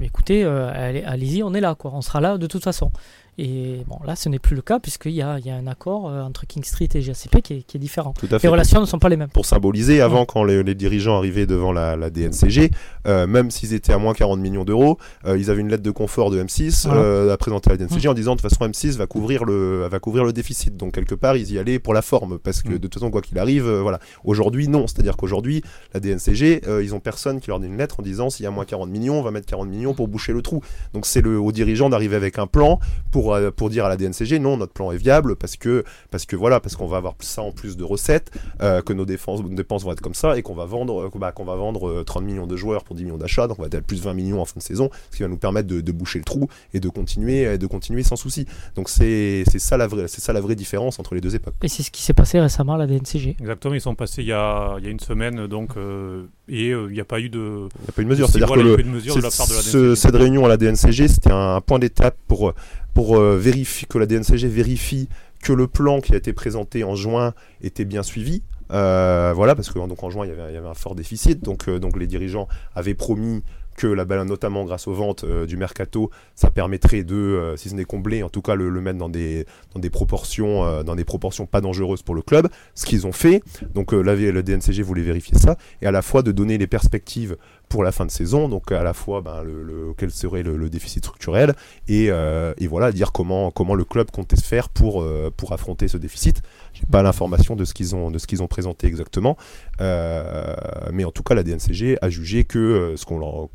mais 0.00 0.06
écoutez, 0.06 0.44
euh, 0.44 0.70
allez- 0.72 1.02
allez-y, 1.04 1.42
on 1.42 1.54
est 1.54 1.60
là, 1.60 1.74
quoi, 1.74 1.92
on 1.94 2.00
sera 2.02 2.20
là 2.20 2.38
de 2.38 2.46
toute 2.46 2.64
façon. 2.64 2.90
Et 3.38 3.82
bon, 3.86 3.98
là, 4.06 4.16
ce 4.16 4.28
n'est 4.28 4.38
plus 4.38 4.56
le 4.56 4.62
cas 4.62 4.78
puisqu'il 4.78 5.12
y 5.12 5.20
a, 5.22 5.38
il 5.38 5.46
y 5.46 5.50
a 5.50 5.56
un 5.56 5.66
accord 5.66 6.08
euh, 6.08 6.22
entre 6.22 6.46
King 6.46 6.64
Street 6.64 6.88
et 6.94 7.00
GACP 7.00 7.42
qui 7.42 7.52
est, 7.54 7.62
qui 7.62 7.76
est 7.76 7.80
différent. 7.80 8.14
Tout 8.18 8.26
à 8.30 8.34
Les 8.34 8.38
fait. 8.38 8.48
relations 8.48 8.80
ne 8.80 8.86
sont 8.86 8.98
pas 8.98 9.08
les 9.10 9.16
mêmes. 9.16 9.28
pour 9.28 9.44
symboliser, 9.44 10.00
avant, 10.00 10.24
quand 10.24 10.42
les, 10.44 10.62
les 10.62 10.74
dirigeants 10.74 11.16
arrivaient 11.16 11.46
devant 11.46 11.72
la, 11.72 11.96
la 11.96 12.08
DNCG, 12.10 12.70
euh, 13.06 13.26
même 13.26 13.50
s'ils 13.50 13.74
étaient 13.74 13.92
à 13.92 13.98
moins 13.98 14.14
40 14.14 14.40
millions 14.40 14.64
d'euros, 14.64 14.98
euh, 15.26 15.36
ils 15.38 15.50
avaient 15.50 15.60
une 15.60 15.68
lettre 15.68 15.82
de 15.82 15.90
confort 15.90 16.30
de 16.30 16.42
M6 16.42 16.86
Voilà. 16.86 17.00
euh, 17.02 17.32
à 17.32 17.36
présenter 17.36 17.70
à 17.70 17.74
la 17.74 17.78
DNCG 17.86 18.08
en 18.08 18.14
disant 18.14 18.36
de 18.36 18.40
toute 18.40 18.50
façon 18.50 18.66
M6 18.70 18.96
va 18.96 19.06
couvrir 19.06 19.44
le 19.44 19.86
va 19.90 19.98
couvrir 19.98 20.24
le 20.24 20.32
déficit. 20.32 20.76
Donc 20.76 20.94
quelque 20.94 21.14
part 21.14 21.36
ils 21.36 21.52
y 21.52 21.58
allaient 21.58 21.78
pour 21.78 21.92
la 21.94 22.02
forme 22.02 22.38
parce 22.38 22.62
que 22.62 22.70
Mm. 22.70 22.78
de 22.78 22.78
toute 22.78 22.94
façon 22.94 23.10
quoi 23.10 23.20
qu'il 23.20 23.38
arrive, 23.38 23.66
euh, 23.66 23.82
voilà. 23.82 23.98
Aujourd'hui 24.24 24.66
non, 24.68 24.86
c'est-à-dire 24.86 25.16
qu'aujourd'hui 25.16 25.62
la 25.94 26.00
DNCG 26.00 26.62
ils 26.82 26.94
ont 26.94 27.00
personne 27.00 27.40
qui 27.40 27.48
leur 27.48 27.60
donne 27.60 27.72
une 27.72 27.78
lettre 27.78 28.00
en 28.00 28.02
disant 28.02 28.30
s'il 28.30 28.44
y 28.44 28.46
a 28.46 28.50
moins 28.50 28.64
40 28.64 28.88
millions, 28.90 29.18
on 29.18 29.22
va 29.22 29.30
mettre 29.30 29.46
40 29.46 29.68
millions 29.68 29.92
pour 29.94 30.08
boucher 30.08 30.32
le 30.32 30.40
trou. 30.42 30.62
Donc 30.94 31.04
c'est 31.06 31.24
aux 31.26 31.52
dirigeants 31.52 31.90
d'arriver 31.90 32.16
avec 32.16 32.38
un 32.38 32.46
plan 32.46 32.80
pour 33.10 33.25
euh, 33.34 33.50
pour 33.50 33.70
dire 33.70 33.84
à 33.84 33.88
la 33.88 33.96
DNCG 33.96 34.38
non 34.38 34.56
notre 34.56 34.72
plan 34.72 34.90
est 34.92 34.96
viable 34.96 35.36
parce 35.36 35.56
que 35.56 35.84
parce 36.10 36.26
que 36.26 36.36
voilà 36.36 36.60
parce 36.60 36.76
qu'on 36.76 36.86
va 36.86 36.98
avoir 36.98 37.14
ça 37.20 37.42
en 37.42 37.52
plus 37.52 37.76
de 37.76 37.84
recettes 37.84 38.30
euh, 38.62 38.82
que 38.82 38.92
nos 38.92 39.04
défenses, 39.04 39.42
nos 39.42 39.48
dépenses 39.48 39.84
vont 39.84 39.92
être 39.92 40.00
comme 40.00 40.14
ça 40.14 40.36
et 40.36 40.42
qu'on 40.42 40.54
va 40.54 40.64
vendre, 40.64 41.06
euh, 41.06 41.18
bah, 41.18 41.32
qu'on 41.32 41.44
va 41.44 41.56
vendre 41.56 41.88
euh, 41.88 42.04
30 42.04 42.24
millions 42.24 42.46
de 42.46 42.56
joueurs 42.56 42.84
pour 42.84 42.96
10 42.96 43.04
millions 43.04 43.16
d'achats, 43.16 43.46
donc 43.46 43.58
on 43.58 43.62
va 43.62 43.66
être 43.66 43.74
à 43.74 43.80
plus 43.80 44.02
20 44.02 44.14
millions 44.14 44.40
en 44.40 44.44
fin 44.44 44.58
de 44.58 44.62
saison, 44.62 44.90
ce 45.10 45.16
qui 45.16 45.22
va 45.22 45.28
nous 45.28 45.36
permettre 45.36 45.68
de, 45.68 45.80
de 45.80 45.92
boucher 45.92 46.18
le 46.18 46.24
trou 46.24 46.48
et 46.74 46.80
de 46.80 46.88
continuer, 46.88 47.58
de 47.58 47.66
continuer 47.66 48.02
sans 48.02 48.16
souci. 48.16 48.46
Donc 48.74 48.88
c'est 48.88 49.44
c'est 49.50 49.58
ça 49.58 49.76
la 49.76 49.86
vraie, 49.86 50.08
c'est 50.08 50.20
ça 50.20 50.32
la 50.32 50.40
vraie 50.40 50.56
différence 50.56 50.98
entre 50.98 51.14
les 51.14 51.20
deux 51.20 51.34
époques. 51.34 51.54
Et 51.62 51.68
c'est 51.68 51.82
ce 51.82 51.90
qui 51.90 52.02
s'est 52.02 52.14
passé 52.14 52.40
récemment 52.40 52.74
à 52.74 52.78
la 52.78 52.86
DNCG. 52.86 53.36
Exactement, 53.40 53.74
ils 53.74 53.80
sont 53.80 53.94
passés 53.94 54.22
il 54.22 54.28
y 54.28 54.32
a, 54.32 54.76
il 54.78 54.84
y 54.84 54.88
a 54.88 54.90
une 54.90 55.00
semaine, 55.00 55.46
donc, 55.46 55.76
euh, 55.76 56.24
et 56.48 56.70
euh, 56.70 56.86
il 56.88 56.92
n'y 56.94 57.00
a 57.00 57.04
pas 57.04 57.20
eu 57.20 57.28
de, 57.28 57.38
Il 57.38 57.82
n'y 57.84 57.88
a 57.88 57.92
pas 57.92 58.02
eu 58.02 58.04
de 58.04 58.08
mesure, 58.10 58.28
c'est-à-dire 58.28 58.48
que 58.54 58.60
le, 58.62 58.76
de 59.16 59.20
la 59.22 59.30
part 59.30 59.46
de 59.48 59.54
la 59.54 59.60
ce- 59.62 59.94
cette 59.94 60.14
réunion 60.14 60.44
à 60.44 60.48
la 60.48 60.56
DNCG, 60.56 61.08
c'était 61.08 61.32
un 61.32 61.60
point 61.60 61.78
d'étape 61.78 62.16
pour 62.28 62.52
pour 62.94 63.16
euh, 63.18 63.36
vérifier 63.36 63.86
que 63.90 63.98
la 63.98 64.06
DNCG 64.06 64.46
vérifie 64.48 65.08
que 65.42 65.52
le 65.52 65.66
plan 65.66 66.00
qui 66.00 66.14
a 66.14 66.16
été 66.16 66.32
présenté 66.32 66.82
en 66.84 66.94
juin 66.94 67.34
était 67.62 67.84
bien 67.84 68.02
suivi. 68.02 68.42
Euh, 68.72 69.32
voilà, 69.34 69.54
parce 69.54 69.70
que 69.70 69.78
donc 69.78 70.02
en 70.02 70.10
juin 70.10 70.24
il 70.24 70.30
y 70.30 70.32
avait, 70.32 70.50
il 70.50 70.54
y 70.54 70.56
avait 70.56 70.66
un 70.68 70.74
fort 70.74 70.94
déficit, 70.94 71.44
donc 71.44 71.68
donc 71.70 71.96
les 71.98 72.06
dirigeants 72.06 72.48
avaient 72.74 72.94
promis 72.94 73.42
que 73.76 73.86
la 73.86 74.04
balle, 74.04 74.26
notamment 74.26 74.64
grâce 74.64 74.88
aux 74.88 74.94
ventes 74.94 75.24
euh, 75.24 75.46
du 75.46 75.56
mercato, 75.56 76.10
ça 76.34 76.50
permettrait 76.50 77.04
de, 77.04 77.14
euh, 77.14 77.56
si 77.56 77.68
ce 77.68 77.74
n'est 77.74 77.84
combler, 77.84 78.22
en 78.22 78.28
tout 78.28 78.42
cas 78.42 78.54
le, 78.54 78.70
mettre 78.80 78.98
dans 78.98 79.08
des 79.08 79.46
dans 79.74 79.80
des 79.80 79.90
proportions 79.90 80.64
euh, 80.64 80.82
dans 80.82 80.96
des 80.96 81.04
proportions 81.04 81.46
pas 81.46 81.60
dangereuses 81.60 82.02
pour 82.02 82.14
le 82.14 82.22
club. 82.22 82.48
Ce 82.74 82.86
qu'ils 82.86 83.06
ont 83.06 83.12
fait, 83.12 83.42
donc 83.74 83.92
la, 83.92 84.14
le 84.14 84.42
DNCG 84.42 84.82
voulait 84.82 85.02
vérifier 85.02 85.38
ça, 85.38 85.56
et 85.82 85.86
à 85.86 85.90
la 85.90 86.02
fois 86.02 86.22
de 86.22 86.32
donner 86.32 86.58
les 86.58 86.66
perspectives 86.66 87.36
pour 87.68 87.82
la 87.82 87.90
fin 87.92 88.06
de 88.06 88.10
saison, 88.10 88.48
donc 88.48 88.70
à 88.70 88.82
la 88.82 88.94
fois 88.94 89.20
ben, 89.20 89.42
le, 89.42 89.92
quel 89.98 90.10
serait 90.10 90.42
le, 90.42 90.70
déficit 90.70 91.04
structurel 91.04 91.54
et, 91.88 92.06
et 92.06 92.66
voilà 92.66 92.92
dire 92.92 93.12
comment 93.12 93.50
comment 93.50 93.74
le 93.74 93.84
club 93.84 94.10
comptait 94.10 94.36
se 94.36 94.44
faire 94.44 94.68
pour 94.68 95.06
pour 95.36 95.52
affronter 95.52 95.88
ce 95.88 95.96
déficit. 95.96 96.42
J'ai 96.72 96.86
pas 96.86 97.02
l'information 97.02 97.56
de 97.56 97.64
ce 97.64 97.74
qu'ils 97.74 97.94
ont 97.94 98.10
de 98.10 98.18
ont 98.40 98.46
présenté 98.46 98.86
exactement, 98.86 99.36
mais 99.80 101.04
en 101.04 101.10
tout 101.10 101.22
cas 101.22 101.34
la 101.34 101.42
DNCG 101.42 101.98
a 102.00 102.08
jugé 102.08 102.44
que 102.44 102.94
ce 102.96 103.04
qu'on 103.04 103.18
leur 103.18 103.48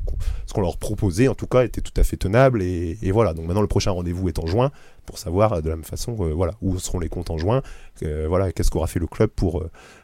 ce 0.45 0.54
qu'on 0.54 0.62
leur 0.62 0.78
proposait 0.78 1.28
en 1.28 1.36
tout 1.36 1.47
cas 1.47 1.63
était 1.63 1.82
tout 1.82 1.93
à 1.97 2.04
fait 2.04 2.17
tenable 2.17 2.62
et, 2.62 2.97
et 3.02 3.12
voilà. 3.12 3.34
Donc 3.34 3.45
maintenant 3.45 3.62
le 3.62 3.67
prochain 3.67 3.91
rendez-vous 3.91 4.28
est 4.28 4.39
en 4.39 4.47
juin 4.47 4.71
pour 5.06 5.17
savoir 5.17 5.54
euh, 5.54 5.62
de 5.62 5.69
la 5.69 5.76
même 5.76 5.86
façon 5.86 6.15
euh, 6.19 6.34
voilà 6.34 6.54
où 6.62 6.78
seront 6.80 7.00
les 7.00 7.10
comptes 7.10 7.30
en 7.32 7.38
juin, 7.38 7.62
euh, 8.04 8.26
voilà 8.28 8.52
qu'est-ce 8.52 8.69
qu'aura 8.71 8.88
fait 8.88 9.00
le 9.00 9.08
club 9.08 9.30
pour 9.30 9.63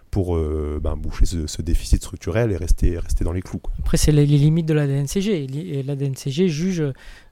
pour 0.10 0.38
euh, 0.38 0.80
ben, 0.82 0.96
boucher 0.96 1.26
ce, 1.26 1.48
ce 1.48 1.62
déficit 1.62 2.02
structurel 2.02 2.52
et 2.52 2.58
rester 2.58 2.98
rester 2.98 3.26
dans 3.26 3.34
les 3.34 3.41
clous. 3.41 3.60
quoi. 3.60 3.74
Après, 3.80 3.98
c'est 3.98 4.12
les, 4.13 4.26
les 4.26 4.38
limites 4.38 4.65
de 4.65 4.74
la 4.74 4.88
DNCG. 4.88 5.43
Et 5.43 5.84
la 5.84 5.96
DNCG 5.98 6.48
juge 6.48 6.82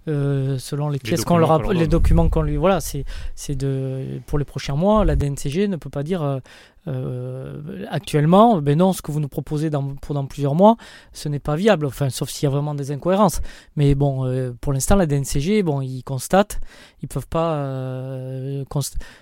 euh, 0.07 0.57
selon 0.57 0.89
les 0.89 0.99
pièces 0.99 1.23
qu'on 1.23 1.37
leur 1.37 1.71
les 1.73 1.87
documents 1.87 2.27
qu'on 2.29 2.41
lui. 2.41 2.57
Voilà, 2.57 2.81
c'est 2.81 3.05
c'est 3.33 3.55
de 3.55 4.19
pour 4.27 4.37
les 4.37 4.45
prochains 4.45 4.75
mois. 4.75 5.05
La 5.05 5.15
DNCG 5.15 5.67
ne 5.69 5.77
peut 5.77 5.89
pas 5.89 6.03
dire 6.03 6.41
euh, 6.87 7.85
actuellement, 7.89 8.61
ben 8.61 8.77
non, 8.77 8.93
ce 8.93 9.01
que 9.01 9.11
vous 9.11 9.19
nous 9.19 9.27
proposez 9.27 9.69
dans, 9.69 9.95
pour 9.95 10.13
dans 10.13 10.25
plusieurs 10.25 10.55
mois, 10.55 10.77
ce 11.13 11.29
n'est 11.29 11.39
pas 11.39 11.55
viable. 11.55 11.85
Enfin, 11.85 12.09
sauf 12.09 12.29
s'il 12.29 12.43
y 12.43 12.47
a 12.47 12.49
vraiment 12.49 12.75
des 12.75 12.91
incohérences. 12.91 13.41
Mais 13.75 13.95
bon, 13.95 14.25
euh, 14.25 14.51
pour 14.59 14.73
l'instant, 14.73 14.95
la 14.95 15.05
DNCG, 15.05 15.63
bon, 15.63 15.81
ils 15.81 16.03
constatent, 16.03 16.59
ils 17.01 17.07
peuvent 17.07 17.27
pas, 17.27 17.55
euh, 17.55 18.63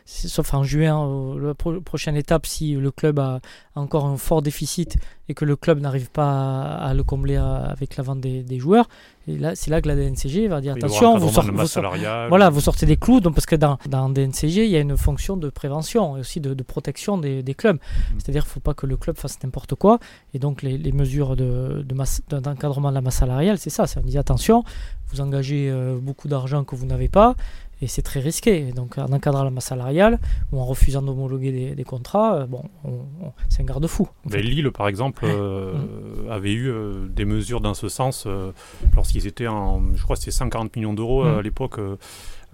sauf 0.06 0.54
en 0.54 0.64
juin, 0.64 1.38
la 1.40 1.54
pro- 1.54 1.82
prochaine 1.82 2.16
étape, 2.16 2.46
si 2.46 2.74
le 2.74 2.92
club 2.92 3.20
a, 3.20 3.40
encore 3.76 4.06
un 4.06 4.18
fort 4.18 4.42
déficit 4.42 4.98
et 5.30 5.34
que 5.34 5.46
le 5.46 5.56
club 5.56 5.80
n'arrive 5.80 6.12
pas 6.12 6.76
à, 6.76 6.94
le 6.94 7.04
combler 7.04 7.38
avec 7.38 7.96
la 7.96 8.04
vente 8.04 8.20
des, 8.20 8.60
joueurs, 8.60 8.88
et 9.28 9.38
là, 9.38 9.56
c'est 9.56 9.72
là 9.72 9.82
que 9.82 9.88
la 9.88 9.96
DNCG 9.96 10.48
va 10.48 10.60
dire 10.60 10.74
attention, 10.74 11.18
vous, 11.18 11.30
voilà, 12.28 12.50
vous 12.50 12.60
sortez 12.60 12.86
des 12.86 12.98
clous, 12.98 13.22
donc, 13.22 13.34
parce 13.34 13.46
que 13.46 13.56
dans, 13.56 13.78
dans 13.88 14.10
DNCG, 14.10 14.66
il 14.66 14.70
y 14.70 14.76
a 14.76 14.82
une 14.82 14.98
fonction 14.98 15.38
de 15.38 15.50
prévention 15.50 16.18
et 16.18 16.20
aussi 16.20 16.42
de, 16.42 16.54
protection 16.64 17.18
des, 17.18 17.53
clubs. 17.54 17.78
Mm. 17.78 18.20
C'est-à-dire 18.20 18.44
qu'il 18.44 18.50
ne 18.50 18.54
faut 18.54 18.60
pas 18.60 18.74
que 18.74 18.86
le 18.86 18.98
club 18.98 19.18
fasse 19.18 19.38
n'importe 19.44 19.76
quoi. 19.76 20.00
Et 20.34 20.40
donc, 20.40 20.62
les, 20.62 20.92
mesures 20.92 21.36
de, 21.36 21.86
d'encadrement 22.30 22.90
de, 22.90 22.96
la 22.96 23.02
masse 23.02 23.18
salariale, 23.18 23.58
c'est 23.58 23.70
ça. 23.70 23.88
Ça 23.88 24.02
dit 24.02 24.18
attention, 24.18 24.64
vous 25.12 25.22
engagez 25.22 25.70
euh, 25.70 25.98
beaucoup 26.00 26.28
d'argent 26.28 26.64
que 26.64 26.76
vous 26.76 26.86
n'avez 26.86 27.08
pas 27.08 27.36
et 27.84 27.88
c'est 27.88 28.02
très 28.02 28.20
risqué. 28.20 28.72
Donc 28.72 28.98
en 28.98 29.12
encadrant 29.12 29.44
la 29.44 29.52
masse 29.52 29.66
salariale 29.66 30.20
ou 30.52 30.60
en 30.60 30.66
refusant 30.66 31.02
d'homologuer 31.02 31.76
des, 31.76 31.84
contrats, 31.84 32.36
euh, 32.36 32.46
bon, 32.46 32.64
c'est 33.50 33.62
un 33.62 33.66
garde-fou. 33.66 34.08
Lille, 34.32 34.72
par 34.72 34.88
exemple, 34.88 35.26
euh, 35.26 35.74
mm. 35.74 36.32
avait 36.32 36.54
eu 36.54 36.70
euh, 36.70 37.08
des 37.10 37.26
mesures 37.26 37.62
dans 37.62 37.74
ce 37.74 37.90
sens 37.90 38.28
lorsqu'ils 38.96 39.28
étaient 39.28 39.48
en, 39.48 39.82
je 39.96 40.04
crois, 40.04 40.16
c'était 40.16 40.32
140 40.32 40.76
millions 40.76 40.94
d'euros 40.94 41.24
à 41.24 41.38
mm. 41.38 41.42
l'époque 41.42 41.80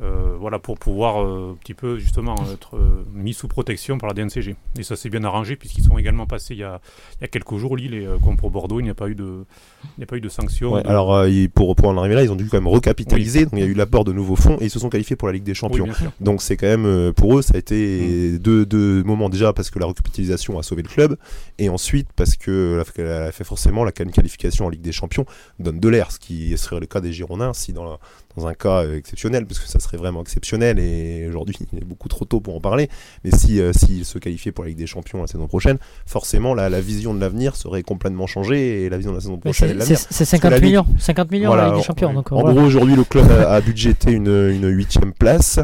euh, 0.02 0.38
voilà, 0.40 0.60
pour 0.60 0.80
pouvoir 0.80 1.22
euh, 1.22 1.52
un 1.52 1.56
petit 1.56 1.74
peu 1.74 1.98
justement 1.98 2.36
être 2.54 2.78
euh, 2.78 3.06
mis 3.14 3.34
sous 3.34 3.50
protection 3.50 3.98
par 3.98 4.08
la 4.08 4.14
DNCG. 4.14 4.56
Et 4.78 4.84
ça 4.84 4.96
s'est 4.96 5.10
bien 5.10 5.26
arrangé 5.26 5.58
puisqu'ils 5.58 5.84
sont 5.84 5.98
également 5.98 6.26
passés 6.26 6.54
il 6.54 6.60
y 6.60 6.64
a, 6.64 6.80
il 7.20 7.22
y 7.22 7.26
a 7.26 7.28
quelques 7.28 7.58
jours, 7.58 7.76
Lille, 7.76 7.94
et 7.94 8.08
pour 8.38 8.50
Bordeaux, 8.50 8.80
il 8.80 8.84
n'y 8.84 8.90
a 8.90 8.94
pas 8.94 9.10
eu 9.10 9.16
de, 9.16 9.44
il 9.84 10.00
n'y 10.00 10.04
a 10.04 10.08
pas 10.08 10.16
eu 10.16 10.22
de 10.22 10.30
sanctions. 10.30 10.76
Alors 10.76 11.26
pour, 11.54 11.76
pour 11.76 11.90
en 11.90 11.98
arriver 11.98 12.16
là, 12.16 12.24
ils 12.24 12.32
ont 12.32 12.38
dû 12.38 12.48
quand 12.48 12.58
même 12.58 12.68
recapitaliser, 12.68 13.44
donc 13.44 13.54
il 13.54 13.60
y 13.60 13.64
a 13.64 13.66
eu 13.66 13.74
l'apport 13.74 14.06
de 14.06 14.14
nouveaux 14.14 14.38
fonds 14.38 14.58
et 14.62 14.66
ils 14.66 14.70
se 14.70 14.80
sont 14.80 14.90
qualifiés 14.90 15.18
pour 15.18 15.28
la 15.28 15.34
Ligue 15.34 15.44
des 15.44 15.54
Champions. 15.54 15.88
donc 16.22 16.42
c'est 16.42 16.56
quand 16.56 16.68
même, 16.68 17.12
pour 17.14 17.38
eux, 17.38 17.42
ça 17.42 17.56
a 17.56 17.58
été 17.58 18.32
mm. 18.34 18.38
deux, 18.38 18.66
deux, 18.66 19.04
moments 19.04 19.30
déjà 19.30 19.52
parce 19.52 19.70
que 19.70 19.80
la 19.80 19.86
recapitalisation 19.86 20.58
a 20.60 20.64
sauvé 20.64 20.82
le 20.82 20.88
club 20.88 21.18
et 21.58 21.68
ensuite 21.68 22.08
parce 22.16 22.38
que 22.38 22.82
a 23.00 23.32
fait 23.32 23.44
forcément 23.44 23.84
la 23.84 23.92
qualification 23.92 24.68
en 24.68 24.70
Ligue 24.70 24.82
des 24.82 24.92
Champions 24.94 25.26
donne 25.60 25.80
de 25.80 25.90
l'air, 25.90 26.12
ce 26.12 26.20
qui 26.20 26.58
serait 26.58 26.80
le 26.80 26.86
cas 26.86 27.02
des 27.02 27.12
Girondins 27.12 27.54
si 27.54 27.74
dans 27.74 27.84
la, 27.84 28.00
dans 28.40 28.48
un 28.48 28.54
cas 28.54 28.84
euh, 28.84 28.98
exceptionnel, 28.98 29.46
parce 29.46 29.60
que 29.60 29.68
ça 29.68 29.80
serait 29.80 29.98
vraiment 29.98 30.22
exceptionnel 30.22 30.80
et 30.80 31.28
aujourd'hui 31.28 31.56
il 31.74 31.80
est 31.80 31.84
beaucoup 31.84 32.08
trop 32.08 32.26
tôt 32.26 32.40
pour 32.40 32.56
en 32.56 32.60
parler. 32.60 32.90
Mais 33.24 33.32
si 33.32 33.60
euh, 33.60 33.74
s'il 33.74 34.06
se 34.06 34.18
qualifiait 34.18 34.52
pour 34.52 34.64
la 34.64 34.70
Ligue 34.70 34.78
des 34.78 34.88
Champions 34.88 35.22
la 35.22 35.28
saison 35.28 35.48
prochaine, 35.48 35.78
forcément 36.06 36.54
la, 36.54 36.70
la 36.70 36.82
vision 36.82 37.14
de 37.14 37.20
l'avenir 37.20 37.56
serait 37.56 37.84
complètement 37.84 38.28
changée 38.28 38.84
et 38.84 38.90
la 38.90 38.98
vision 38.98 39.12
de 39.12 39.18
la 39.18 39.22
saison 39.22 39.38
prochaine. 39.38 39.80
C'est 39.82 40.26
50 40.26 40.62
millions, 40.62 40.86
50 40.98 41.32
millions 41.32 41.54
la 41.54 41.68
Ligue 41.68 41.78
des 41.78 41.84
Champions. 41.84 42.14
Donc, 42.14 42.32
en 42.32 42.42
gros 42.42 42.62
aujourd'hui 42.62 42.96
le 42.96 43.04
club 43.04 43.30
a, 43.32 43.60
budgété 43.62 44.12
une, 44.12 44.28
une 44.28 44.68
huitième 44.68 45.14
place. 45.14 45.60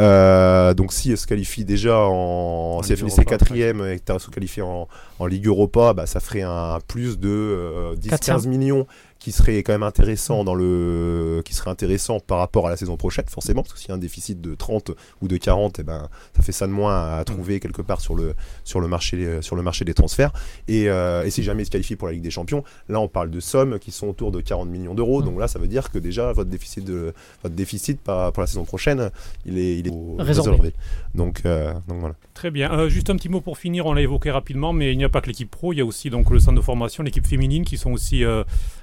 Euh, 0.00 0.72
donc 0.74 0.92
si 0.92 1.10
elle 1.10 1.18
se 1.18 1.26
qualifie 1.26 1.64
déjà 1.64 1.98
en, 1.98 2.82
si 2.82 2.92
elle 2.92 2.98
finissait 2.98 3.24
quatrième 3.24 3.84
et 3.86 3.98
que 3.98 4.18
se 4.18 4.30
qualifié 4.30 4.62
en, 4.62 4.88
en 5.18 5.26
Ligue 5.26 5.46
Europa, 5.46 5.92
bah, 5.92 6.06
ça 6.06 6.20
ferait 6.20 6.42
un 6.42 6.78
plus 6.86 7.18
de 7.18 7.94
10-15 8.00 8.48
millions 8.48 8.86
qui 9.20 9.32
serait 9.32 9.62
quand 9.62 9.72
même 9.72 9.82
intéressant 9.82 10.44
dans 10.44 10.54
le 10.54 11.42
qui 11.44 11.54
serait 11.54 11.70
intéressant 11.70 12.20
par 12.20 12.38
rapport 12.38 12.66
à 12.66 12.70
la 12.70 12.76
saison 12.76 12.96
prochaine 12.96 13.26
forcément 13.28 13.62
parce 13.62 13.74
que 13.74 13.78
s'il 13.78 13.90
y 13.90 13.92
a 13.92 13.94
un 13.94 13.98
déficit 13.98 14.40
de 14.40 14.54
30 14.54 14.92
ou 15.20 15.28
de 15.28 15.36
40 15.36 15.78
et 15.78 15.82
eh 15.82 15.84
ben 15.84 16.08
ça 16.34 16.42
fait 16.42 16.52
ça 16.52 16.66
de 16.66 16.72
moins 16.72 17.18
à 17.18 17.24
trouver 17.24 17.60
quelque 17.60 17.82
part 17.82 18.00
sur 18.00 18.14
le 18.14 18.34
sur 18.64 18.80
le 18.80 18.88
marché 18.88 19.42
sur 19.42 19.56
le 19.56 19.62
marché 19.62 19.84
des 19.84 19.92
transferts. 19.92 20.32
Et, 20.68 20.88
euh, 20.88 21.24
et 21.24 21.30
si 21.30 21.42
jamais 21.42 21.62
il 21.62 21.66
se 21.66 21.70
qualifie 21.70 21.96
pour 21.96 22.08
la 22.08 22.14
Ligue 22.14 22.22
des 22.22 22.30
Champions 22.30 22.64
là 22.88 22.98
on 22.98 23.08
parle 23.08 23.30
de 23.30 23.40
sommes 23.40 23.78
qui 23.78 23.90
sont 23.90 24.08
autour 24.08 24.32
de 24.32 24.40
40 24.40 24.68
millions 24.68 24.94
d'euros. 24.94 25.22
Donc 25.22 25.38
là 25.38 25.48
ça 25.48 25.58
veut 25.58 25.68
dire 25.68 25.90
que 25.90 25.98
déjà 25.98 26.32
votre 26.32 26.48
déficit 26.48 26.84
de 26.84 27.12
votre 27.42 27.54
déficit 27.54 28.00
pour 28.00 28.40
la 28.40 28.46
saison 28.46 28.64
prochaine 28.64 29.10
il 29.44 29.58
est 29.58 29.78
il 29.78 29.86
est 29.86 29.89
résorbé 30.18 30.72
donc 31.14 31.42
euh, 31.44 31.72
donc 31.88 32.00
voilà 32.00 32.14
très 32.34 32.50
bien 32.50 32.72
euh, 32.72 32.88
juste 32.88 33.10
un 33.10 33.16
petit 33.16 33.28
mot 33.28 33.40
pour 33.40 33.58
finir 33.58 33.86
on 33.86 33.92
l'a 33.92 34.02
évoqué 34.02 34.30
rapidement 34.30 34.72
mais 34.72 34.92
il 34.92 34.98
n'y 34.98 35.04
a 35.04 35.08
pas 35.08 35.20
que 35.20 35.28
l'équipe 35.28 35.50
pro 35.50 35.72
il 35.72 35.76
y 35.76 35.80
a 35.80 35.84
aussi 35.84 36.10
donc 36.10 36.30
le 36.30 36.38
centre 36.38 36.56
de 36.56 36.62
formation 36.62 37.02
l'équipe 37.02 37.26
féminine 37.26 37.64
qui 37.64 37.76
sont 37.76 37.92
aussi 37.92 38.24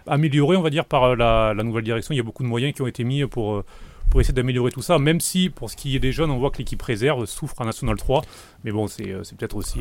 améliorés 0.08 0.28
amélioré, 0.28 0.58
on 0.58 0.62
va 0.62 0.70
dire, 0.70 0.86
par 0.86 1.04
euh, 1.04 1.16
la, 1.16 1.64
nouvelle 1.64 1.84
direction. 1.84 2.14
Il 2.14 2.18
y 2.18 2.20
a 2.20 2.24
beaucoup 2.24 2.44
de 2.44 2.48
moyens 2.48 2.74
qui 2.74 2.82
ont 2.82 2.88
été 2.88 3.04
mis 3.04 3.26
pour, 3.26 3.56
euh, 3.56 3.66
pour 4.10 4.22
essayer 4.22 4.34
d'améliorer 4.34 4.72
tout 4.72 4.82
ça, 4.82 5.00
même 5.00 5.20
si 5.20 5.50
pour 5.50 5.70
ce 5.70 5.76
qui 5.76 5.96
est 5.96 6.00
des 6.00 6.12
jeunes, 6.12 6.32
on 6.32 6.38
voit 6.38 6.52
que 6.52 6.58
l'équipe 6.58 6.82
réserve 6.82 7.26
souffre 7.26 7.56
en 7.60 7.66
National 7.66 7.96
3. 7.98 8.24
Mais 8.64 8.72
bon, 8.72 8.88
c'est 8.88 9.12
euh, 9.12 9.22
peut-être 9.38 9.56
aussi. 9.56 9.80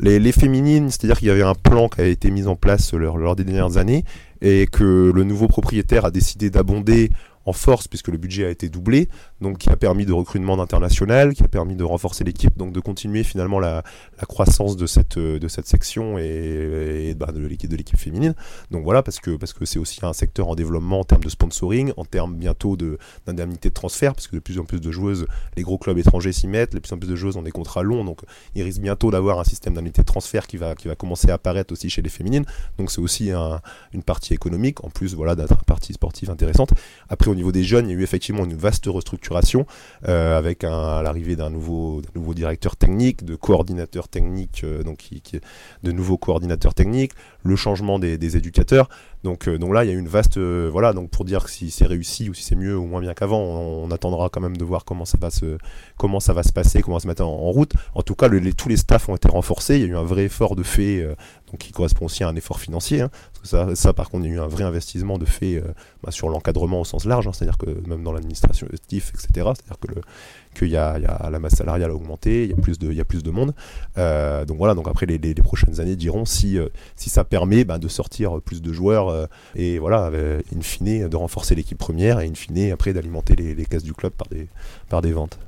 les, 0.00 0.18
les, 0.18 0.32
féminines, 0.32 0.90
c'est-à-dire 0.90 1.18
qu'il 1.18 1.28
y 1.28 1.30
avait 1.30 1.42
un 1.42 1.54
plan 1.54 1.88
qui 1.88 2.00
a 2.00 2.06
été 2.06 2.30
mis 2.30 2.46
en 2.46 2.56
place 2.56 2.92
lors, 2.94 3.18
lors 3.18 3.36
des 3.36 3.44
dernières 3.44 3.76
années 3.76 4.04
et 4.40 4.66
que 4.66 5.10
le 5.14 5.24
nouveau 5.24 5.48
propriétaire 5.48 6.04
a 6.04 6.10
décidé 6.10 6.50
d'abonder 6.50 7.10
en 7.46 7.52
force 7.52 7.88
puisque 7.88 8.08
le 8.08 8.18
budget 8.18 8.46
a 8.46 8.50
été 8.50 8.68
doublé, 8.68 9.08
donc 9.44 9.58
qui 9.58 9.70
a 9.70 9.76
permis 9.76 10.06
de 10.06 10.12
recrutement 10.12 10.56
d'international, 10.56 11.34
qui 11.34 11.42
a 11.44 11.48
permis 11.48 11.76
de 11.76 11.84
renforcer 11.84 12.24
l'équipe, 12.24 12.56
donc 12.56 12.72
de 12.72 12.80
continuer 12.80 13.22
finalement 13.22 13.60
la, 13.60 13.84
croissance 14.26 14.76
de 14.76 14.86
cette 14.86 15.18
de 15.18 15.48
cette 15.48 15.66
section 15.66 16.18
et, 16.18 17.14
bah, 17.16 17.30
de 17.30 17.46
l'équipe 17.46 17.70
de 17.70 17.96
féminine. 17.96 18.34
Donc 18.70 18.84
voilà 18.84 19.02
parce 19.02 19.20
que 19.20 19.36
parce 19.36 19.52
que 19.52 19.66
c'est 19.66 19.78
aussi 19.78 20.00
un 20.02 20.14
secteur 20.14 20.48
en 20.48 20.54
développement 20.54 21.00
en 21.00 21.04
termes 21.04 21.22
de 21.22 21.28
sponsoring, 21.28 21.92
en 21.96 22.04
termes 22.04 22.34
bientôt 22.36 22.76
de 22.76 22.98
d'indemnité 23.26 23.68
de 23.68 23.74
transfert, 23.74 24.14
parce 24.14 24.26
que 24.26 24.36
de 24.36 24.40
plus 24.40 24.58
en 24.58 24.64
plus 24.64 24.80
de 24.80 24.90
joueuses, 24.90 25.26
les 25.56 25.62
gros 25.62 25.76
clubs 25.76 25.98
étrangers 25.98 26.32
s'y 26.32 26.48
mettent, 26.48 26.72
de 26.72 26.78
plus 26.78 26.92
en 26.92 26.98
plus 26.98 27.08
de 27.08 27.14
joueuses 27.14 27.36
ont 27.36 27.42
des 27.42 27.52
contrats 27.52 27.82
longs, 27.82 28.04
donc 28.04 28.20
ils 28.54 28.62
risquent 28.62 28.80
bientôt 28.80 29.10
d'avoir 29.10 29.38
un 29.38 29.44
système 29.44 29.74
d'indemnité 29.74 30.00
de 30.00 30.06
transfert 30.06 30.46
qui 30.46 30.56
va 30.56 30.74
qui 30.74 30.88
va 30.88 30.94
commencer 30.94 31.30
à 31.30 31.34
apparaître 31.34 31.70
aussi 31.72 31.90
chez 31.90 32.00
les 32.00 32.08
féminines. 32.08 32.46
Donc 32.78 32.90
c'est 32.90 33.00
aussi 33.00 33.30
un, 33.30 33.60
une 33.92 34.02
partie 34.02 34.32
économique 34.32 34.82
en 34.82 34.88
plus 34.88 35.14
voilà 35.14 35.36
d'être 35.36 35.52
une 35.52 35.66
partie 35.66 35.92
sportive 35.92 36.30
intéressante. 36.30 36.70
Après 37.10 37.30
au 37.30 37.34
niveau 37.34 37.52
des 37.52 37.62
jeunes, 37.62 37.88
il 37.88 37.92
y 37.92 37.94
a 37.94 37.98
eu 37.98 38.02
effectivement 38.02 38.44
une 38.44 38.54
vaste 38.54 38.86
restructuration 38.86 39.33
euh, 40.06 40.38
avec 40.38 40.62
l'arrivée 40.62 41.36
d'un 41.36 41.50
nouveau, 41.50 42.02
nouveau 42.14 42.34
directeur 42.34 42.76
technique, 42.76 43.24
de 43.24 43.34
coordinateur 43.36 44.08
technique, 44.08 44.62
euh, 44.64 44.82
donc 44.82 44.98
qui, 44.98 45.40
de 45.82 45.92
nouveaux 45.92 46.18
coordinateurs 46.18 46.74
techniques, 46.74 47.12
le 47.42 47.56
changement 47.56 47.98
des, 47.98 48.36
éducateurs. 48.36 48.88
Donc, 49.24 49.48
euh, 49.48 49.58
donc 49.58 49.72
là, 49.72 49.84
il 49.84 49.88
y 49.88 49.90
a 49.90 49.94
eu 49.94 49.98
une 49.98 50.08
vaste, 50.08 50.38
voilà, 50.38 50.92
donc 50.92 51.10
pour 51.10 51.24
dire 51.24 51.48
si 51.48 51.70
c'est 51.70 51.86
réussi 51.86 52.30
ou 52.30 52.34
si 52.34 52.44
c'est 52.44 52.54
mieux 52.54 52.76
ou 52.76 52.86
moins 52.86 53.00
bien 53.00 53.14
qu'avant, 53.14 53.40
on, 53.40 53.90
attendra 53.90 54.28
quand 54.28 54.40
même 54.40 54.56
de 54.56 54.64
voir 54.64 54.84
comment 54.84 55.04
ça 55.04 55.18
va 55.20 55.30
se, 55.30 55.58
comment 55.96 56.20
ça 56.20 56.32
va 56.32 56.42
se 56.42 56.52
passer, 56.52 56.82
comment 56.82 56.98
ça 56.98 57.08
va 57.08 57.14
se 57.14 57.22
mettre 57.22 57.24
en, 57.24 57.50
route. 57.50 57.72
En 57.94 58.02
tout 58.02 58.14
cas, 58.14 58.28
tous 58.56 58.68
les 58.68 58.76
staffs 58.76 59.08
ont 59.08 59.16
été 59.16 59.28
renforcés. 59.28 59.76
Il 59.76 59.80
y 59.80 59.84
a 59.84 59.88
eu 59.88 59.96
un 59.96 60.02
vrai 60.02 60.24
effort 60.24 60.56
de 60.56 60.62
fait, 60.62 61.06
donc 61.50 61.60
qui 61.60 61.72
correspond 61.72 62.06
aussi 62.06 62.22
à 62.22 62.28
un 62.28 62.36
effort 62.36 62.60
financier. 62.60 63.00
Hein. 63.00 63.10
ça, 63.42 63.92
par 63.92 64.10
contre, 64.10 64.24
il 64.24 64.30
y 64.30 64.32
a 64.32 64.36
eu 64.36 64.40
un 64.40 64.46
vrai 64.46 64.64
investissement 64.64 65.18
de 65.18 65.24
fait 65.24 65.62
bah, 66.02 66.10
sur 66.10 66.28
l'encadrement 66.28 66.80
au 66.80 66.84
sens 66.84 67.04
large, 67.04 67.26
hein. 67.26 67.32
c'est-à-dire 67.32 67.58
que 67.58 67.66
même 67.88 68.02
dans 68.02 68.12
l'administration 68.12 68.66
etc., 68.70 69.16
c'est-à-dire 69.32 69.78
que 69.80 70.00
qu'il 70.54 70.68
y, 70.68 70.76
a, 70.76 70.98
la 70.98 71.38
masse 71.38 71.54
salariale 71.54 71.90
a 71.90 71.94
augmenté, 71.94 72.44
il 72.44 72.50
y 72.50 72.52
a 72.52 72.56
plus 72.56 72.78
de, 72.78 72.92
y 72.92 73.00
a 73.00 73.04
plus 73.04 73.22
de 73.22 73.30
monde. 73.30 73.54
Euh, 73.98 74.44
donc 74.44 74.56
voilà, 74.56 74.74
donc 74.74 74.88
après 74.88 75.06
les, 75.06 75.34
prochaines 75.34 75.80
années 75.80 75.96
diront 75.96 76.24
si, 76.24 76.58
euh, 76.58 76.68
si 76.96 77.10
ça 77.10 77.24
permet 77.24 77.64
bah, 77.64 77.78
de 77.78 77.88
sortir 77.88 78.40
plus 78.40 78.62
de 78.62 78.72
joueurs 78.72 79.08
euh, 79.14 79.26
et 79.54 79.78
voilà, 79.78 80.10
in 80.54 80.60
fine, 80.60 81.08
de 81.08 81.16
renforcer 81.16 81.54
l'équipe 81.54 81.78
première 81.78 82.20
et 82.20 82.28
in 82.28 82.34
fine 82.34 82.70
après 82.72 82.92
d'alimenter 82.92 83.36
les, 83.36 83.64
caisses 83.64 83.84
du 83.84 83.94
club 83.94 84.12
par 84.88 85.02
des 85.02 85.12
ventes. 85.12 85.38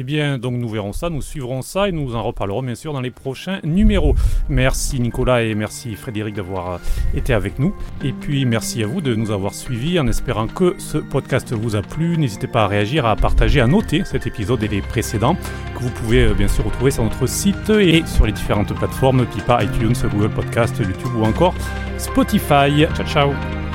Eh 0.00 0.04
bien, 0.04 0.38
donc 0.38 0.54
nous 0.54 0.68
verrons 0.68 0.92
ça, 0.92 1.10
nous 1.10 1.20
suivrons 1.20 1.60
ça 1.60 1.88
et 1.88 1.92
nous 1.92 2.14
en 2.14 2.22
reparlerons 2.22 2.62
bien 2.62 2.76
sûr 2.76 2.92
dans 2.92 3.00
les 3.00 3.10
prochains 3.10 3.58
numéros. 3.64 4.14
Merci 4.48 5.00
Nicolas 5.00 5.42
et 5.42 5.56
merci 5.56 5.96
Frédéric 5.96 6.36
d'avoir 6.36 6.70
euh, 6.70 6.78
été 7.16 7.34
avec 7.34 7.58
nous. 7.58 7.74
Et 8.04 8.12
puis 8.12 8.44
merci 8.44 8.84
à 8.84 8.86
vous 8.86 9.00
de 9.00 9.16
nous 9.16 9.32
avoir 9.32 9.54
suivis 9.54 9.98
en 9.98 10.06
espérant 10.06 10.46
que 10.46 10.76
ce 10.78 10.98
podcast 10.98 11.52
vous 11.52 11.74
a 11.74 11.82
plu. 11.82 12.16
N'hésitez 12.16 12.46
pas 12.46 12.62
à 12.62 12.66
réagir, 12.68 13.06
à 13.06 13.16
partager, 13.16 13.60
à 13.60 13.66
noter 13.66 14.04
cet 14.04 14.28
épisode 14.28 14.62
et 14.62 14.68
les 14.68 14.82
précédents 14.82 15.34
que 15.74 15.82
vous 15.82 15.90
pouvez 15.90 16.26
euh, 16.26 16.32
bien 16.32 16.46
sûr 16.46 16.64
retrouver 16.64 16.92
sur 16.92 17.02
notre 17.02 17.26
site 17.26 17.68
et 17.68 18.06
sur 18.06 18.24
les 18.24 18.32
différentes 18.32 18.72
plateformes 18.76 19.26
Pipa, 19.26 19.64
iTunes, 19.64 19.94
Google 20.12 20.30
Podcast, 20.30 20.78
YouTube 20.78 21.16
ou 21.16 21.24
encore 21.24 21.54
Spotify. 21.98 22.86
Ciao 22.94 23.04
ciao 23.04 23.67